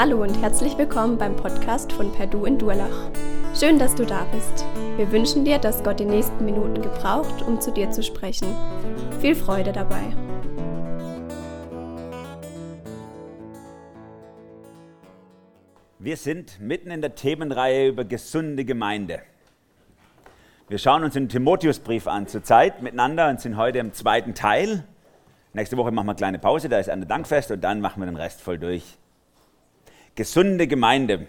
Hallo 0.00 0.22
und 0.22 0.40
herzlich 0.40 0.78
willkommen 0.78 1.18
beim 1.18 1.34
Podcast 1.34 1.92
von 1.92 2.12
Perdu 2.12 2.44
in 2.44 2.56
Durlach. 2.56 3.10
Schön, 3.52 3.80
dass 3.80 3.96
du 3.96 4.06
da 4.06 4.26
bist. 4.26 4.64
Wir 4.96 5.10
wünschen 5.10 5.44
dir, 5.44 5.58
dass 5.58 5.82
Gott 5.82 5.98
die 5.98 6.04
nächsten 6.04 6.44
Minuten 6.44 6.80
gebraucht, 6.80 7.42
um 7.42 7.60
zu 7.60 7.72
dir 7.72 7.90
zu 7.90 8.04
sprechen. 8.04 8.46
Viel 9.20 9.34
Freude 9.34 9.72
dabei. 9.72 10.14
Wir 15.98 16.16
sind 16.16 16.60
mitten 16.60 16.92
in 16.92 17.00
der 17.00 17.16
Themenreihe 17.16 17.88
über 17.88 18.04
gesunde 18.04 18.64
Gemeinde. 18.64 19.22
Wir 20.68 20.78
schauen 20.78 21.02
uns 21.02 21.14
den 21.14 21.28
Timotheusbrief 21.28 22.06
an 22.06 22.28
zurzeit 22.28 22.82
miteinander 22.82 23.28
und 23.30 23.40
sind 23.40 23.56
heute 23.56 23.78
im 23.80 23.92
zweiten 23.92 24.34
Teil. 24.34 24.84
Nächste 25.54 25.76
Woche 25.76 25.90
machen 25.90 26.06
wir 26.06 26.12
eine 26.12 26.18
kleine 26.18 26.38
Pause, 26.38 26.68
da 26.68 26.78
ist 26.78 26.88
ein 26.88 27.08
Dankfest 27.08 27.50
und 27.50 27.64
dann 27.64 27.80
machen 27.80 28.00
wir 28.00 28.06
den 28.06 28.14
Rest 28.14 28.40
voll 28.40 28.60
durch. 28.60 28.96
Gesunde 30.18 30.66
Gemeinde. 30.66 31.28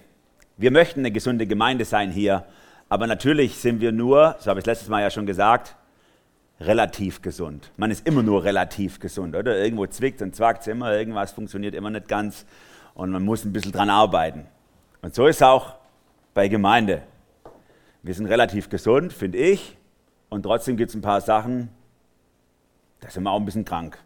Wir 0.58 0.72
möchten 0.72 1.02
eine 1.02 1.12
gesunde 1.12 1.46
Gemeinde 1.46 1.86
sein 1.86 2.10
hier, 2.10 2.46
aber 2.90 3.06
natürlich 3.06 3.56
sind 3.58 3.82
wir 3.82 3.92
nur, 3.92 4.36
so 4.40 4.50
habe 4.50 4.62
ich 4.62 4.66
letztes 4.66 4.90
Mal 4.90 5.04
ja 5.04 5.12
schon 5.12 5.28
gesagt, 5.28 5.76
relativ 6.60 7.22
gesund. 7.22 7.72
Man 7.78 7.92
ist 7.92 8.08
immer 8.08 8.24
nur 8.24 8.44
relativ 8.44 9.00
gesund, 9.00 9.36
oder? 9.36 9.56
Irgendwo 9.60 9.86
zwickt 9.86 10.24
und 10.24 10.36
zwackt 10.36 10.62
es 10.62 10.68
immer, 10.70 10.92
irgendwas 10.92 11.34
funktioniert 11.34 11.76
immer 11.76 11.92
nicht 11.92 12.08
ganz 12.08 12.48
und 12.96 13.12
man 13.12 13.24
muss 13.24 13.46
ein 13.46 13.54
bisschen 13.54 13.74
dran 13.74 13.92
arbeiten. 13.92 14.48
Und 15.04 15.14
so 15.14 15.28
ist 15.28 15.36
es 15.36 15.44
auch 15.44 15.76
bei 16.34 16.48
Gemeinde. 16.48 17.04
Wir 18.02 18.16
sind 18.16 18.26
relativ 18.26 18.72
gesund, 18.72 19.14
finde 19.14 19.38
ich, 19.38 19.78
und 20.30 20.42
trotzdem 20.42 20.78
gibt 20.78 20.90
es 20.90 20.96
ein 20.96 21.04
paar 21.04 21.22
Sachen, 21.22 21.70
da 23.02 23.10
sind 23.12 23.22
wir 23.22 23.30
auch 23.30 23.40
ein 23.40 23.46
bisschen 23.46 23.66
krank. 23.66 24.00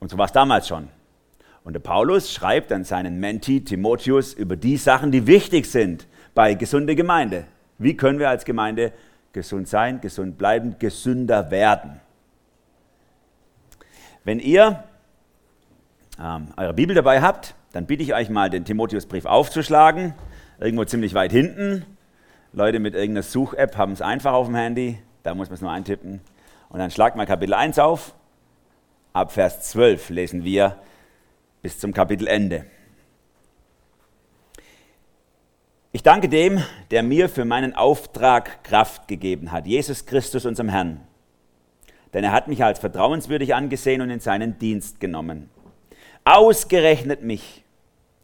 Und 0.00 0.10
so 0.10 0.18
war 0.18 0.26
es 0.26 0.32
damals 0.32 0.66
schon. 0.66 0.88
Und 1.64 1.74
der 1.74 1.80
Paulus 1.80 2.32
schreibt 2.32 2.72
an 2.72 2.84
seinen 2.84 3.20
Menti 3.20 3.62
Timotheus 3.64 4.32
über 4.32 4.56
die 4.56 4.76
Sachen, 4.76 5.12
die 5.12 5.26
wichtig 5.26 5.66
sind 5.66 6.06
bei 6.34 6.54
gesunder 6.54 6.94
Gemeinde. 6.94 7.44
Wie 7.78 7.96
können 7.96 8.18
wir 8.18 8.28
als 8.28 8.44
Gemeinde 8.44 8.92
gesund 9.32 9.68
sein, 9.68 10.00
gesund 10.00 10.38
bleiben, 10.38 10.76
gesünder 10.78 11.50
werden? 11.50 12.00
Wenn 14.24 14.38
ihr 14.38 14.84
ähm, 16.18 16.48
eure 16.56 16.74
Bibel 16.74 16.94
dabei 16.94 17.22
habt, 17.22 17.54
dann 17.72 17.86
bitte 17.86 18.02
ich 18.02 18.14
euch 18.14 18.28
mal, 18.30 18.50
den 18.50 18.64
Timotheusbrief 18.64 19.24
aufzuschlagen. 19.24 20.14
Irgendwo 20.58 20.84
ziemlich 20.84 21.14
weit 21.14 21.32
hinten. 21.32 21.86
Leute 22.52 22.80
mit 22.80 22.94
irgendeiner 22.94 23.22
Such-App 23.22 23.76
haben 23.76 23.92
es 23.92 24.02
einfach 24.02 24.32
auf 24.32 24.46
dem 24.46 24.56
Handy. 24.56 24.98
Da 25.22 25.34
muss 25.34 25.48
man 25.48 25.54
es 25.54 25.60
nur 25.60 25.70
eintippen. 25.70 26.20
Und 26.68 26.78
dann 26.78 26.90
schlagt 26.90 27.16
mal 27.16 27.26
Kapitel 27.26 27.54
1 27.54 27.78
auf. 27.78 28.14
Ab 29.12 29.32
Vers 29.32 29.62
12 29.70 30.10
lesen 30.10 30.44
wir 30.44 30.76
bis 31.62 31.78
zum 31.78 31.92
Kapitelende. 31.92 32.64
Ich 35.92 36.02
danke 36.02 36.28
dem, 36.28 36.62
der 36.90 37.02
mir 37.02 37.28
für 37.28 37.44
meinen 37.44 37.74
Auftrag 37.74 38.62
Kraft 38.62 39.08
gegeben 39.08 39.50
hat, 39.50 39.66
Jesus 39.66 40.06
Christus, 40.06 40.46
unserem 40.46 40.68
Herrn. 40.68 41.00
Denn 42.14 42.24
er 42.24 42.32
hat 42.32 42.48
mich 42.48 42.62
als 42.62 42.78
vertrauenswürdig 42.78 43.54
angesehen 43.54 44.00
und 44.00 44.10
in 44.10 44.20
seinen 44.20 44.58
Dienst 44.58 45.00
genommen. 45.00 45.50
Ausgerechnet 46.24 47.22
mich, 47.22 47.64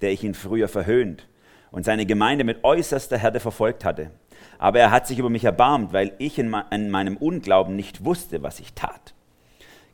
der 0.00 0.12
ich 0.12 0.22
ihn 0.22 0.34
früher 0.34 0.68
verhöhnt 0.68 1.26
und 1.70 1.84
seine 1.84 2.06
Gemeinde 2.06 2.44
mit 2.44 2.64
äußerster 2.64 3.18
Härte 3.18 3.40
verfolgt 3.40 3.84
hatte. 3.84 4.10
Aber 4.58 4.78
er 4.78 4.90
hat 4.90 5.06
sich 5.06 5.18
über 5.18 5.30
mich 5.30 5.44
erbarmt, 5.44 5.92
weil 5.92 6.12
ich 6.18 6.38
in 6.38 6.48
meinem 6.48 7.16
Unglauben 7.16 7.74
nicht 7.74 8.04
wusste, 8.04 8.42
was 8.42 8.60
ich 8.60 8.74
tat. 8.74 9.14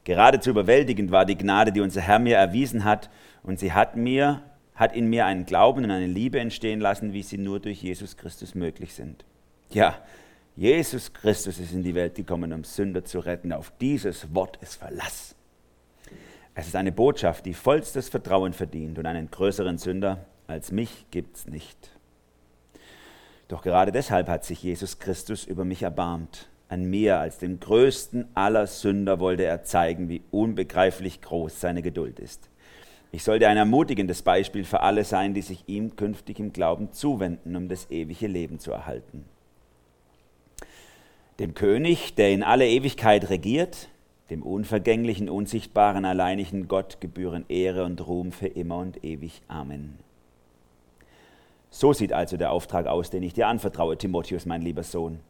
Geradezu 0.04 0.50
überwältigend 0.50 1.10
war 1.10 1.24
die 1.24 1.38
Gnade, 1.38 1.72
die 1.72 1.80
unser 1.80 2.00
Herr 2.00 2.18
mir 2.18 2.36
erwiesen 2.36 2.84
hat, 2.84 3.08
und 3.42 3.58
sie 3.58 3.72
hat 3.72 3.96
mir, 3.96 4.42
hat 4.74 4.94
in 4.94 5.08
mir 5.08 5.26
einen 5.26 5.46
Glauben 5.46 5.84
und 5.84 5.90
eine 5.90 6.06
Liebe 6.06 6.40
entstehen 6.40 6.80
lassen, 6.80 7.12
wie 7.12 7.22
sie 7.22 7.38
nur 7.38 7.60
durch 7.60 7.82
Jesus 7.82 8.16
Christus 8.16 8.54
möglich 8.54 8.94
sind. 8.94 9.24
Ja, 9.70 9.98
Jesus 10.56 11.12
Christus 11.12 11.58
ist 11.58 11.72
in 11.72 11.82
die 11.82 11.94
Welt 11.94 12.14
gekommen, 12.14 12.52
um 12.52 12.64
Sünder 12.64 13.04
zu 13.04 13.20
retten. 13.20 13.52
Auf 13.52 13.72
dieses 13.80 14.34
Wort 14.34 14.58
ist 14.60 14.76
Verlass. 14.76 15.34
Es 16.54 16.66
ist 16.66 16.76
eine 16.76 16.92
Botschaft, 16.92 17.46
die 17.46 17.54
vollstes 17.54 18.10
Vertrauen 18.10 18.52
verdient 18.52 18.98
und 18.98 19.06
einen 19.06 19.30
größeren 19.30 19.78
Sünder 19.78 20.26
als 20.46 20.70
mich 20.70 21.06
gibt's 21.10 21.46
nicht. 21.46 21.90
Doch 23.48 23.62
gerade 23.62 23.92
deshalb 23.92 24.28
hat 24.28 24.44
sich 24.44 24.62
Jesus 24.62 24.98
Christus 24.98 25.44
über 25.44 25.64
mich 25.64 25.82
erbarmt. 25.82 26.48
An 26.68 26.84
mir 26.84 27.18
als 27.18 27.38
dem 27.38 27.60
größten 27.60 28.28
aller 28.34 28.66
Sünder 28.66 29.20
wollte 29.20 29.44
er 29.44 29.62
zeigen, 29.62 30.08
wie 30.08 30.22
unbegreiflich 30.30 31.20
groß 31.20 31.60
seine 31.60 31.82
Geduld 31.82 32.18
ist. 32.18 32.48
Ich 33.14 33.24
sollte 33.24 33.46
ein 33.46 33.58
ermutigendes 33.58 34.22
Beispiel 34.22 34.64
für 34.64 34.80
alle 34.80 35.04
sein, 35.04 35.34
die 35.34 35.42
sich 35.42 35.64
ihm 35.66 35.96
künftig 35.96 36.40
im 36.40 36.54
Glauben 36.54 36.92
zuwenden, 36.92 37.54
um 37.54 37.68
das 37.68 37.90
ewige 37.90 38.26
Leben 38.26 38.58
zu 38.58 38.72
erhalten. 38.72 39.26
Dem 41.38 41.52
König, 41.52 42.14
der 42.14 42.32
in 42.32 42.42
alle 42.42 42.66
Ewigkeit 42.66 43.28
regiert, 43.28 43.88
dem 44.30 44.42
unvergänglichen, 44.42 45.28
unsichtbaren, 45.28 46.06
alleinigen 46.06 46.68
Gott 46.68 47.02
gebühren 47.02 47.44
Ehre 47.48 47.84
und 47.84 48.06
Ruhm 48.06 48.32
für 48.32 48.46
immer 48.46 48.78
und 48.78 49.04
ewig. 49.04 49.42
Amen. 49.46 49.98
So 51.68 51.92
sieht 51.92 52.14
also 52.14 52.38
der 52.38 52.50
Auftrag 52.50 52.86
aus, 52.86 53.10
den 53.10 53.22
ich 53.22 53.34
dir 53.34 53.46
anvertraue, 53.46 53.98
Timotheus, 53.98 54.46
mein 54.46 54.62
lieber 54.62 54.84
Sohn. 54.84 55.20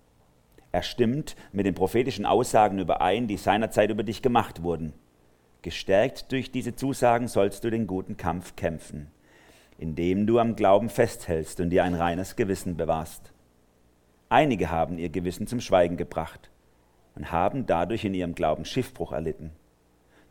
Er 0.70 0.82
stimmt 0.82 1.34
mit 1.52 1.66
den 1.66 1.74
prophetischen 1.74 2.26
Aussagen 2.26 2.78
überein, 2.78 3.26
die 3.26 3.36
seinerzeit 3.36 3.90
über 3.90 4.04
dich 4.04 4.22
gemacht 4.22 4.62
wurden. 4.62 4.92
Gestärkt 5.62 6.32
durch 6.32 6.50
diese 6.50 6.74
Zusagen 6.74 7.28
sollst 7.28 7.62
du 7.62 7.70
den 7.70 7.86
guten 7.86 8.16
Kampf 8.16 8.56
kämpfen, 8.56 9.12
indem 9.78 10.26
du 10.26 10.40
am 10.40 10.56
Glauben 10.56 10.90
festhältst 10.90 11.60
und 11.60 11.70
dir 11.70 11.84
ein 11.84 11.94
reines 11.94 12.34
Gewissen 12.34 12.76
bewahrst. 12.76 13.32
Einige 14.28 14.70
haben 14.72 14.98
ihr 14.98 15.08
Gewissen 15.08 15.46
zum 15.46 15.60
Schweigen 15.60 15.96
gebracht 15.96 16.50
und 17.14 17.30
haben 17.30 17.64
dadurch 17.64 18.04
in 18.04 18.12
ihrem 18.12 18.34
Glauben 18.34 18.64
Schiffbruch 18.64 19.12
erlitten. 19.12 19.52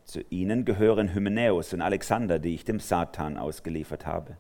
Zu 0.04 0.20
ihnen 0.30 0.66
gehören 0.66 1.14
Hymenäus 1.14 1.74
und 1.74 1.82
Alexander, 1.82 2.38
die 2.38 2.54
ich 2.54 2.66
dem 2.66 2.82
Satan 2.82 3.38
ausgeliefert 3.38 4.06
habe. 4.06 4.36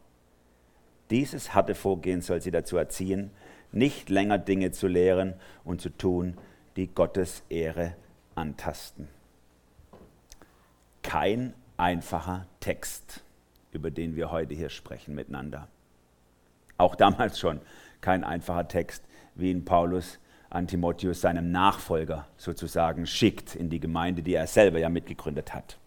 Dieses 1.09 1.53
harte 1.53 1.73
Vorgehen 1.73 2.19
soll 2.19 2.41
sie 2.41 2.51
dazu 2.51 2.75
erziehen, 2.75 3.31
nicht 3.71 4.09
länger 4.09 4.39
Dinge 4.39 4.71
zu 4.71 4.87
lehren 4.87 5.35
und 5.63 5.79
zu 5.79 5.89
tun, 5.89 6.37
die 6.75 6.87
Gottes 6.87 7.43
Ehre 7.47 7.95
antasten 8.35 9.07
kein 11.03 11.53
einfacher 11.77 12.45
Text, 12.59 13.23
über 13.71 13.91
den 13.91 14.15
wir 14.15 14.31
heute 14.31 14.53
hier 14.53 14.69
sprechen 14.69 15.15
miteinander. 15.15 15.67
Auch 16.77 16.95
damals 16.95 17.39
schon 17.39 17.61
kein 18.01 18.23
einfacher 18.23 18.67
Text, 18.67 19.03
wie 19.35 19.51
ihn 19.51 19.65
Paulus 19.65 20.19
an 20.49 20.67
Timotheus, 20.67 21.21
seinem 21.21 21.51
Nachfolger, 21.51 22.27
sozusagen 22.37 23.07
schickt 23.07 23.55
in 23.55 23.69
die 23.69 23.79
Gemeinde, 23.79 24.21
die 24.21 24.33
er 24.33 24.47
selber 24.47 24.79
ja 24.79 24.89
mitgegründet 24.89 25.53
hat. 25.53 25.77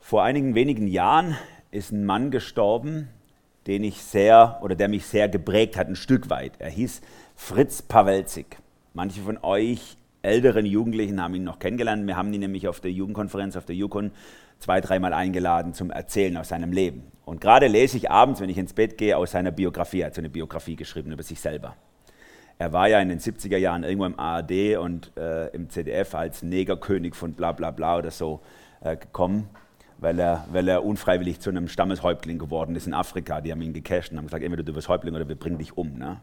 Vor 0.00 0.22
einigen 0.22 0.54
wenigen 0.54 0.88
Jahren 0.88 1.36
ist 1.70 1.92
ein 1.92 2.04
Mann 2.04 2.30
gestorben, 2.30 3.08
den 3.66 3.84
ich 3.84 4.02
sehr 4.02 4.58
oder 4.62 4.74
der 4.74 4.88
mich 4.88 5.06
sehr 5.06 5.28
geprägt 5.28 5.76
hat, 5.76 5.88
ein 5.88 5.96
Stück 5.96 6.28
weit. 6.30 6.52
Er 6.58 6.70
hieß 6.70 7.00
Fritz 7.36 7.82
Pawelzig. 7.82 8.58
Manche 8.94 9.22
von 9.22 9.38
euch 9.42 9.96
älteren 10.22 10.66
Jugendlichen 10.66 11.20
haben 11.20 11.34
ihn 11.34 11.44
noch 11.44 11.58
kennengelernt. 11.58 12.06
Wir 12.06 12.16
haben 12.16 12.32
ihn 12.32 12.40
nämlich 12.40 12.68
auf 12.68 12.80
der 12.80 12.92
Jugendkonferenz, 12.92 13.56
auf 13.56 13.64
der 13.64 13.76
Yukon, 13.76 14.12
zwei, 14.58 14.80
dreimal 14.80 15.12
eingeladen 15.12 15.74
zum 15.74 15.90
Erzählen 15.90 16.36
aus 16.36 16.48
seinem 16.48 16.72
Leben. 16.72 17.02
Und 17.24 17.40
gerade 17.40 17.66
lese 17.66 17.96
ich 17.96 18.10
abends, 18.10 18.40
wenn 18.40 18.48
ich 18.48 18.58
ins 18.58 18.72
Bett 18.72 18.96
gehe, 18.96 19.16
aus 19.16 19.32
seiner 19.32 19.50
Biografie. 19.50 20.00
Er 20.00 20.06
hat 20.06 20.14
so 20.14 20.20
eine 20.20 20.30
Biografie 20.30 20.76
geschrieben 20.76 21.12
über 21.12 21.22
sich 21.22 21.40
selber. 21.40 21.76
Er 22.58 22.72
war 22.72 22.88
ja 22.88 23.00
in 23.00 23.08
den 23.08 23.18
70er 23.18 23.56
Jahren 23.56 23.82
irgendwo 23.82 24.06
im 24.06 24.18
ARD 24.18 24.76
und 24.76 25.12
äh, 25.16 25.48
im 25.48 25.68
ZDF 25.68 26.14
als 26.14 26.42
Negerkönig 26.42 27.14
von 27.14 27.32
bla 27.32 27.52
bla 27.52 27.72
bla 27.72 27.98
oder 27.98 28.10
so 28.10 28.40
äh, 28.82 28.96
gekommen, 28.96 29.48
weil 29.98 30.18
er, 30.20 30.46
weil 30.52 30.68
er 30.68 30.84
unfreiwillig 30.84 31.40
zu 31.40 31.50
einem 31.50 31.66
Stammeshäuptling 31.66 32.38
geworden 32.38 32.76
ist 32.76 32.86
in 32.86 32.94
Afrika. 32.94 33.40
Die 33.40 33.50
haben 33.50 33.62
ihn 33.62 33.72
gecasht 33.72 34.12
und 34.12 34.18
haben 34.18 34.26
gesagt, 34.26 34.44
entweder 34.44 34.62
du 34.62 34.74
wirst 34.74 34.88
Häuptling 34.88 35.14
oder 35.14 35.28
wir 35.28 35.36
bringen 35.36 35.58
dich 35.58 35.76
um. 35.76 35.98
Ne? 35.98 36.20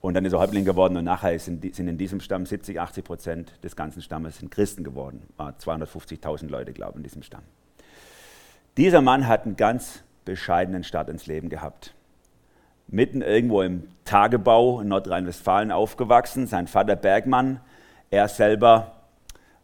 Und 0.00 0.14
dann 0.14 0.24
ist 0.24 0.32
er 0.32 0.38
Häuptling 0.38 0.64
geworden 0.64 0.96
und 0.96 1.04
nachher 1.04 1.38
sind, 1.38 1.64
in 1.64 1.98
diesem 1.98 2.20
Stamm 2.20 2.46
70, 2.46 2.78
80 2.78 3.04
Prozent 3.04 3.52
des 3.64 3.76
ganzen 3.76 4.02
Stammes 4.02 4.38
sind 4.38 4.50
Christen 4.50 4.84
geworden. 4.84 5.22
War 5.36 5.54
250.000 5.58 6.48
Leute, 6.48 6.72
glaube 6.72 6.92
ich, 6.92 6.96
in 6.98 7.02
diesem 7.02 7.22
Stamm. 7.22 7.42
Dieser 8.76 9.00
Mann 9.00 9.26
hat 9.26 9.46
einen 9.46 9.56
ganz 9.56 10.02
bescheidenen 10.24 10.84
Start 10.84 11.08
ins 11.08 11.26
Leben 11.26 11.48
gehabt. 11.48 11.94
Mitten 12.88 13.22
irgendwo 13.22 13.62
im 13.62 13.84
Tagebau 14.04 14.80
in 14.80 14.88
Nordrhein-Westfalen 14.88 15.72
aufgewachsen, 15.72 16.46
sein 16.46 16.66
Vater 16.66 16.94
Bergmann, 16.94 17.60
er 18.10 18.28
selber 18.28 18.92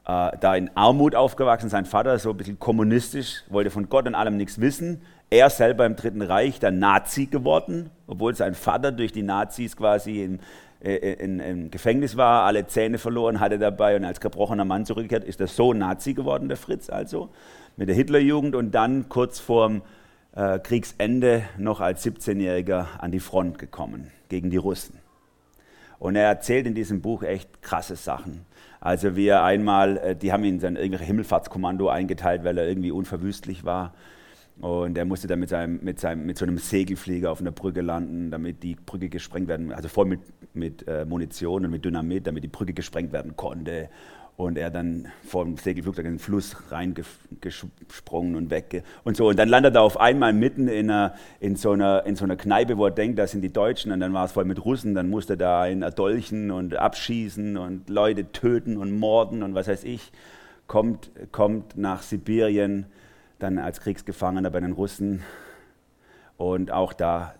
äh, 0.06 0.36
da 0.40 0.56
in 0.56 0.70
Armut 0.74 1.14
aufgewachsen, 1.14 1.68
sein 1.68 1.84
Vater 1.84 2.18
so 2.18 2.30
ein 2.30 2.36
bisschen 2.36 2.58
kommunistisch, 2.58 3.44
wollte 3.48 3.70
von 3.70 3.88
Gott 3.88 4.06
und 4.06 4.14
allem 4.14 4.36
nichts 4.36 4.60
wissen, 4.60 5.02
er 5.32 5.48
selber 5.48 5.86
im 5.86 5.96
Dritten 5.96 6.20
Reich 6.20 6.60
dann 6.60 6.78
Nazi 6.78 7.24
geworden, 7.24 7.88
obwohl 8.06 8.34
sein 8.34 8.54
Vater 8.54 8.92
durch 8.92 9.12
die 9.12 9.22
Nazis 9.22 9.78
quasi 9.78 10.22
in, 10.22 10.40
äh, 10.84 11.14
in, 11.14 11.40
im 11.40 11.70
Gefängnis 11.70 12.18
war, 12.18 12.44
alle 12.44 12.66
Zähne 12.66 12.98
verloren 12.98 13.40
hatte 13.40 13.58
dabei 13.58 13.96
und 13.96 14.04
als 14.04 14.20
gebrochener 14.20 14.66
Mann 14.66 14.84
zurückgekehrt, 14.84 15.24
ist 15.24 15.40
er 15.40 15.46
so 15.46 15.72
Nazi 15.72 16.12
geworden, 16.12 16.48
der 16.48 16.58
Fritz 16.58 16.90
also, 16.90 17.30
mit 17.78 17.88
der 17.88 17.96
Hitlerjugend 17.96 18.54
und 18.54 18.72
dann 18.72 19.08
kurz 19.08 19.40
vorm 19.40 19.80
äh, 20.36 20.58
Kriegsende 20.58 21.44
noch 21.56 21.80
als 21.80 22.04
17-Jähriger 22.04 22.98
an 22.98 23.10
die 23.10 23.20
Front 23.20 23.58
gekommen 23.58 24.10
gegen 24.28 24.50
die 24.50 24.58
Russen. 24.58 24.98
Und 25.98 26.14
er 26.14 26.24
erzählt 26.24 26.66
in 26.66 26.74
diesem 26.74 27.00
Buch 27.00 27.22
echt 27.22 27.62
krasse 27.62 27.96
Sachen. 27.96 28.44
Also 28.80 29.16
wie 29.16 29.28
er 29.28 29.44
einmal, 29.44 29.96
äh, 29.96 30.14
die 30.14 30.30
haben 30.30 30.44
ihn 30.44 30.60
in 30.60 30.76
irgendwelche 30.76 31.04
Himmelfahrtskommando 31.04 31.88
eingeteilt, 31.88 32.44
weil 32.44 32.58
er 32.58 32.68
irgendwie 32.68 32.90
unverwüstlich 32.90 33.64
war. 33.64 33.94
Und 34.62 34.96
er 34.96 35.04
musste 35.04 35.26
dann 35.26 35.40
mit, 35.40 35.48
seinem, 35.48 35.80
mit, 35.82 35.98
seinem, 35.98 36.24
mit 36.24 36.38
so 36.38 36.44
einem 36.44 36.56
Segelflieger 36.56 37.32
auf 37.32 37.40
einer 37.40 37.50
Brücke 37.50 37.80
landen, 37.80 38.30
damit 38.30 38.62
die 38.62 38.76
Brücke 38.76 39.08
gesprengt 39.08 39.48
werden, 39.48 39.72
also 39.72 39.88
voll 39.88 40.06
mit, 40.06 40.20
mit 40.54 40.86
äh, 40.86 41.04
Munition 41.04 41.64
und 41.64 41.72
mit 41.72 41.84
Dynamit, 41.84 42.28
damit 42.28 42.44
die 42.44 42.48
Brücke 42.48 42.72
gesprengt 42.72 43.12
werden 43.12 43.34
konnte 43.34 43.88
und 44.36 44.56
er 44.56 44.70
dann 44.70 45.08
vom 45.24 45.56
Segelflugzeug 45.56 46.06
in 46.06 46.12
den 46.12 46.18
Fluss 46.20 46.56
reingesprungen 46.70 48.36
und 48.36 48.50
weg 48.50 48.84
und 49.02 49.16
so. 49.16 49.28
Und 49.28 49.38
dann 49.40 49.48
landet 49.48 49.74
er 49.74 49.82
auf 49.82 49.98
einmal 49.98 50.32
mitten 50.32 50.68
in, 50.68 50.88
einer, 50.88 51.14
in, 51.40 51.56
so 51.56 51.72
einer, 51.72 52.06
in 52.06 52.14
so 52.14 52.22
einer 52.22 52.36
Kneipe, 52.36 52.78
wo 52.78 52.86
er 52.86 52.92
denkt, 52.92 53.18
das 53.18 53.32
sind 53.32 53.42
die 53.42 53.52
Deutschen 53.52 53.90
und 53.90 53.98
dann 53.98 54.12
war 54.12 54.26
es 54.26 54.32
voll 54.32 54.44
mit 54.44 54.64
Russen, 54.64 54.94
dann 54.94 55.10
musste 55.10 55.32
er 55.32 55.38
da 55.38 55.62
einen 55.62 55.82
erdolchen 55.82 56.52
und 56.52 56.76
abschießen 56.76 57.56
und 57.56 57.90
Leute 57.90 58.30
töten 58.30 58.76
und 58.76 58.96
morden 58.96 59.42
und 59.42 59.56
was 59.56 59.66
weiß 59.66 59.82
ich. 59.82 60.12
Kommt, 60.68 61.10
kommt 61.32 61.76
nach 61.76 62.02
Sibirien, 62.02 62.86
dann 63.42 63.58
als 63.58 63.80
Kriegsgefangener 63.80 64.50
bei 64.50 64.60
den 64.60 64.72
Russen 64.72 65.22
und 66.36 66.70
auch 66.70 66.92
da 66.92 67.34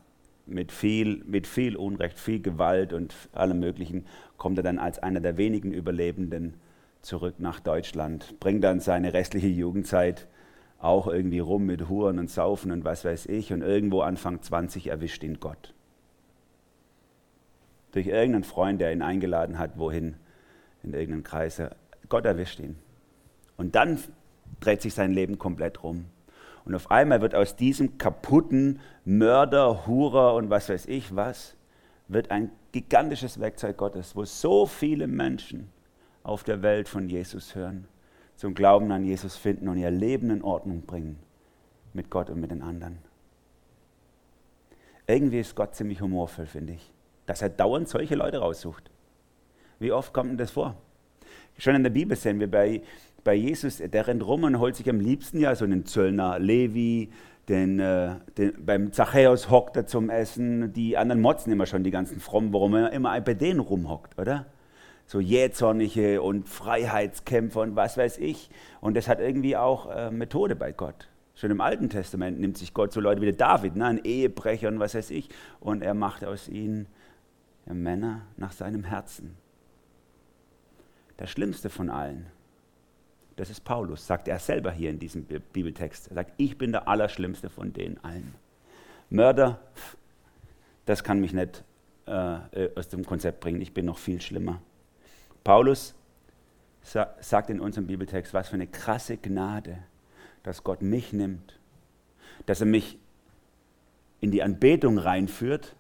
mit 0.47 0.73
viel, 0.73 1.23
mit 1.25 1.47
viel 1.47 1.77
Unrecht, 1.77 2.19
viel 2.19 2.41
Gewalt 2.41 2.93
und 2.93 3.15
allem 3.33 3.61
Möglichen 3.61 4.07
kommt 4.37 4.59
er 4.59 4.65
dann 4.65 4.79
als 4.79 4.99
einer 4.99 5.21
der 5.21 5.37
wenigen 5.37 5.73
Überlebenden 5.73 6.55
zurück 7.01 7.37
nach 7.39 7.61
Deutschland, 7.61 8.39
bringt 8.41 8.65
dann 8.65 8.81
seine 8.81 9.13
restliche 9.13 9.49
Jugendzeit 9.49 10.29
auch 10.79 11.07
irgendwie 11.07 11.39
rum 11.39 11.65
mit 11.67 11.89
Huren 11.89 12.19
und 12.19 12.29
Saufen 12.31 12.73
und 12.73 12.85
was 12.85 13.05
weiß 13.05 13.27
ich 13.27 13.53
und 13.53 13.63
irgendwo 13.63 14.01
Anfang 14.01 14.43
20 14.43 14.89
erwischt 14.89 15.23
ihn 15.23 15.39
Gott. 15.39 15.75
Durch 17.93 18.07
irgendeinen 18.07 18.45
Freund, 18.45 18.81
der 18.81 18.93
ihn 18.93 19.03
eingeladen 19.03 19.59
hat, 19.59 19.79
wohin, 19.79 20.17
in 20.83 20.93
irgendeinen 20.93 21.23
Kreis. 21.23 21.63
Gott 22.09 22.25
erwischt 22.25 22.59
ihn. 22.59 22.77
Und 23.57 23.75
dann 23.77 23.99
dreht 24.61 24.83
sich 24.83 24.95
sein 24.95 25.13
Leben 25.13 25.39
komplett 25.39 25.83
rum. 25.83 26.07
Und 26.65 26.75
auf 26.75 26.91
einmal 26.91 27.21
wird 27.21 27.35
aus 27.35 27.57
diesem 27.57 27.99
kaputten 27.99 28.81
Mörder, 29.05 29.87
Hurer 29.87 30.35
und 30.35 30.51
was 30.51 30.69
weiß 30.69 30.87
ich 30.87 31.15
was, 31.17 31.57
wird 32.09 32.31
ein 32.31 32.51
gigantisches 32.73 33.41
Werkzeug 33.41 33.77
Gottes, 33.77 34.15
wo 34.15 34.25
so 34.25 34.67
viele 34.67 35.07
Menschen 35.07 35.71
auf 36.23 36.45
der 36.45 36.63
Welt 36.63 36.89
von 36.89 37.09
Jesus 37.09 37.55
hören, 37.55 37.87
zum 38.37 38.55
Glauben 38.55 38.91
an 38.93 39.05
Jesus 39.05 39.37
finden 39.37 39.69
und 39.69 39.79
ihr 39.79 39.91
Leben 39.91 40.31
in 40.31 40.43
Ordnung 40.43 40.83
bringen 40.83 41.19
mit 41.93 42.11
Gott 42.11 42.31
und 42.31 42.41
mit 42.41 42.51
den 42.51 42.63
anderen. 42.63 42.99
Irgendwie 45.07 45.41
ist 45.41 45.57
Gott 45.57 45.75
ziemlich 45.75 46.01
humorvoll, 46.01 46.47
finde 46.47 46.75
ich, 46.75 46.93
dass 47.27 47.43
er 47.43 47.49
dauernd 47.49 47.89
solche 47.89 48.15
Leute 48.15 48.39
raussucht. 48.39 48.91
Wie 49.79 49.93
oft 49.93 50.13
kommt 50.13 50.31
denn 50.31 50.39
das 50.39 50.53
vor? 50.53 50.77
Schon 51.59 51.75
in 51.75 51.83
der 51.83 51.91
Bibel 51.91 52.17
sehen 52.17 52.41
wir 52.41 52.51
bei, 52.51 52.83
bei 53.25 53.35
Jesus, 53.35 53.79
der 53.79 54.07
rennt 54.07 54.27
rum 54.27 54.45
und 54.45 54.59
holt 54.59 54.77
sich 54.77 54.89
am 54.89 55.01
liebsten 55.01 55.39
ja 55.39 55.55
so 55.55 55.65
einen 55.65 55.85
Zöllner 55.85 56.39
Levi, 56.39 57.11
den, 57.49 57.81
äh, 57.81 58.17
den, 58.37 58.65
beim 58.65 58.93
Zachäus 58.93 59.51
hockt 59.51 59.77
er 59.77 59.87
zum 59.87 60.11
Essen, 60.11 60.73
die 60.73 60.97
anderen 60.97 61.21
motzen 61.21 61.53
immer 61.53 61.67
schon, 61.67 61.85
die 61.85 61.91
ganzen 61.91 62.21
Frommen, 62.21 62.53
warum 62.53 62.75
er 62.75 62.93
immer 62.93 63.21
bei 63.21 63.35
denen 63.35 63.61
rumhockt, 63.61 64.19
oder? 64.19 64.47
so 65.07 65.21
jähzornige 65.21 66.23
und 66.23 66.49
Freiheitskämpfer 66.49 67.61
und 67.61 67.77
was 67.77 67.99
weiß 67.99 68.19
ich. 68.19 68.49
Und 68.81 68.97
das 68.97 69.09
hat 69.09 69.21
irgendwie 69.21 69.57
auch 69.57 69.91
äh, 69.91 70.11
Methode 70.11 70.57
bei 70.57 70.73
Gott. 70.73 71.09
Schon 71.35 71.51
im 71.51 71.61
Alten 71.61 71.91
Testament 71.91 72.41
nimmt 72.41 72.57
sich 72.57 72.73
Gott 72.73 72.93
so 72.93 73.01
Leute 73.01 73.21
wie 73.21 73.27
der 73.27 73.35
David, 73.35 73.77
ne, 73.77 73.87
ein 73.87 74.05
Ehebrecher 74.05 74.69
und 74.69 74.81
was 74.81 74.95
weiß 74.95 75.11
ich, 75.11 75.29
und 75.61 75.83
er 75.83 75.95
macht 75.95 76.25
aus 76.25 76.49
ihnen 76.49 76.87
Männer 77.67 78.23
nach 78.37 78.53
seinem 78.53 78.85
Herzen. 78.85 79.37
Der 81.19 81.27
schlimmste 81.27 81.71
von 81.71 81.91
allen, 81.91 82.27
das 83.37 83.51
ist 83.51 83.65
Paulus, 83.65 84.07
sagt 84.07 84.29
er 84.29 84.39
selber 84.39 84.71
hier 84.71 84.91
in 84.91 84.99
diesem 84.99 85.25
Bibeltext. 85.25 86.09
Er 86.09 86.15
sagt, 86.15 86.33
ich 86.37 86.59
bin 86.59 86.73
der 86.73 86.89
Allerschlimmste 86.89 87.49
von 87.49 87.73
denen 87.73 87.99
allen. 88.03 88.35
Mörder, 89.11 89.61
das 90.87 91.05
kann 91.05 91.21
mich 91.21 91.33
nicht 91.33 91.65
äh, 92.07 92.69
aus 92.75 92.89
dem 92.89 93.05
Konzept 93.05 93.41
bringen, 93.41 93.61
ich 93.61 93.75
bin 93.75 93.87
noch 93.87 93.99
viel 93.99 94.21
schlimmer. 94.21 94.61
Paulus 95.45 95.95
sagt 96.83 97.51
in 97.51 97.61
unserem 97.61 97.87
Bibeltext, 97.87 98.35
was 98.35 98.49
für 98.49 98.55
eine 98.55 98.67
krasse 98.67 99.17
Gnade, 99.17 99.79
dass 100.43 100.65
Gott 100.65 100.83
mich 100.83 101.13
nimmt, 101.13 101.59
dass 102.47 102.61
er 102.61 102.67
mich 102.67 102.99
in 104.21 104.31
die 104.31 104.43
Anbetung 104.43 104.99
reinführt 104.99 105.77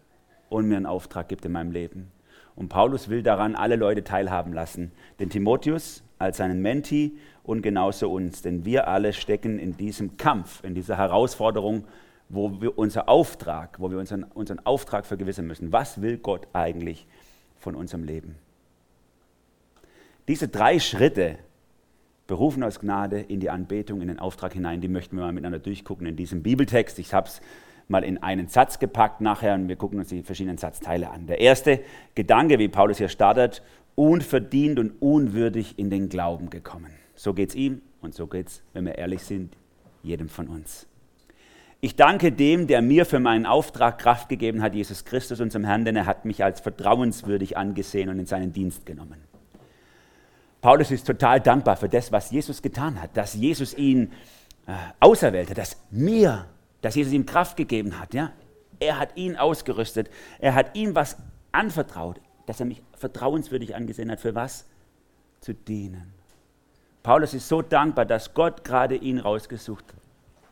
und 0.48 0.68
mir 0.68 0.76
einen 0.76 0.86
Auftrag 0.86 1.28
gibt 1.28 1.44
in 1.44 1.52
meinem 1.52 1.72
Leben. 1.72 2.12
Und 2.54 2.68
Paulus 2.68 3.08
will 3.08 3.22
daran 3.22 3.54
alle 3.56 3.76
Leute 3.76 4.04
teilhaben 4.04 4.52
lassen, 4.52 4.92
den 5.18 5.30
Timotheus 5.30 6.02
als 6.18 6.36
seinen 6.36 6.60
Menti 6.60 7.18
und 7.44 7.62
genauso 7.62 8.10
uns, 8.10 8.42
denn 8.42 8.64
wir 8.64 8.88
alle 8.88 9.12
stecken 9.12 9.58
in 9.58 9.76
diesem 9.76 10.16
Kampf, 10.16 10.62
in 10.64 10.74
dieser 10.74 10.96
Herausforderung, 10.96 11.84
wo 12.28 12.60
wir 12.60 12.78
unser 12.78 13.08
Auftrag, 13.08 13.78
wo 13.78 13.90
wir 13.90 13.98
unseren, 13.98 14.24
unseren 14.24 14.64
Auftrag 14.64 15.06
vergewissern 15.06 15.46
müssen. 15.46 15.72
Was 15.72 16.00
will 16.00 16.18
Gott 16.18 16.46
eigentlich 16.52 17.06
von 17.58 17.74
unserem 17.74 18.04
Leben? 18.04 18.36
Diese 20.28 20.48
drei 20.48 20.78
Schritte, 20.78 21.38
berufen 22.26 22.62
aus 22.62 22.80
Gnade 22.80 23.20
in 23.20 23.40
die 23.40 23.50
Anbetung, 23.50 24.00
in 24.00 24.08
den 24.08 24.18
Auftrag 24.18 24.54
hinein, 24.54 24.80
die 24.80 24.88
möchten 24.88 25.16
wir 25.16 25.24
mal 25.24 25.32
miteinander 25.32 25.58
durchgucken 25.58 26.06
in 26.06 26.16
diesem 26.16 26.42
Bibeltext. 26.42 26.98
Ich 26.98 27.12
habe 27.12 27.28
es 27.28 27.42
mal 27.88 28.04
in 28.04 28.22
einen 28.22 28.48
Satz 28.48 28.78
gepackt 28.78 29.20
nachher 29.20 29.54
und 29.54 29.68
wir 29.68 29.76
gucken 29.76 29.98
uns 29.98 30.08
die 30.08 30.22
verschiedenen 30.22 30.56
Satzteile 30.56 31.10
an. 31.10 31.26
Der 31.26 31.40
erste 31.40 31.80
Gedanke, 32.14 32.58
wie 32.58 32.68
Paulus 32.68 32.98
hier 32.98 33.10
startet, 33.10 33.62
unverdient 33.94 34.78
und 34.78 35.00
unwürdig 35.00 35.78
in 35.78 35.90
den 35.90 36.08
Glauben 36.08 36.50
gekommen. 36.50 36.92
So 37.14 37.34
geht 37.34 37.50
es 37.50 37.54
ihm 37.54 37.82
und 38.00 38.14
so 38.14 38.26
geht 38.26 38.48
es, 38.48 38.62
wenn 38.72 38.84
wir 38.84 38.96
ehrlich 38.96 39.22
sind, 39.22 39.56
jedem 40.02 40.28
von 40.28 40.48
uns. 40.48 40.86
Ich 41.80 41.96
danke 41.96 42.30
dem, 42.30 42.68
der 42.68 42.80
mir 42.80 43.04
für 43.04 43.18
meinen 43.18 43.44
Auftrag 43.44 43.98
Kraft 43.98 44.28
gegeben 44.28 44.62
hat, 44.62 44.74
Jesus 44.74 45.04
Christus, 45.04 45.40
unserem 45.40 45.64
Herrn, 45.64 45.84
denn 45.84 45.96
er 45.96 46.06
hat 46.06 46.24
mich 46.24 46.44
als 46.44 46.60
vertrauenswürdig 46.60 47.56
angesehen 47.56 48.08
und 48.08 48.20
in 48.20 48.26
seinen 48.26 48.52
Dienst 48.52 48.86
genommen. 48.86 49.20
Paulus 50.60 50.92
ist 50.92 51.04
total 51.04 51.40
dankbar 51.40 51.76
für 51.76 51.88
das, 51.88 52.12
was 52.12 52.30
Jesus 52.30 52.62
getan 52.62 53.02
hat, 53.02 53.16
dass 53.16 53.34
Jesus 53.34 53.74
ihn 53.74 54.12
äh, 54.68 54.74
auserwählte, 55.00 55.54
dass 55.54 55.76
mir, 55.90 56.46
dass 56.82 56.94
Jesus 56.94 57.12
ihm 57.12 57.26
Kraft 57.26 57.56
gegeben 57.56 57.98
hat. 57.98 58.14
Ja? 58.14 58.30
Er 58.78 59.00
hat 59.00 59.16
ihn 59.16 59.36
ausgerüstet, 59.36 60.08
er 60.38 60.54
hat 60.54 60.76
ihm 60.76 60.94
was 60.94 61.16
anvertraut, 61.50 62.20
dass 62.46 62.60
er 62.60 62.66
mich 62.66 62.82
vertrauenswürdig 62.96 63.74
angesehen 63.74 64.10
hat. 64.10 64.20
Für 64.20 64.34
was? 64.34 64.66
Zu 65.40 65.54
dienen. 65.54 66.12
Paulus 67.02 67.34
ist 67.34 67.48
so 67.48 67.62
dankbar, 67.62 68.04
dass 68.04 68.32
Gott 68.32 68.64
gerade 68.64 68.94
ihn 68.94 69.18
rausgesucht 69.18 69.84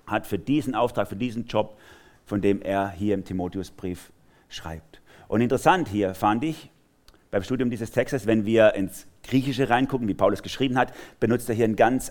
hat 0.06 0.26
für 0.26 0.38
diesen 0.38 0.74
Auftrag, 0.74 1.08
für 1.08 1.16
diesen 1.16 1.46
Job, 1.46 1.78
von 2.26 2.40
dem 2.40 2.60
er 2.62 2.90
hier 2.90 3.14
im 3.14 3.24
Timotheusbrief 3.24 4.10
schreibt. 4.48 5.00
Und 5.28 5.40
interessant 5.40 5.88
hier 5.88 6.14
fand 6.14 6.42
ich 6.44 6.70
beim 7.30 7.44
Studium 7.44 7.70
dieses 7.70 7.92
Textes, 7.92 8.26
wenn 8.26 8.44
wir 8.44 8.74
ins 8.74 9.06
Griechische 9.22 9.70
reingucken, 9.70 10.08
wie 10.08 10.14
Paulus 10.14 10.42
geschrieben 10.42 10.76
hat, 10.76 10.92
benutzt 11.20 11.48
er 11.48 11.54
hier 11.54 11.66
ein 11.66 11.76
ganz 11.76 12.10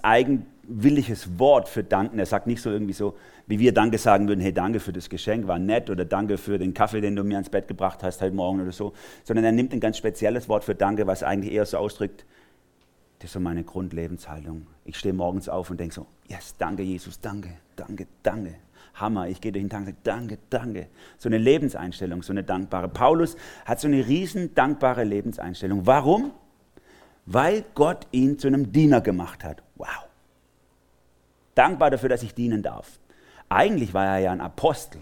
eigenwilliges 0.69 1.39
Wort 1.39 1.67
für 1.67 1.83
danken. 1.83 2.19
Er 2.19 2.25
sagt 2.25 2.47
nicht 2.47 2.61
so 2.61 2.69
irgendwie 2.69 2.93
so, 2.93 3.17
wie 3.47 3.59
wir 3.59 3.73
Danke 3.73 3.97
sagen 3.97 4.27
würden, 4.27 4.41
hey, 4.41 4.53
danke 4.53 4.79
für 4.79 4.93
das 4.93 5.09
Geschenk, 5.09 5.47
war 5.47 5.59
nett 5.59 5.89
oder 5.89 6.05
danke 6.05 6.37
für 6.37 6.57
den 6.57 6.73
Kaffee, 6.73 7.01
den 7.01 7.15
du 7.15 7.23
mir 7.23 7.35
ans 7.35 7.49
Bett 7.49 7.67
gebracht 7.67 8.03
hast 8.03 8.21
heute 8.21 8.35
Morgen 8.35 8.61
oder 8.61 8.71
so, 8.71 8.93
sondern 9.23 9.45
er 9.45 9.51
nimmt 9.51 9.73
ein 9.73 9.79
ganz 9.79 9.97
spezielles 9.97 10.47
Wort 10.47 10.63
für 10.63 10.75
Danke, 10.75 11.07
was 11.07 11.23
eigentlich 11.23 11.53
eher 11.53 11.65
so 11.65 11.77
ausdrückt, 11.77 12.25
das 13.19 13.29
ist 13.29 13.33
so 13.33 13.39
meine 13.39 13.63
Grundlebenshaltung. 13.63 14.67
Ich 14.85 14.97
stehe 14.97 15.13
morgens 15.13 15.49
auf 15.49 15.69
und 15.69 15.79
denke 15.79 15.93
so, 15.93 16.05
yes, 16.27 16.55
danke 16.57 16.83
Jesus, 16.83 17.19
danke, 17.19 17.49
danke, 17.75 18.07
danke. 18.23 18.55
Hammer, 18.93 19.27
ich 19.27 19.41
gehe 19.41 19.51
durch 19.51 19.63
den 19.63 19.69
Tag 19.69 19.81
und 19.81 19.85
sage, 19.87 19.97
danke, 20.03 20.37
danke. 20.49 20.87
So 21.17 21.29
eine 21.29 21.37
Lebenseinstellung, 21.37 22.21
so 22.21 22.33
eine 22.33 22.43
dankbare. 22.43 22.89
Paulus 22.89 23.35
hat 23.65 23.79
so 23.79 23.87
eine 23.87 24.07
riesen 24.07 24.53
dankbare 24.55 25.03
Lebenseinstellung. 25.03 25.85
Warum? 25.85 26.31
weil 27.31 27.63
Gott 27.75 28.07
ihn 28.11 28.39
zu 28.39 28.47
einem 28.47 28.71
Diener 28.71 29.01
gemacht 29.01 29.43
hat. 29.43 29.61
Wow. 29.75 30.08
Dankbar 31.59 31.91
dafür, 31.91 32.07
dass 32.07 32.23
ich 32.23 32.33
dienen 32.33 32.63
darf. 32.63 32.99
Eigentlich 33.49 33.93
war 33.93 34.05
er 34.05 34.19
ja 34.19 34.31
ein 34.31 34.39
Apostel. 34.39 35.01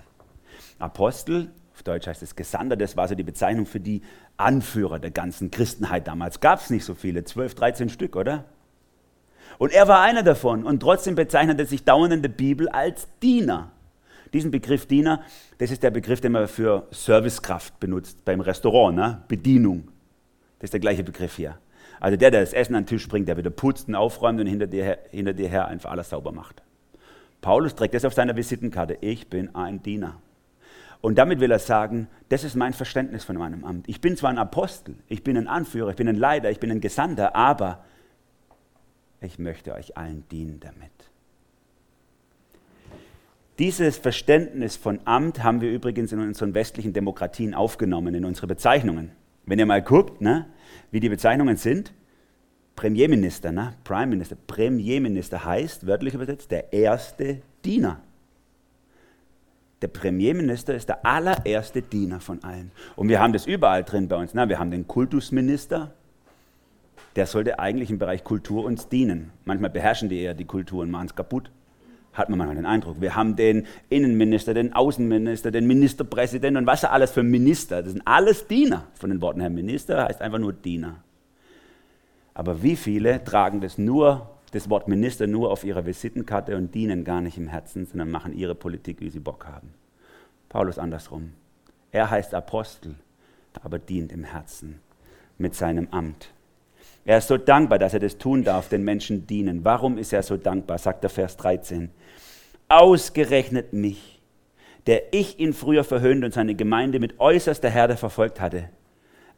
Apostel, 0.80 1.52
auf 1.76 1.84
Deutsch 1.84 2.08
heißt 2.08 2.24
es 2.24 2.36
Gesandter, 2.36 2.76
das 2.76 2.98
war 2.98 3.08
so 3.08 3.14
die 3.14 3.22
Bezeichnung 3.22 3.68
für 3.68 3.80
die 3.80 4.02
Anführer 4.38 4.98
der 4.98 5.12
ganzen 5.12 5.52
Christenheit 5.52 6.08
damals. 6.08 6.40
Gab 6.40 6.60
es 6.60 6.72
nicht 6.72 6.84
so 6.84 6.96
viele, 6.96 7.24
12, 7.24 7.54
13 7.54 7.90
Stück, 7.90 8.16
oder? 8.16 8.46
Und 9.60 9.72
er 9.72 9.88
war 9.88 10.02
einer 10.02 10.24
davon 10.24 10.64
und 10.64 10.80
trotzdem 10.80 11.14
bezeichnet 11.14 11.60
er 11.60 11.68
sich 11.68 11.84
dauernd 11.84 12.12
in 12.12 12.24
der 12.24 12.30
Bibel 12.30 12.68
als 12.70 13.08
Diener. 13.22 13.72
Diesen 14.34 14.50
Begriff 14.50 14.88
Diener, 14.88 15.22
das 15.60 15.70
ist 15.70 15.84
der 15.84 15.92
Begriff, 15.92 16.22
den 16.22 16.32
man 16.32 16.48
für 16.48 16.88
Servicekraft 16.90 17.80
benutzt 17.80 18.26
beim 18.26 18.42
Restaurant, 18.42 18.96
ne? 18.96 19.24
Bedienung. 19.28 19.90
Das 20.58 20.70
ist 20.70 20.74
der 20.74 20.80
gleiche 20.80 21.04
Begriff 21.04 21.36
hier. 21.36 21.60
Also 22.00 22.18
der, 22.18 22.32
der 22.32 22.42
das 22.42 22.54
Essen 22.54 22.76
an 22.76 22.84
den 22.84 22.90
Tisch 22.90 23.08
bringt, 23.08 23.28
der 23.28 23.38
wieder 23.38 23.50
putzt 23.50 23.88
und 23.88 23.96
aufräumt 23.96 24.40
und 24.40 24.48
hinter 24.48 24.68
dir, 24.68 24.84
her, 24.84 25.00
hinter 25.12 25.34
dir 25.34 25.50
her 25.50 25.68
einfach 25.68 25.92
alles 25.92 26.10
sauber 26.10 26.32
macht. 26.32 26.62
Paulus 27.42 27.76
trägt 27.76 27.94
das 27.94 28.06
auf 28.06 28.14
seiner 28.14 28.36
Visitenkarte. 28.36 28.98
Ich 29.02 29.30
bin 29.30 29.54
ein 29.56 29.82
Diener. 29.82 30.22
Und 31.02 31.18
damit 31.18 31.40
will 31.40 31.52
er 31.52 31.60
sagen, 31.60 32.08
das 32.30 32.44
ist 32.44 32.56
mein 32.56 32.74
Verständnis 32.74 33.24
von 33.24 33.38
meinem 33.38 33.64
Amt. 33.64 33.88
Ich 33.88 34.02
bin 34.02 34.18
zwar 34.18 34.32
ein 34.32 34.38
Apostel, 34.38 34.96
ich 35.08 35.24
bin 35.24 35.38
ein 35.38 35.48
Anführer, 35.48 35.92
ich 35.92 35.96
bin 35.96 36.08
ein 36.08 36.16
Leiter, 36.16 36.50
ich 36.50 36.60
bin 36.60 36.72
ein 36.72 36.82
Gesandter, 36.82 37.36
aber 37.36 37.86
ich 39.22 39.38
möchte 39.40 39.74
euch 39.74 39.96
allen 39.96 40.28
dienen 40.30 40.60
damit. 40.60 40.92
Dieses 43.60 43.98
Verständnis 43.98 44.76
von 44.76 45.00
Amt 45.06 45.44
haben 45.44 45.62
wir 45.62 45.72
übrigens 45.72 46.12
in 46.12 46.20
unseren 46.20 46.54
westlichen 46.54 46.94
Demokratien 46.94 47.56
aufgenommen, 47.56 48.14
in 48.14 48.26
unsere 48.26 48.46
Bezeichnungen. 48.48 49.12
Wenn 49.46 49.58
ihr 49.58 49.66
mal 49.66 49.82
guckt, 49.82 50.22
ne, 50.22 50.48
wie 50.92 51.00
die 51.00 51.10
Bezeichnungen 51.10 51.58
sind, 51.58 51.94
Premierminister, 52.76 53.52
ne, 53.52 53.74
Prime 53.84 54.08
Minister, 54.08 54.36
Premierminister 54.36 55.44
heißt, 55.44 55.88
wörtlich 55.88 56.14
übersetzt, 56.14 56.52
der 56.52 56.72
erste 56.72 57.42
Diener. 57.66 58.02
Der 59.82 59.88
Premierminister 59.88 60.74
ist 60.74 60.90
der 60.90 61.06
allererste 61.06 61.82
Diener 61.82 62.20
von 62.20 62.44
allen. 62.44 62.72
Und 62.96 63.10
wir 63.10 63.20
haben 63.20 63.34
das 63.34 63.46
überall 63.46 63.84
drin 63.84 64.08
bei 64.08 64.16
uns. 64.16 64.34
Na, 64.34 64.50
wir 64.50 64.58
haben 64.58 64.72
den 64.72 64.88
Kultusminister, 64.88 65.94
der 67.16 67.26
sollte 67.26 67.60
eigentlich 67.60 67.90
im 67.90 68.00
Bereich 68.00 68.24
Kultur 68.24 68.64
uns 68.64 68.90
dienen. 68.90 69.32
Manchmal 69.46 69.70
beherrschen 69.70 70.10
die 70.10 70.20
eher 70.20 70.34
die 70.34 70.46
Kultur 70.46 70.84
und 70.84 70.92
machen 70.92 71.08
es 71.08 71.16
kaputt. 71.16 71.52
Hat 72.18 72.30
man 72.30 72.40
manchmal 72.40 72.56
den 72.56 72.66
Eindruck. 72.66 73.00
Wir 73.00 73.16
haben 73.16 73.36
den 73.36 73.68
Innenminister, 73.90 74.56
den 74.56 74.74
Außenminister, 74.74 75.52
den 75.52 75.68
Ministerpräsidenten 75.68 76.58
und 76.58 76.66
was 76.66 76.82
er 76.84 76.92
alles 76.92 77.12
für 77.12 77.22
Minister. 77.22 77.84
Das 77.84 77.92
sind 77.94 78.02
alles 78.06 78.48
Diener. 78.48 78.88
Von 78.96 79.12
den 79.12 79.22
Worten 79.22 79.40
her 79.40 79.52
Minister 79.52 80.06
heißt 80.06 80.22
einfach 80.22 80.40
nur 80.40 80.54
Diener. 80.54 81.04
Aber 82.34 82.64
wie 82.64 82.76
viele 82.76 83.24
tragen 83.24 83.62
das 83.62 83.78
nur 83.78 84.30
das 84.52 84.70
Wort 84.70 84.88
Minister 84.88 85.28
nur 85.28 85.52
auf 85.52 85.64
ihrer 85.64 85.86
Visitenkarte 85.86 86.56
und 86.56 86.74
dienen 86.74 87.04
gar 87.04 87.22
nicht 87.22 87.38
im 87.38 87.48
Herzen, 87.48 87.86
sondern 87.86 88.10
machen 88.10 88.34
ihre 88.34 88.56
Politik, 88.56 89.02
wie 89.02 89.10
sie 89.10 89.20
Bock 89.20 89.46
haben. 89.46 89.74
Paulus 90.50 90.80
andersrum. 90.80 91.34
Er 91.92 92.10
heißt 92.10 92.34
Apostel, 92.34 92.96
aber 93.62 93.78
dient 93.78 94.12
im 94.12 94.24
Herzen 94.24 94.80
mit 95.38 95.54
seinem 95.54 95.90
Amt. 95.92 96.32
Er 97.06 97.20
ist 97.20 97.28
so 97.28 97.38
dankbar, 97.38 97.80
dass 97.80 97.94
er 97.94 98.00
das 98.00 98.18
tun 98.18 98.44
darf, 98.44 98.70
den 98.70 98.84
Menschen 98.84 99.28
dienen. 99.28 99.64
Warum 99.64 99.98
ist 99.98 100.12
er 100.12 100.24
so 100.24 100.36
dankbar? 100.36 100.78
sagt 100.78 101.04
der 101.04 101.10
Vers 101.10 101.38
13. 101.38 101.90
Ausgerechnet 102.70 103.74
mich, 103.74 104.22
der 104.88 105.14
ich 105.14 105.40
ihn 105.40 105.54
früher 105.54 105.84
verhöhnt 105.84 106.24
und 106.24 106.34
seine 106.34 106.56
Gemeinde 106.56 107.00
mit 107.00 107.20
äußerster 107.20 107.70
Herde 107.70 107.98
verfolgt 107.98 108.42
hatte. 108.42 108.70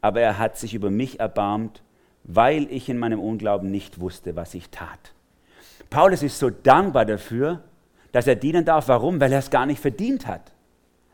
Aber 0.00 0.20
er 0.20 0.38
hat 0.38 0.58
sich 0.58 0.74
über 0.74 0.90
mich 0.90 1.20
erbarmt 1.20 1.82
weil 2.24 2.70
ich 2.70 2.88
in 2.88 2.98
meinem 2.98 3.20
Unglauben 3.20 3.70
nicht 3.70 4.00
wusste, 4.00 4.36
was 4.36 4.54
ich 4.54 4.70
tat. 4.70 5.12
Paulus 5.88 6.22
ist 6.22 6.38
so 6.38 6.50
dankbar 6.50 7.04
dafür, 7.04 7.62
dass 8.12 8.26
er 8.26 8.36
dienen 8.36 8.64
darf. 8.64 8.88
Warum? 8.88 9.20
Weil 9.20 9.32
er 9.32 9.38
es 9.38 9.50
gar 9.50 9.66
nicht 9.66 9.80
verdient 9.80 10.26
hat, 10.26 10.52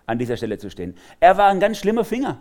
an 0.06 0.18
dieser 0.18 0.36
Stelle 0.36 0.58
zu 0.58 0.70
stehen. 0.70 0.94
Er 1.20 1.36
war 1.36 1.48
ein 1.48 1.60
ganz 1.60 1.78
schlimmer 1.78 2.04
Finger. 2.04 2.38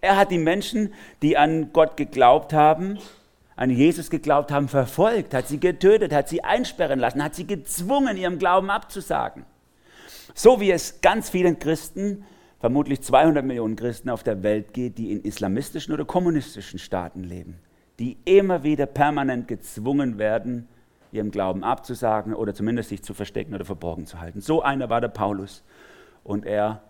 Er 0.00 0.16
hat 0.16 0.30
die 0.30 0.38
Menschen, 0.38 0.94
die 1.22 1.36
an 1.36 1.72
Gott 1.72 1.96
geglaubt 1.96 2.52
haben, 2.52 2.98
an 3.60 3.68
Jesus 3.68 4.08
geglaubt 4.08 4.50
haben, 4.50 4.68
verfolgt, 4.68 5.34
hat 5.34 5.46
sie 5.46 5.60
getötet, 5.60 6.14
hat 6.14 6.30
sie 6.30 6.42
einsperren 6.42 6.98
lassen, 6.98 7.22
hat 7.22 7.34
sie 7.34 7.46
gezwungen, 7.46 8.16
ihrem 8.16 8.38
Glauben 8.38 8.70
abzusagen. 8.70 9.44
So 10.32 10.60
wie 10.60 10.70
es 10.70 11.02
ganz 11.02 11.28
vielen 11.28 11.58
Christen 11.58 12.24
vermutlich 12.58 13.02
200 13.02 13.44
Millionen 13.44 13.76
Christen 13.76 14.08
auf 14.08 14.22
der 14.22 14.42
Welt 14.42 14.72
geht, 14.72 14.96
die 14.96 15.12
in 15.12 15.20
islamistischen 15.20 15.92
oder 15.92 16.06
kommunistischen 16.06 16.78
Staaten 16.78 17.22
leben, 17.22 17.58
die 17.98 18.16
immer 18.24 18.62
wieder 18.62 18.86
permanent 18.86 19.46
gezwungen 19.46 20.16
werden, 20.16 20.66
ihrem 21.12 21.30
Glauben 21.30 21.62
abzusagen 21.62 22.32
oder 22.32 22.54
zumindest 22.54 22.88
sich 22.88 23.02
zu 23.02 23.12
verstecken 23.12 23.54
oder 23.54 23.66
verborgen 23.66 24.06
zu 24.06 24.20
halten. 24.20 24.40
So 24.40 24.62
einer 24.62 24.88
war 24.88 25.02
der 25.02 25.08
Paulus. 25.08 25.64
Und 26.24 26.46
er 26.46 26.82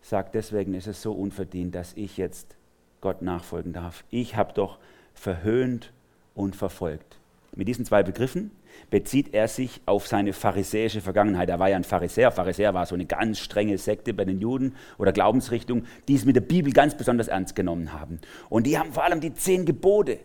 sagt, 0.00 0.36
deswegen 0.36 0.74
ist 0.74 0.86
es 0.86 1.02
so 1.02 1.12
unverdient, 1.12 1.74
dass 1.74 1.92
ich 1.94 2.18
jetzt 2.18 2.56
Gott 3.00 3.20
nachfolgen 3.20 3.72
darf. 3.72 4.04
Ich 4.10 4.36
habe 4.36 4.52
doch 4.52 4.78
verhöhnt 5.20 5.92
und 6.34 6.56
verfolgt. 6.56 7.18
Mit 7.54 7.68
diesen 7.68 7.84
zwei 7.84 8.02
Begriffen 8.02 8.52
bezieht 8.88 9.34
er 9.34 9.48
sich 9.48 9.82
auf 9.84 10.06
seine 10.06 10.32
pharisäische 10.32 11.02
Vergangenheit. 11.02 11.50
Er 11.50 11.58
war 11.58 11.68
ja 11.68 11.76
ein 11.76 11.84
Pharisäer. 11.84 12.30
Pharisäer 12.30 12.72
war 12.72 12.86
so 12.86 12.94
eine 12.94 13.04
ganz 13.04 13.38
strenge 13.38 13.76
Sekte 13.76 14.14
bei 14.14 14.24
den 14.24 14.40
Juden 14.40 14.74
oder 14.96 15.12
Glaubensrichtung, 15.12 15.84
die 16.08 16.14
es 16.14 16.24
mit 16.24 16.36
der 16.36 16.40
Bibel 16.40 16.72
ganz 16.72 16.96
besonders 16.96 17.28
ernst 17.28 17.54
genommen 17.54 17.92
haben. 17.92 18.20
Und 18.48 18.66
die 18.66 18.78
haben 18.78 18.92
vor 18.92 19.04
allem 19.04 19.20
die 19.20 19.34
zehn 19.34 19.66
Gebote 19.66 20.20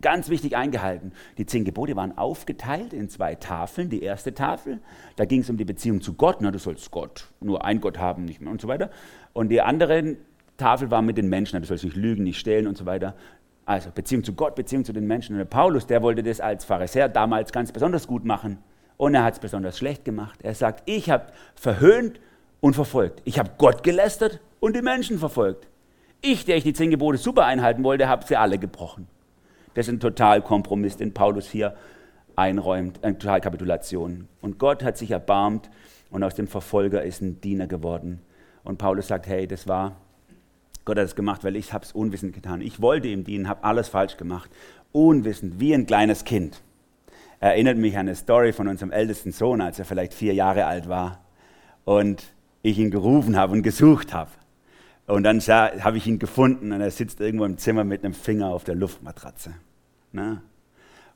ganz 0.00 0.30
wichtig 0.30 0.56
eingehalten. 0.56 1.12
Die 1.36 1.44
zehn 1.44 1.64
Gebote 1.64 1.94
waren 1.96 2.16
aufgeteilt 2.16 2.94
in 2.94 3.10
zwei 3.10 3.34
Tafeln. 3.34 3.90
Die 3.90 4.02
erste 4.02 4.32
Tafel, 4.32 4.78
da 5.16 5.26
ging 5.26 5.42
es 5.42 5.50
um 5.50 5.58
die 5.58 5.66
Beziehung 5.66 6.00
zu 6.00 6.14
Gott. 6.14 6.38
Na, 6.40 6.50
du 6.50 6.58
sollst 6.58 6.90
Gott, 6.90 7.28
nur 7.40 7.66
ein 7.66 7.80
Gott 7.80 7.98
haben, 7.98 8.24
nicht 8.24 8.40
mehr 8.40 8.52
und 8.52 8.62
so 8.62 8.68
weiter. 8.68 8.90
Und 9.34 9.50
die 9.50 9.60
andere 9.60 10.16
Tafel 10.58 10.90
war 10.90 11.02
mit 11.02 11.16
den 11.16 11.28
Menschen. 11.28 11.60
Du 11.60 11.66
sollst 11.66 11.84
nicht 11.84 11.96
lügen, 11.96 12.24
nicht 12.24 12.38
stehlen 12.38 12.66
und 12.66 12.76
so 12.76 12.86
weiter. 12.86 13.14
Also 13.68 13.90
Beziehung 13.90 14.24
zu 14.24 14.32
Gott, 14.32 14.54
Beziehung 14.54 14.86
zu 14.86 14.94
den 14.94 15.06
Menschen. 15.06 15.38
Und 15.38 15.50
Paulus, 15.50 15.86
der 15.86 16.00
wollte 16.00 16.22
das 16.22 16.40
als 16.40 16.64
Pharisäer 16.64 17.10
damals 17.10 17.52
ganz 17.52 17.70
besonders 17.70 18.06
gut 18.06 18.24
machen. 18.24 18.56
Und 18.96 19.14
er 19.14 19.22
hat 19.22 19.34
es 19.34 19.40
besonders 19.40 19.76
schlecht 19.76 20.06
gemacht. 20.06 20.40
Er 20.42 20.54
sagt, 20.54 20.84
ich 20.86 21.10
habe 21.10 21.26
verhöhnt 21.54 22.18
und 22.60 22.72
verfolgt. 22.72 23.20
Ich 23.26 23.38
habe 23.38 23.50
Gott 23.58 23.82
gelästert 23.82 24.40
und 24.58 24.74
die 24.74 24.80
Menschen 24.80 25.18
verfolgt. 25.18 25.68
Ich, 26.22 26.46
der 26.46 26.56
ich 26.56 26.64
die 26.64 26.72
zehn 26.72 26.88
Gebote 26.88 27.18
super 27.18 27.44
einhalten 27.44 27.84
wollte, 27.84 28.08
habe 28.08 28.24
sie 28.24 28.36
alle 28.36 28.58
gebrochen. 28.58 29.06
Das 29.74 29.86
ist 29.86 29.92
ein 29.92 30.00
Totalkompromiss, 30.00 30.96
den 30.96 31.12
Paulus 31.12 31.50
hier 31.50 31.76
einräumt, 32.36 33.04
eine 33.04 33.18
Totalkapitulation. 33.18 34.28
Und 34.40 34.58
Gott 34.58 34.82
hat 34.82 34.96
sich 34.96 35.10
erbarmt 35.10 35.68
und 36.10 36.24
aus 36.24 36.34
dem 36.34 36.48
Verfolger 36.48 37.02
ist 37.02 37.20
ein 37.20 37.42
Diener 37.42 37.66
geworden. 37.66 38.22
Und 38.64 38.78
Paulus 38.78 39.08
sagt, 39.08 39.26
hey, 39.26 39.46
das 39.46 39.68
war 39.68 39.96
Gott 40.88 40.96
hat 40.96 41.04
es 41.04 41.14
gemacht, 41.14 41.44
weil 41.44 41.54
ich 41.54 41.74
habe 41.74 41.84
es 41.84 41.92
unwissend 41.92 42.32
getan. 42.32 42.62
Ich 42.62 42.80
wollte 42.80 43.08
ihm 43.08 43.22
dienen, 43.22 43.46
habe 43.46 43.62
alles 43.62 43.88
falsch 43.88 44.16
gemacht. 44.16 44.50
Unwissend, 44.90 45.60
wie 45.60 45.74
ein 45.74 45.84
kleines 45.84 46.24
Kind. 46.24 46.62
Erinnert 47.40 47.76
mich 47.76 47.92
an 47.98 48.06
eine 48.06 48.14
Story 48.14 48.54
von 48.54 48.68
unserem 48.68 48.90
ältesten 48.90 49.30
Sohn, 49.30 49.60
als 49.60 49.78
er 49.78 49.84
vielleicht 49.84 50.14
vier 50.14 50.32
Jahre 50.32 50.64
alt 50.64 50.88
war 50.88 51.20
und 51.84 52.24
ich 52.62 52.78
ihn 52.78 52.90
gerufen 52.90 53.36
habe 53.36 53.52
und 53.52 53.62
gesucht 53.62 54.14
habe. 54.14 54.30
Und 55.06 55.24
dann 55.24 55.40
habe 55.40 55.98
ich 55.98 56.06
ihn 56.06 56.18
gefunden 56.18 56.72
und 56.72 56.80
er 56.80 56.90
sitzt 56.90 57.20
irgendwo 57.20 57.44
im 57.44 57.58
Zimmer 57.58 57.84
mit 57.84 58.02
einem 58.02 58.14
Finger 58.14 58.48
auf 58.48 58.64
der 58.64 58.74
Luftmatratze. 58.74 59.52
Na? 60.12 60.40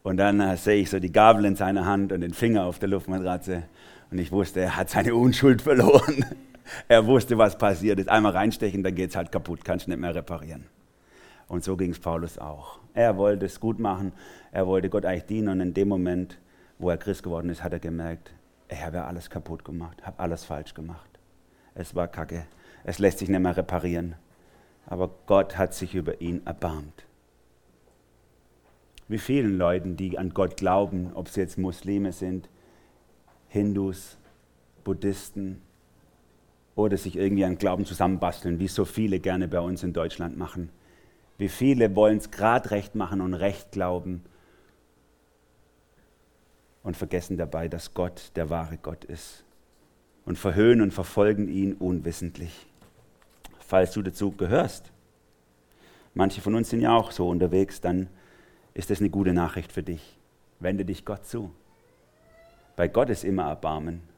Und 0.03 0.19
dann 0.19 0.39
äh, 0.41 0.59
sehe 0.59 0.83
ich 0.83 0.91
so 0.91 0.99
die 0.99 1.13
Gabel 1.13 1.47
in 1.47 1.57
seiner 1.57 1.87
Hand 1.87 2.13
und 2.13 2.21
den 2.21 2.35
Finger 2.35 2.65
auf 2.65 2.79
der 2.79 2.91
Luftmatratze. 2.91 3.63
Und 4.11 4.19
ich 4.19 4.33
wusste, 4.33 4.61
er 4.61 4.77
hat 4.77 4.91
seine 4.91 5.15
Unschuld 5.15 5.63
verloren. 5.63 6.27
Er 6.89 7.07
wusste, 7.07 7.39
was 7.39 7.59
passiert 7.59 7.99
ist. 7.99 8.09
Einmal 8.09 8.33
reinstechen, 8.33 8.83
dann 8.83 8.95
geht 8.95 9.11
es 9.11 9.17
halt 9.17 9.33
kaputt, 9.33 9.65
kannst 9.65 9.89
nicht 9.89 10.01
mehr 10.01 10.15
reparieren. 10.15 10.67
Und 11.49 11.65
so 11.65 11.77
ging 11.77 11.91
es 11.91 11.99
Paulus 11.99 12.39
auch. 12.39 12.79
Er 12.95 13.17
wollte 13.17 13.47
es 13.47 13.61
gut 13.61 13.79
machen, 13.79 14.13
er 14.53 14.67
wollte 14.67 14.89
Gott 14.89 15.05
eigentlich 15.05 15.27
dienen 15.27 15.49
und 15.49 15.61
in 15.61 15.75
dem 15.75 15.89
Moment, 15.89 16.39
wo 16.79 16.91
er 16.91 16.97
Christ 16.97 17.23
geworden 17.23 17.49
ist, 17.49 17.63
hat 17.63 17.73
er 17.73 17.79
gemerkt, 17.79 18.33
ich 18.69 18.83
habe 18.83 19.05
alles 19.05 19.29
kaputt 19.29 19.65
gemacht, 19.65 20.07
habe 20.07 20.19
alles 20.19 20.45
falsch 20.45 20.75
gemacht. 20.75 21.09
Es 21.75 21.95
war 21.95 22.09
kacke, 22.09 22.47
es 22.85 22.99
lässt 22.99 23.19
sich 23.19 23.29
nicht 23.29 23.41
mehr 23.41 23.57
reparieren. 23.57 24.15
Aber 24.87 25.11
Gott 25.27 25.57
hat 25.59 25.75
sich 25.75 25.95
über 25.95 26.21
ihn 26.21 26.43
erbarmt. 26.45 27.07
Wie 29.09 29.19
vielen 29.19 29.59
Leuten, 29.59 29.97
die 29.97 30.19
an 30.19 30.31
Gott 30.31 30.57
glauben, 30.57 31.13
ob 31.15 31.29
sie 31.29 31.41
jetzt 31.41 31.59
Muslime 31.59 32.13
sind, 32.13 32.49
Hindus, 33.49 34.17
Buddhisten, 34.85 35.61
oder 36.75 36.97
sich 36.97 37.17
irgendwie 37.17 37.45
an 37.45 37.59
Glauben 37.59 37.85
zusammenbasteln, 37.85 38.59
wie 38.59 38.69
so 38.69 38.85
viele 38.85 39.21
gerne 39.21 39.49
bei 39.49 39.61
uns 39.61 39.83
in 39.83 39.93
Deutschland 39.93 40.37
machen. 40.37 40.71
Wie 41.39 41.49
viele 41.49 41.95
wollen 41.95 42.19
es 42.19 42.31
gerade 42.31 42.71
recht 42.71 42.95
machen 42.95 43.21
und 43.21 43.35
recht 43.35 43.73
glauben 43.73 44.23
und 46.83 46.97
vergessen 46.97 47.37
dabei, 47.37 47.69
dass 47.69 47.95
Gott 47.95 48.33
der 48.37 48.51
wahre 48.51 48.79
Gott 48.79 49.05
ist 49.05 49.45
und 50.25 50.39
verhöhnen 50.39 50.83
und 50.83 50.93
verfolgen 50.93 51.49
ihn 51.49 51.75
unwissentlich. 51.75 52.67
Falls 53.59 53.93
du 53.93 54.03
dazu 54.03 54.33
gehörst, 54.33 54.93
manche 56.15 56.41
von 56.41 56.55
uns 56.55 56.71
sind 56.71 56.81
ja 56.81 56.95
auch 56.97 57.11
so 57.11 57.29
unterwegs, 57.29 57.81
dann 57.81 58.09
ist 58.75 58.91
das 58.91 59.01
eine 59.01 59.11
gute 59.11 59.33
Nachricht 59.33 59.73
für 59.73 59.83
dich. 59.83 60.17
Wende 60.61 60.85
dich 60.85 61.05
Gott 61.05 61.27
zu. 61.27 61.51
Bei 62.77 62.89
Gott 62.89 63.11
ist 63.11 63.25
immer 63.25 63.45
Erbarmen 63.45 64.12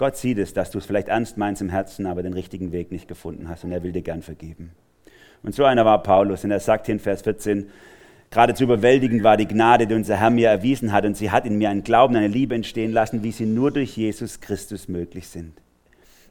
Gott 0.00 0.16
sieht 0.16 0.38
es, 0.38 0.54
dass 0.54 0.70
du 0.70 0.78
es 0.78 0.86
vielleicht 0.86 1.08
ernst 1.08 1.36
meinst 1.36 1.60
im 1.60 1.68
Herzen, 1.68 2.06
aber 2.06 2.22
den 2.22 2.32
richtigen 2.32 2.72
Weg 2.72 2.90
nicht 2.90 3.06
gefunden 3.06 3.50
hast 3.50 3.64
und 3.64 3.72
er 3.72 3.82
will 3.82 3.92
dir 3.92 4.00
gern 4.00 4.22
vergeben. 4.22 4.70
Und 5.42 5.54
so 5.54 5.66
einer 5.66 5.84
war 5.84 6.02
Paulus 6.02 6.42
und 6.42 6.50
er 6.50 6.58
sagt 6.58 6.86
hier 6.86 6.94
in 6.94 7.00
Vers 7.00 7.20
14, 7.20 7.68
Geradezu 8.30 8.64
überwältigend 8.64 9.22
war 9.22 9.36
die 9.36 9.46
Gnade, 9.46 9.86
die 9.86 9.94
unser 9.94 10.16
Herr 10.16 10.30
mir 10.30 10.48
erwiesen 10.48 10.92
hat, 10.92 11.04
und 11.04 11.18
sie 11.18 11.30
hat 11.30 11.44
in 11.44 11.58
mir 11.58 11.68
einen 11.68 11.84
Glauben, 11.84 12.16
eine 12.16 12.28
Liebe 12.28 12.54
entstehen 12.54 12.92
lassen, 12.92 13.22
wie 13.22 13.30
sie 13.30 13.44
nur 13.44 13.72
durch 13.72 13.94
Jesus 13.94 14.40
Christus 14.40 14.88
möglich 14.88 15.28
sind. 15.28 15.52